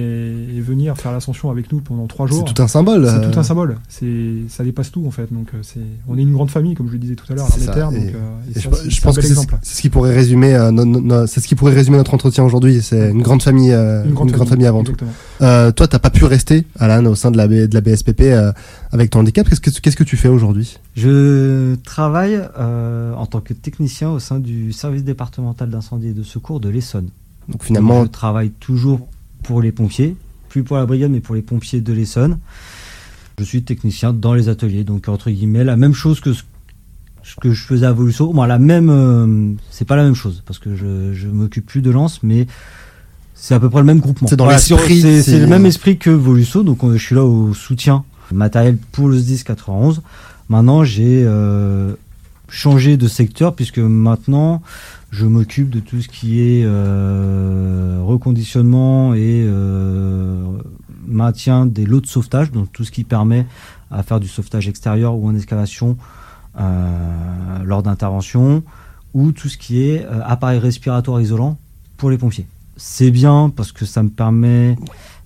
et 0.56 0.60
venir 0.60 0.96
faire 0.96 1.12
l'ascension 1.12 1.50
avec 1.50 1.70
nous 1.70 1.80
pendant 1.80 2.06
trois 2.06 2.26
C'est 2.26 2.34
jours. 2.34 2.44
tout 2.44 2.62
un 2.62 2.68
symbole. 2.68 3.06
C'est 3.06 3.26
euh. 3.26 3.30
tout 3.30 3.38
un 3.38 3.42
symbole. 3.42 3.76
C'est, 3.90 4.06
ça 4.48 4.64
dépasse 4.64 4.90
tout 4.90 5.04
en 5.06 5.10
fait. 5.10 5.30
Donc 5.32 5.48
euh, 5.54 5.58
c'est, 5.62 5.80
on 6.08 6.16
est 6.16 6.22
une 6.22 6.32
grande 6.32 6.50
famille, 6.50 6.74
comme 6.74 6.88
je 6.88 6.92
le 6.92 6.98
disais 6.98 7.14
tout 7.14 7.30
à 7.30 7.36
l'heure, 7.36 7.46
C'est 7.50 7.66
l'armée 7.66 7.74
terre. 7.74 7.90
et- 7.92 8.06
Donc, 8.06 8.14
euh, 8.14 8.18
et 8.48 8.50
Et 8.50 8.54
ça, 8.54 8.68
je, 8.70 8.76
c'est- 8.76 8.90
je 8.90 8.94
c'est 8.96 9.02
pense 9.02 9.12
un 9.18 9.20
que 9.20 9.26
bel 9.26 9.34
c'est 9.34 9.40
exemple. 9.42 9.58
c'est 9.62 9.76
ce 9.76 9.82
qui 9.82 9.90
pourrait 9.90 10.14
résumer, 10.14 10.54
euh, 10.54 10.70
no- 10.70 10.86
no- 10.86 11.00
no- 11.00 11.26
c'est 11.26 11.40
ce 11.40 11.46
qui 11.48 11.54
pourrait 11.54 11.74
résumer 11.74 11.98
notre 11.98 12.14
entretien 12.14 12.42
aujourd'hui. 12.44 12.80
C'est 12.82 13.10
une 13.10 13.20
grande 13.22 13.42
famille, 13.42 13.72
euh, 13.72 14.04
une 14.04 14.14
grande, 14.14 14.30
famille, 14.48 14.66
avant 14.66 14.82
tout. 14.84 14.94
Euh, 15.42 15.72
toi, 15.72 15.86
t'as 15.88 15.98
pas 15.98 16.10
pu 16.10 16.24
rester, 16.24 16.64
Alan, 16.78 17.01
au 17.06 17.14
sein 17.14 17.30
de 17.30 17.36
la, 17.36 17.46
B- 17.48 17.66
de 17.68 17.74
la 17.74 17.80
BSPP 17.80 18.22
euh, 18.22 18.52
avec 18.90 19.10
ton 19.10 19.20
handicap. 19.20 19.48
Qu'est-ce 19.48 19.60
que, 19.60 19.70
qu'est-ce 19.70 19.96
que 19.96 20.04
tu 20.04 20.16
fais 20.16 20.28
aujourd'hui? 20.28 20.78
Je 20.96 21.74
travaille 21.84 22.40
euh, 22.58 23.14
en 23.14 23.26
tant 23.26 23.40
que 23.40 23.52
technicien 23.54 24.10
au 24.10 24.18
sein 24.18 24.38
du 24.38 24.72
service 24.72 25.04
départemental 25.04 25.70
d'incendie 25.70 26.08
et 26.08 26.12
de 26.12 26.22
secours 26.22 26.60
de 26.60 26.68
l'Essonne. 26.68 27.08
Donc 27.48 27.64
finalement, 27.64 28.04
je 28.04 28.08
travaille 28.08 28.50
toujours 28.50 29.08
pour 29.42 29.60
les 29.62 29.72
pompiers, 29.72 30.16
plus 30.48 30.62
pour 30.62 30.76
la 30.76 30.86
brigade, 30.86 31.10
mais 31.10 31.20
pour 31.20 31.34
les 31.34 31.42
pompiers 31.42 31.80
de 31.80 31.92
l'Essonne. 31.92 32.38
Je 33.38 33.44
suis 33.44 33.62
technicien 33.62 34.12
dans 34.12 34.34
les 34.34 34.48
ateliers, 34.48 34.84
donc 34.84 35.08
entre 35.08 35.30
guillemets, 35.30 35.64
la 35.64 35.76
même 35.76 35.94
chose 35.94 36.20
que 36.20 36.32
ce 36.32 37.36
que 37.40 37.52
je 37.52 37.62
faisais 37.64 37.86
à 37.86 37.92
Volusso. 37.92 38.32
Bon, 38.32 38.44
la 38.44 38.58
même, 38.58 38.90
euh, 38.90 39.52
c'est 39.70 39.84
pas 39.86 39.96
la 39.96 40.02
même 40.04 40.14
chose 40.14 40.42
parce 40.44 40.58
que 40.58 40.76
je, 40.76 41.12
je 41.14 41.28
m'occupe 41.28 41.64
plus 41.66 41.80
de 41.80 41.90
lance, 41.90 42.22
mais 42.22 42.46
c'est 43.42 43.54
à 43.54 43.60
peu 43.60 43.68
près 43.68 43.80
le 43.80 43.86
même 43.86 43.98
groupement. 43.98 44.28
C'est 44.28 44.36
dans 44.36 44.46
c'est- 44.56 44.72
l'esprit, 44.76 45.00
C'est 45.24 45.40
le 45.40 45.48
même 45.48 45.66
esprit 45.66 45.98
que 45.98 46.10
Volusso, 46.10 46.62
donc 46.62 46.84
euh, 46.84 46.96
je 46.96 47.04
suis 47.04 47.16
là 47.16 47.24
au 47.24 47.52
soutien 47.54 48.04
matériel 48.30 48.78
pour 48.92 49.08
le 49.08 49.18
SDIS 49.18 49.42
91. 49.42 50.00
Maintenant, 50.48 50.84
j'ai 50.84 51.24
euh, 51.26 51.94
changé 52.48 52.96
de 52.96 53.08
secteur 53.08 53.56
puisque 53.56 53.80
maintenant 53.80 54.62
je 55.10 55.26
m'occupe 55.26 55.70
de 55.70 55.80
tout 55.80 56.00
ce 56.00 56.06
qui 56.06 56.38
est 56.40 56.62
euh, 56.64 57.98
reconditionnement 58.04 59.12
et 59.14 59.42
euh, 59.44 60.44
maintien 61.08 61.66
des 61.66 61.84
lots 61.84 62.00
de 62.00 62.06
sauvetage, 62.06 62.52
donc 62.52 62.70
tout 62.72 62.84
ce 62.84 62.92
qui 62.92 63.02
permet 63.02 63.44
à 63.90 64.04
faire 64.04 64.20
du 64.20 64.28
sauvetage 64.28 64.68
extérieur 64.68 65.16
ou 65.16 65.26
en 65.26 65.34
excavation 65.34 65.96
lors 67.64 67.82
d'intervention, 67.82 68.62
ou 69.14 69.32
tout 69.32 69.48
ce 69.48 69.56
qui 69.56 69.82
est 69.82 70.06
appareil 70.24 70.58
respiratoire 70.60 71.20
isolant 71.20 71.58
pour 71.96 72.10
les 72.10 72.18
pompiers. 72.18 72.46
C'est 72.76 73.10
bien 73.10 73.52
parce 73.54 73.72
que 73.72 73.84
ça 73.84 74.02
me 74.02 74.08
permet 74.08 74.76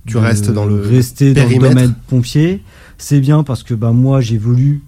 Tu 0.06 0.14
de 0.14 0.18
restes 0.18 0.50
dans 0.50 0.66
le 0.66 0.80
rester 0.80 1.32
dans 1.32 1.48
le 1.48 1.58
domaine 1.58 1.94
pompier. 2.08 2.62
C'est 2.98 3.20
bien 3.20 3.42
parce 3.42 3.62
que 3.62 3.74
bah, 3.74 3.92
moi 3.92 4.20
j'évolue 4.20 4.82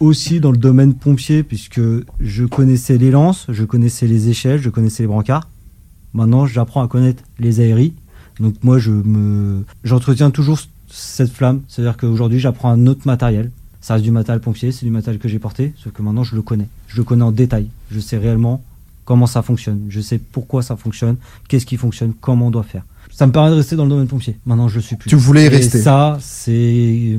aussi 0.00 0.40
dans 0.40 0.50
le 0.50 0.58
domaine 0.58 0.94
pompier 0.94 1.42
puisque 1.42 1.80
je 2.20 2.44
connaissais 2.44 2.98
les 2.98 3.10
lances, 3.10 3.46
je 3.48 3.64
connaissais 3.64 4.06
les 4.06 4.28
échelles, 4.28 4.60
je 4.60 4.70
connaissais 4.70 5.04
les 5.04 5.08
brancards. 5.08 5.48
Maintenant, 6.14 6.46
j'apprends 6.46 6.82
à 6.82 6.88
connaître 6.88 7.22
les 7.38 7.60
aéries. 7.60 7.92
Donc 8.40 8.54
moi, 8.62 8.78
je 8.78 8.90
me, 8.90 9.64
j'entretiens 9.84 10.30
toujours 10.30 10.58
cette 10.90 11.30
flamme. 11.30 11.60
C'est-à-dire 11.68 11.96
qu'aujourd'hui, 11.96 12.38
j'apprends 12.38 12.70
un 12.70 12.86
autre 12.86 13.02
matériel. 13.06 13.50
Ça 13.80 13.94
reste 13.94 14.04
du 14.04 14.10
matériel 14.10 14.40
pompier, 14.40 14.72
c'est 14.72 14.84
du 14.84 14.90
matériel 14.90 15.20
que 15.20 15.28
j'ai 15.28 15.38
porté, 15.38 15.72
sauf 15.76 15.92
que 15.92 16.02
maintenant, 16.02 16.24
je 16.24 16.34
le 16.34 16.42
connais. 16.42 16.68
Je 16.88 16.96
le 16.96 17.04
connais 17.04 17.22
en 17.22 17.32
détail. 17.32 17.68
Je 17.90 18.00
sais 18.00 18.18
réellement 18.18 18.62
comment 19.08 19.26
ça 19.26 19.40
fonctionne. 19.40 19.86
Je 19.88 20.02
sais 20.02 20.18
pourquoi 20.18 20.60
ça 20.62 20.76
fonctionne, 20.76 21.16
qu'est-ce 21.48 21.64
qui 21.64 21.78
fonctionne, 21.78 22.12
comment 22.20 22.48
on 22.48 22.50
doit 22.50 22.62
faire. 22.62 22.82
Ça 23.10 23.26
me 23.26 23.32
permet 23.32 23.48
de 23.48 23.54
rester 23.54 23.74
dans 23.74 23.84
le 23.84 23.88
domaine 23.88 24.06
pompier. 24.06 24.36
Maintenant, 24.44 24.68
je 24.68 24.74
le 24.76 24.82
suis 24.82 24.96
plus. 24.96 25.08
Tu 25.08 25.16
voulais 25.16 25.44
y 25.44 25.46
Et 25.46 25.48
rester. 25.48 25.80
ça, 25.80 26.18
c'est, 26.20 27.18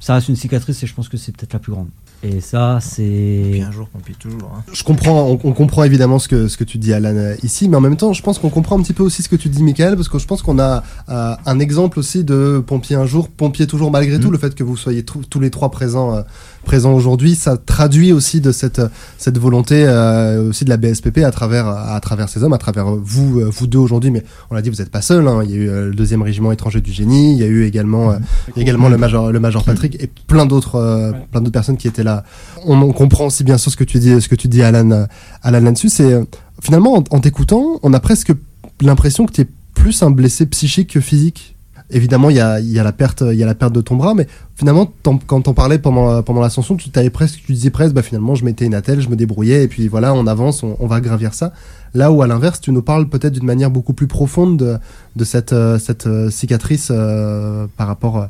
ça 0.00 0.14
reste 0.14 0.30
une 0.30 0.36
cicatrice 0.36 0.82
et 0.82 0.86
je 0.86 0.94
pense 0.94 1.10
que 1.10 1.18
c'est 1.18 1.36
peut-être 1.36 1.52
la 1.52 1.58
plus 1.58 1.72
grande. 1.72 1.88
Et 2.22 2.40
ça, 2.40 2.78
puis 2.80 2.88
c'est. 2.90 3.60
un 3.60 3.70
jour, 3.70 3.86
peut 3.88 4.12
toujours. 4.18 4.50
hein. 4.56 4.62
je 4.72 4.82
comprends, 4.82 5.24
on, 5.28 5.38
on 5.44 5.52
comprend 5.52 5.84
évidemment 5.84 6.18
ce 6.18 6.26
que, 6.26 6.48
ce 6.48 6.56
que 6.56 6.64
tu 6.64 6.78
dis, 6.78 6.94
Alan, 6.94 7.14
euh, 7.14 7.34
ici, 7.42 7.68
mais 7.68 7.76
en 7.76 7.82
même 7.82 7.98
temps, 7.98 8.14
je 8.14 8.22
pense 8.22 8.38
qu'on 8.38 8.48
comprend 8.48 8.78
un 8.78 8.82
petit 8.82 8.94
peu 8.94 9.02
aussi 9.02 9.22
ce 9.22 9.28
que 9.28 9.36
tu 9.36 9.50
dis, 9.50 9.62
Michael, 9.62 9.94
parce 9.94 10.08
que 10.08 10.18
je 10.18 10.26
pense 10.26 10.40
qu'on 10.40 10.58
a 10.58 10.82
euh, 11.10 11.34
un 11.44 11.58
exemple 11.58 11.98
aussi 11.98 12.24
de 12.24 12.64
pompier 12.66 12.96
un 12.96 13.04
jour, 13.04 13.28
pompier 13.28 13.66
toujours 13.66 13.90
malgré 13.90 14.18
tout. 14.18 14.30
Le 14.30 14.38
fait 14.38 14.54
que 14.54 14.64
vous 14.64 14.78
soyez 14.78 15.02
tous- 15.04 15.24
tous 15.28 15.38
les 15.40 15.50
trois 15.50 15.70
présents, 15.70 16.14
euh, 16.14 16.22
présents 16.64 16.92
aujourd'hui, 16.92 17.34
ça 17.36 17.56
traduit 17.56 18.12
aussi 18.12 18.40
de 18.40 18.50
cette, 18.50 18.80
cette 19.18 19.38
volonté 19.38 19.84
euh, 19.86 20.48
aussi 20.48 20.64
de 20.64 20.70
la 20.70 20.76
BSPP 20.76 21.18
à 21.18 21.30
travers, 21.30 21.68
à 21.68 22.00
travers 22.00 22.28
ces 22.28 22.42
hommes, 22.42 22.52
à 22.52 22.58
travers 22.58 22.86
vous, 22.86 23.40
euh, 23.40 23.50
vous 23.50 23.66
deux 23.66 23.78
aujourd'hui. 23.78 24.10
Mais 24.10 24.24
on 24.50 24.54
l'a 24.54 24.62
dit, 24.62 24.70
vous 24.70 24.76
n'êtes 24.76 24.90
pas 24.90 25.02
seul. 25.02 25.28
hein. 25.28 25.42
Il 25.44 25.50
y 25.50 25.54
a 25.54 25.56
eu 25.56 25.68
euh, 25.68 25.86
le 25.86 25.94
deuxième 25.94 26.22
régiment 26.22 26.50
étranger 26.50 26.80
du 26.80 26.92
génie, 26.92 27.34
il 27.34 27.38
y 27.38 27.44
a 27.44 27.46
eu 27.46 27.64
également, 27.64 28.10
euh, 28.10 28.16
il 28.48 28.56
y 28.56 28.60
a 28.60 28.62
également 28.62 28.88
le 28.88 28.96
major, 28.98 29.30
le 29.30 29.38
major 29.40 29.62
Patrick 29.64 29.96
et 30.02 30.10
plein 30.26 30.46
d'autres, 30.46 30.76
euh, 30.76 31.12
plein 31.30 31.40
d'autres 31.40 31.52
personnes 31.52 31.76
qui 31.76 31.86
étaient 31.86 32.02
là. 32.04 32.24
On, 32.66 32.80
on 32.80 32.92
comprend 32.92 33.26
aussi 33.26 33.44
bien 33.44 33.58
sûr 33.58 33.70
ce 33.70 33.76
que 33.76 33.84
tu 33.84 33.98
dis, 33.98 34.20
ce 34.20 34.28
que 34.28 34.34
tu 34.34 34.48
dis, 34.48 34.62
Alan, 34.62 35.06
Alan 35.42 35.60
là-dessus. 35.60 35.90
C'est 35.90 36.18
finalement 36.62 36.94
en, 36.96 37.04
en 37.10 37.20
t'écoutant, 37.20 37.78
on 37.82 37.92
a 37.92 38.00
presque 38.00 38.32
l'impression 38.80 39.26
que 39.26 39.32
tu 39.32 39.42
es 39.42 39.48
plus 39.74 40.02
un 40.02 40.10
blessé 40.10 40.46
psychique 40.46 40.90
que 40.94 41.00
physique. 41.00 41.53
Évidemment, 41.94 42.28
il 42.28 42.36
y 42.36 42.40
a, 42.40 42.58
il 42.58 42.70
y 42.70 42.80
a 42.80 42.82
la 42.82 42.92
perte, 42.92 43.22
il 43.26 43.38
y 43.38 43.42
a 43.44 43.46
la 43.46 43.54
perte 43.54 43.72
de 43.72 43.80
ton 43.80 43.94
bras, 43.94 44.14
mais 44.14 44.26
finalement, 44.56 44.92
quand 45.04 45.42
t'en 45.42 45.54
parlais 45.54 45.78
pendant 45.78 46.24
pendant 46.24 46.40
l'ascension, 46.40 46.74
tu 46.74 46.90
t'avais 46.90 47.08
presque, 47.08 47.42
tu 47.46 47.52
disais 47.52 47.70
presque, 47.70 47.94
bah 47.94 48.02
finalement, 48.02 48.34
je 48.34 48.44
mettais 48.44 48.66
une 48.66 48.74
attelle, 48.74 49.00
je 49.00 49.08
me 49.08 49.14
débrouillais, 49.14 49.62
et 49.62 49.68
puis 49.68 49.86
voilà, 49.86 50.12
on 50.12 50.26
avance, 50.26 50.64
on, 50.64 50.76
on 50.80 50.88
va 50.88 51.00
gravir 51.00 51.34
ça. 51.34 51.52
Là 51.94 52.10
où 52.10 52.20
à 52.22 52.26
l'inverse, 52.26 52.60
tu 52.60 52.72
nous 52.72 52.82
parles 52.82 53.08
peut-être 53.08 53.32
d'une 53.32 53.46
manière 53.46 53.70
beaucoup 53.70 53.92
plus 53.92 54.08
profonde 54.08 54.58
de, 54.58 54.78
de 55.14 55.24
cette 55.24 55.52
euh, 55.52 55.78
cette 55.78 56.08
euh, 56.08 56.30
cicatrice 56.30 56.88
euh, 56.90 57.68
par 57.76 57.86
rapport 57.86 58.28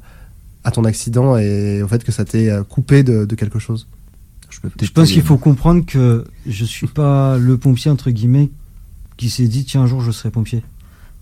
à 0.64 0.70
ton 0.70 0.84
accident 0.84 1.38
et 1.38 1.82
au 1.82 1.88
fait 1.88 2.04
que 2.04 2.12
ça 2.12 2.26
t'ait 2.26 2.50
coupé 2.68 3.02
de, 3.02 3.24
de 3.24 3.34
quelque 3.34 3.58
chose. 3.58 3.86
Je, 4.50 4.60
peux 4.60 4.70
Je 4.80 4.90
pense 4.90 5.10
qu'il 5.10 5.22
faut 5.22 5.38
comprendre 5.38 5.84
que 5.86 6.24
je 6.46 6.64
suis 6.64 6.86
pas 6.86 7.38
le 7.38 7.56
pompier 7.56 7.90
entre 7.90 8.10
guillemets 8.10 8.50
qui 9.16 9.30
s'est 9.30 9.48
dit 9.48 9.64
tiens 9.64 9.82
un 9.82 9.86
jour 9.86 10.00
je 10.02 10.10
serai 10.10 10.30
pompier. 10.30 10.62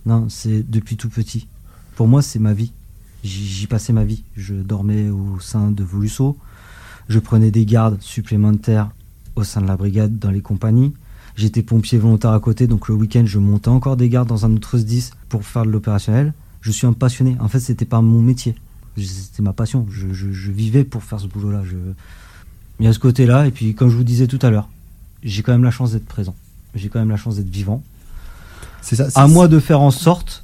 Non, 0.05 0.27
c'est 0.29 0.69
depuis 0.69 0.97
tout 0.97 1.09
petit. 1.09 1.47
Pour 1.95 2.07
moi, 2.07 2.21
c'est 2.21 2.39
ma 2.39 2.53
vie. 2.53 2.71
J'y 3.23 3.67
passais 3.67 3.93
ma 3.93 4.03
vie. 4.03 4.23
Je 4.35 4.53
dormais 4.53 5.09
au 5.09 5.39
sein 5.39 5.71
de 5.71 5.83
Volusso. 5.83 6.37
Je 7.09 7.19
prenais 7.19 7.51
des 7.51 7.65
gardes 7.65 8.01
supplémentaires 8.01 8.89
au 9.35 9.43
sein 9.43 9.61
de 9.61 9.67
la 9.67 9.77
brigade 9.77 10.19
dans 10.19 10.31
les 10.31 10.41
compagnies. 10.41 10.93
J'étais 11.35 11.63
pompier 11.63 11.97
volontaire 11.97 12.31
à 12.31 12.39
côté, 12.39 12.67
donc 12.67 12.87
le 12.89 12.93
week-end, 12.95 13.23
je 13.25 13.39
montais 13.39 13.69
encore 13.69 13.97
des 13.97 14.07
gardes 14.09 14.27
dans 14.29 14.45
un 14.45 14.53
autre 14.55 14.77
SDIS 14.77 15.11
pour 15.29 15.43
faire 15.45 15.65
de 15.65 15.71
l'opérationnel. 15.71 16.33
Je 16.61 16.71
suis 16.71 16.85
un 16.85 16.93
passionné. 16.93 17.35
En 17.39 17.47
fait, 17.47 17.59
c'était 17.59 17.85
pas 17.85 18.01
mon 18.01 18.21
métier. 18.21 18.55
C'était 18.97 19.41
ma 19.41 19.53
passion. 19.53 19.87
Je, 19.89 20.13
je- 20.13 20.31
je 20.31 20.51
vivais 20.51 20.83
pour 20.83 21.03
faire 21.03 21.19
ce 21.19 21.27
boulot-là. 21.27 21.63
Je... 21.65 21.75
Il 22.79 22.85
y 22.85 22.87
a 22.87 22.93
ce 22.93 22.99
côté-là, 22.99 23.47
et 23.47 23.51
puis 23.51 23.73
comme 23.73 23.89
je 23.89 23.95
vous 23.97 24.03
disais 24.03 24.27
tout 24.27 24.39
à 24.41 24.49
l'heure, 24.51 24.69
j'ai 25.23 25.41
quand 25.41 25.51
même 25.51 25.63
la 25.63 25.71
chance 25.71 25.91
d'être 25.93 26.05
présent. 26.05 26.35
J'ai 26.75 26.89
quand 26.89 26.99
même 26.99 27.09
la 27.09 27.17
chance 27.17 27.37
d'être 27.37 27.49
vivant. 27.49 27.81
C'est 28.81 28.95
ça. 28.95 29.07
À 29.15 29.27
moi 29.27 29.47
de 29.47 29.59
faire 29.59 29.81
en 29.81 29.91
sorte 29.91 30.42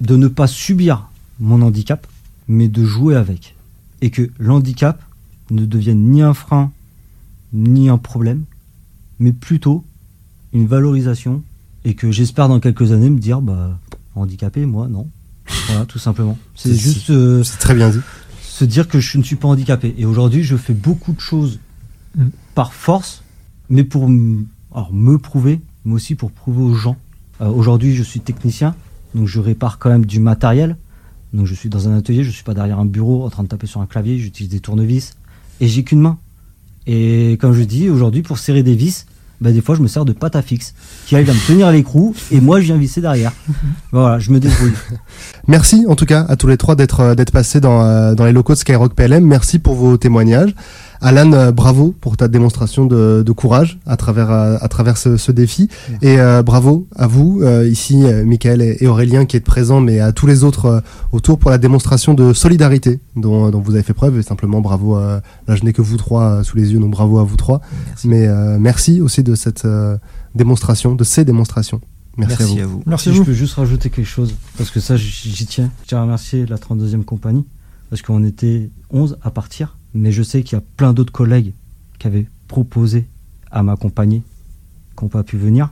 de 0.00 0.16
ne 0.16 0.28
pas 0.28 0.46
subir 0.46 1.08
mon 1.40 1.62
handicap, 1.62 2.06
mais 2.48 2.68
de 2.68 2.84
jouer 2.84 3.16
avec. 3.16 3.54
Et 4.00 4.10
que 4.10 4.30
l'handicap 4.38 5.02
ne 5.50 5.64
devienne 5.64 6.10
ni 6.10 6.22
un 6.22 6.34
frein, 6.34 6.72
ni 7.52 7.88
un 7.88 7.98
problème, 7.98 8.44
mais 9.18 9.32
plutôt 9.32 9.84
une 10.52 10.66
valorisation. 10.66 11.42
Et 11.84 11.94
que 11.94 12.10
j'espère 12.10 12.48
dans 12.48 12.60
quelques 12.60 12.92
années 12.92 13.10
me 13.10 13.18
dire, 13.18 13.40
bah, 13.40 13.78
handicapé, 14.14 14.64
moi, 14.66 14.88
non. 14.88 15.06
Voilà, 15.68 15.84
tout 15.84 15.98
simplement. 15.98 16.38
C'est 16.54 16.74
juste 16.74 17.10
euh, 17.10 17.42
C'est 17.42 17.58
très 17.58 17.74
bien 17.74 17.90
dit. 17.90 18.00
se 18.40 18.64
dire 18.64 18.88
que 18.88 19.00
je 19.00 19.18
ne 19.18 19.22
suis 19.22 19.36
pas 19.36 19.48
handicapé. 19.48 19.94
Et 19.98 20.06
aujourd'hui, 20.06 20.42
je 20.42 20.56
fais 20.56 20.72
beaucoup 20.74 21.12
de 21.12 21.20
choses 21.20 21.58
Mm. 22.16 22.28
par 22.54 22.72
force, 22.72 23.22
mais 23.68 23.84
pour 23.84 24.04
alors, 24.72 24.92
me 24.92 25.18
prouver, 25.18 25.60
mais 25.84 25.94
aussi 25.94 26.14
pour 26.14 26.30
prouver 26.30 26.62
aux 26.62 26.74
gens. 26.74 26.96
Euh, 27.40 27.48
aujourd'hui, 27.48 27.94
je 27.94 28.02
suis 28.02 28.20
technicien, 28.20 28.74
donc 29.14 29.28
je 29.28 29.40
répare 29.40 29.78
quand 29.78 29.90
même 29.90 30.06
du 30.06 30.20
matériel. 30.20 30.76
Donc 31.32 31.46
je 31.46 31.54
suis 31.54 31.68
dans 31.68 31.88
un 31.88 31.96
atelier, 31.96 32.22
je 32.22 32.30
suis 32.30 32.44
pas 32.44 32.54
derrière 32.54 32.78
un 32.78 32.84
bureau 32.84 33.24
en 33.24 33.30
train 33.30 33.42
de 33.42 33.48
taper 33.48 33.66
sur 33.66 33.80
un 33.80 33.86
clavier, 33.86 34.18
j'utilise 34.18 34.50
des 34.50 34.60
tournevis 34.60 35.14
et 35.60 35.68
j'ai 35.68 35.82
qu'une 35.82 36.00
main. 36.00 36.18
Et 36.86 37.38
comme 37.40 37.54
je 37.54 37.62
dis, 37.62 37.88
aujourd'hui, 37.88 38.22
pour 38.22 38.38
serrer 38.38 38.62
des 38.62 38.74
vis, 38.74 39.06
bah, 39.40 39.50
des 39.50 39.60
fois, 39.60 39.74
je 39.74 39.82
me 39.82 39.88
sers 39.88 40.04
de 40.04 40.12
pâte 40.12 40.36
à 40.36 40.42
fixe 40.42 40.74
qui 41.06 41.16
arrive 41.16 41.28
à 41.28 41.34
me 41.34 41.46
tenir 41.46 41.70
l'écrou 41.72 42.14
et 42.30 42.40
moi, 42.40 42.60
je 42.60 42.66
viens 42.66 42.76
visser 42.76 43.00
derrière. 43.00 43.32
voilà, 43.92 44.18
je 44.18 44.30
me 44.30 44.38
débrouille. 44.38 44.72
Merci 45.48 45.84
en 45.88 45.96
tout 45.96 46.06
cas 46.06 46.24
à 46.28 46.36
tous 46.36 46.46
les 46.46 46.56
trois 46.56 46.76
d'être 46.76 47.00
euh, 47.00 47.14
d'être 47.14 47.32
passés 47.32 47.60
dans, 47.60 47.82
euh, 47.82 48.14
dans 48.14 48.24
les 48.24 48.32
locaux 48.32 48.54
de 48.54 48.58
Skyrock 48.58 48.94
PLM. 48.94 49.24
Merci 49.24 49.58
pour 49.58 49.74
vos 49.74 49.96
témoignages. 49.96 50.54
Alan, 51.00 51.32
euh, 51.32 51.52
bravo 51.52 51.94
pour 52.00 52.16
ta 52.16 52.28
démonstration 52.28 52.86
de, 52.86 53.22
de 53.24 53.32
courage 53.32 53.78
à 53.86 53.96
travers 53.96 54.30
euh, 54.30 54.56
à 54.60 54.68
travers 54.68 54.96
ce, 54.96 55.16
ce 55.16 55.32
défi. 55.32 55.68
Et 56.02 56.18
euh, 56.20 56.42
bravo 56.42 56.86
à 56.96 57.06
vous 57.06 57.40
euh, 57.42 57.68
ici, 57.68 58.04
Michael 58.24 58.62
et, 58.62 58.86
Aurélien 58.86 59.26
qui 59.26 59.36
êtes 59.36 59.44
présents, 59.44 59.80
mais 59.80 60.00
à 60.00 60.12
tous 60.12 60.26
les 60.26 60.44
autres 60.44 60.66
euh, 60.66 60.80
autour 61.12 61.38
pour 61.38 61.50
la 61.50 61.58
démonstration 61.58 62.14
de 62.14 62.32
solidarité 62.32 63.00
dont, 63.16 63.50
dont 63.50 63.60
vous 63.60 63.74
avez 63.74 63.82
fait 63.82 63.94
preuve. 63.94 64.18
Et 64.18 64.22
simplement 64.22 64.60
bravo. 64.60 64.98
là, 64.98 65.20
je 65.48 65.62
n'ai 65.64 65.72
que 65.72 65.82
vous 65.82 65.96
trois 65.96 66.42
sous 66.44 66.56
les 66.56 66.72
yeux, 66.72 66.78
donc 66.78 66.90
bravo 66.90 67.18
à 67.18 67.24
vous 67.24 67.36
trois. 67.36 67.60
Merci. 67.86 68.08
Mais 68.08 68.26
euh, 68.26 68.58
merci 68.58 69.00
aussi 69.00 69.22
de 69.22 69.34
cette 69.34 69.64
euh, 69.64 69.96
démonstration, 70.34 70.94
de 70.94 71.04
ces 71.04 71.24
démonstrations. 71.24 71.80
Merci, 72.16 72.36
Merci, 72.38 72.60
à 72.60 72.66
vous. 72.66 72.72
à 72.72 72.74
vous. 72.76 72.82
Merci 72.86 73.08
à 73.08 73.12
si 73.12 73.18
vous. 73.18 73.24
je 73.24 73.30
peux 73.30 73.34
juste 73.36 73.54
rajouter 73.54 73.90
quelque 73.90 74.06
chose, 74.06 74.34
parce 74.56 74.70
que 74.70 74.80
ça, 74.80 74.96
j'y 74.96 75.30
j'y 75.32 75.46
tiens. 75.46 75.70
Je 75.82 75.88
tiens 75.88 75.98
à 75.98 76.02
remercier 76.02 76.46
la 76.46 76.56
32e 76.56 77.02
compagnie, 77.04 77.44
parce 77.90 78.02
qu'on 78.02 78.22
était 78.24 78.70
11 78.90 79.18
à 79.22 79.30
partir, 79.30 79.76
mais 79.94 80.12
je 80.12 80.22
sais 80.22 80.42
qu'il 80.42 80.56
y 80.56 80.60
a 80.60 80.64
plein 80.76 80.92
d'autres 80.92 81.12
collègues 81.12 81.52
qui 81.98 82.06
avaient 82.06 82.26
proposé 82.48 83.06
à 83.50 83.62
m'accompagner, 83.62 84.22
qui 84.96 85.04
n'ont 85.04 85.08
pas 85.08 85.22
pu 85.22 85.36
venir. 85.36 85.70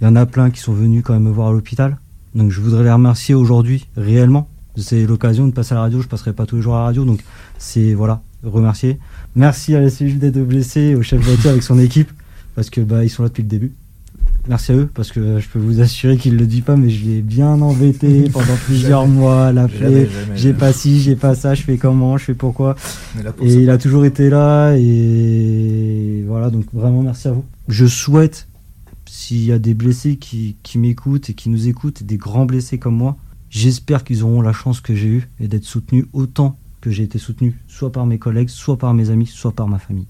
Il 0.00 0.04
y 0.04 0.06
en 0.06 0.16
a 0.16 0.26
plein 0.26 0.50
qui 0.50 0.60
sont 0.60 0.72
venus 0.72 1.02
quand 1.04 1.14
même 1.14 1.22
me 1.22 1.30
voir 1.30 1.48
à 1.48 1.52
l'hôpital. 1.52 1.98
Donc 2.34 2.50
je 2.50 2.60
voudrais 2.60 2.84
les 2.84 2.92
remercier 2.92 3.34
aujourd'hui, 3.34 3.86
réellement. 3.96 4.48
C'est 4.76 5.04
l'occasion 5.06 5.46
de 5.46 5.52
passer 5.52 5.72
à 5.72 5.76
la 5.76 5.80
radio, 5.82 6.00
je 6.00 6.08
passerai 6.08 6.32
pas 6.32 6.46
tous 6.46 6.56
les 6.56 6.62
jours 6.62 6.74
à 6.74 6.78
la 6.78 6.84
radio, 6.86 7.04
donc 7.04 7.20
c'est, 7.58 7.92
voilà, 7.94 8.22
remercier. 8.44 8.98
Merci 9.34 9.74
à 9.74 9.80
la 9.80 9.90
cellule 9.90 10.18
d'aide 10.18 10.36
aux 10.36 10.44
blessés, 10.44 10.94
au 10.94 11.02
chef 11.02 11.20
voiture 11.20 11.50
avec 11.50 11.62
son 11.62 11.78
équipe, 11.78 12.10
parce 12.54 12.70
que 12.70 12.80
bah, 12.80 13.04
ils 13.04 13.10
sont 13.10 13.22
là 13.22 13.28
depuis 13.28 13.42
le 13.42 13.48
début. 13.48 13.72
Merci 14.50 14.72
à 14.72 14.74
eux, 14.74 14.90
parce 14.92 15.12
que 15.12 15.38
je 15.38 15.48
peux 15.48 15.60
vous 15.60 15.80
assurer 15.80 16.16
qu'il 16.16 16.36
le 16.36 16.44
dit 16.44 16.60
pas, 16.60 16.74
mais 16.74 16.90
je 16.90 17.04
l'ai 17.04 17.22
bien 17.22 17.50
embêté 17.62 18.28
pendant 18.32 18.56
plusieurs 18.64 19.06
mois, 19.06 19.52
l'appeler. 19.52 20.08
J'ai 20.34 20.52
pas 20.52 20.72
ci, 20.72 21.00
j'ai 21.00 21.14
pas 21.14 21.36
ça, 21.36 21.54
je 21.54 21.62
fais 21.62 21.78
comment, 21.78 22.18
je 22.18 22.24
fais 22.24 22.34
pourquoi. 22.34 22.74
Et 23.40 23.54
il 23.54 23.70
a 23.70 23.78
toujours 23.78 24.04
été 24.04 24.28
là, 24.28 24.74
et 24.74 26.24
voilà, 26.26 26.50
donc 26.50 26.64
vraiment 26.72 27.00
merci 27.00 27.28
à 27.28 27.30
vous. 27.30 27.44
Je 27.68 27.86
souhaite, 27.86 28.48
s'il 29.06 29.44
y 29.44 29.52
a 29.52 29.60
des 29.60 29.72
blessés 29.72 30.16
qui, 30.16 30.56
qui 30.64 30.78
m'écoutent 30.78 31.30
et 31.30 31.34
qui 31.34 31.48
nous 31.48 31.68
écoutent, 31.68 32.02
des 32.02 32.16
grands 32.16 32.44
blessés 32.44 32.78
comme 32.78 32.96
moi, 32.96 33.16
j'espère 33.50 34.02
qu'ils 34.02 34.24
auront 34.24 34.42
la 34.42 34.52
chance 34.52 34.80
que 34.80 34.96
j'ai 34.96 35.06
eue 35.06 35.28
et 35.38 35.46
d'être 35.46 35.62
soutenus 35.62 36.06
autant 36.12 36.58
que 36.80 36.90
j'ai 36.90 37.04
été 37.04 37.20
soutenu, 37.20 37.56
soit 37.68 37.92
par 37.92 38.04
mes 38.04 38.18
collègues, 38.18 38.48
soit 38.48 38.76
par 38.76 38.94
mes 38.94 39.10
amis, 39.10 39.28
soit 39.28 39.52
par 39.52 39.68
ma 39.68 39.78
famille. 39.78 40.08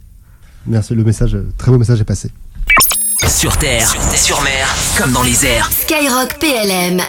Merci, 0.66 0.94
le 0.94 1.04
message, 1.04 1.36
très 1.58 1.70
beau 1.70 1.76
message 1.76 2.00
est 2.00 2.04
passé. 2.04 2.30
Sur 3.28 3.56
terre, 3.58 3.94
sur 4.16 4.40
mer, 4.42 4.74
comme 4.96 5.12
dans 5.12 5.22
les 5.22 5.44
airs. 5.46 5.70
Skyrock 5.72 6.38
PLM 6.38 7.02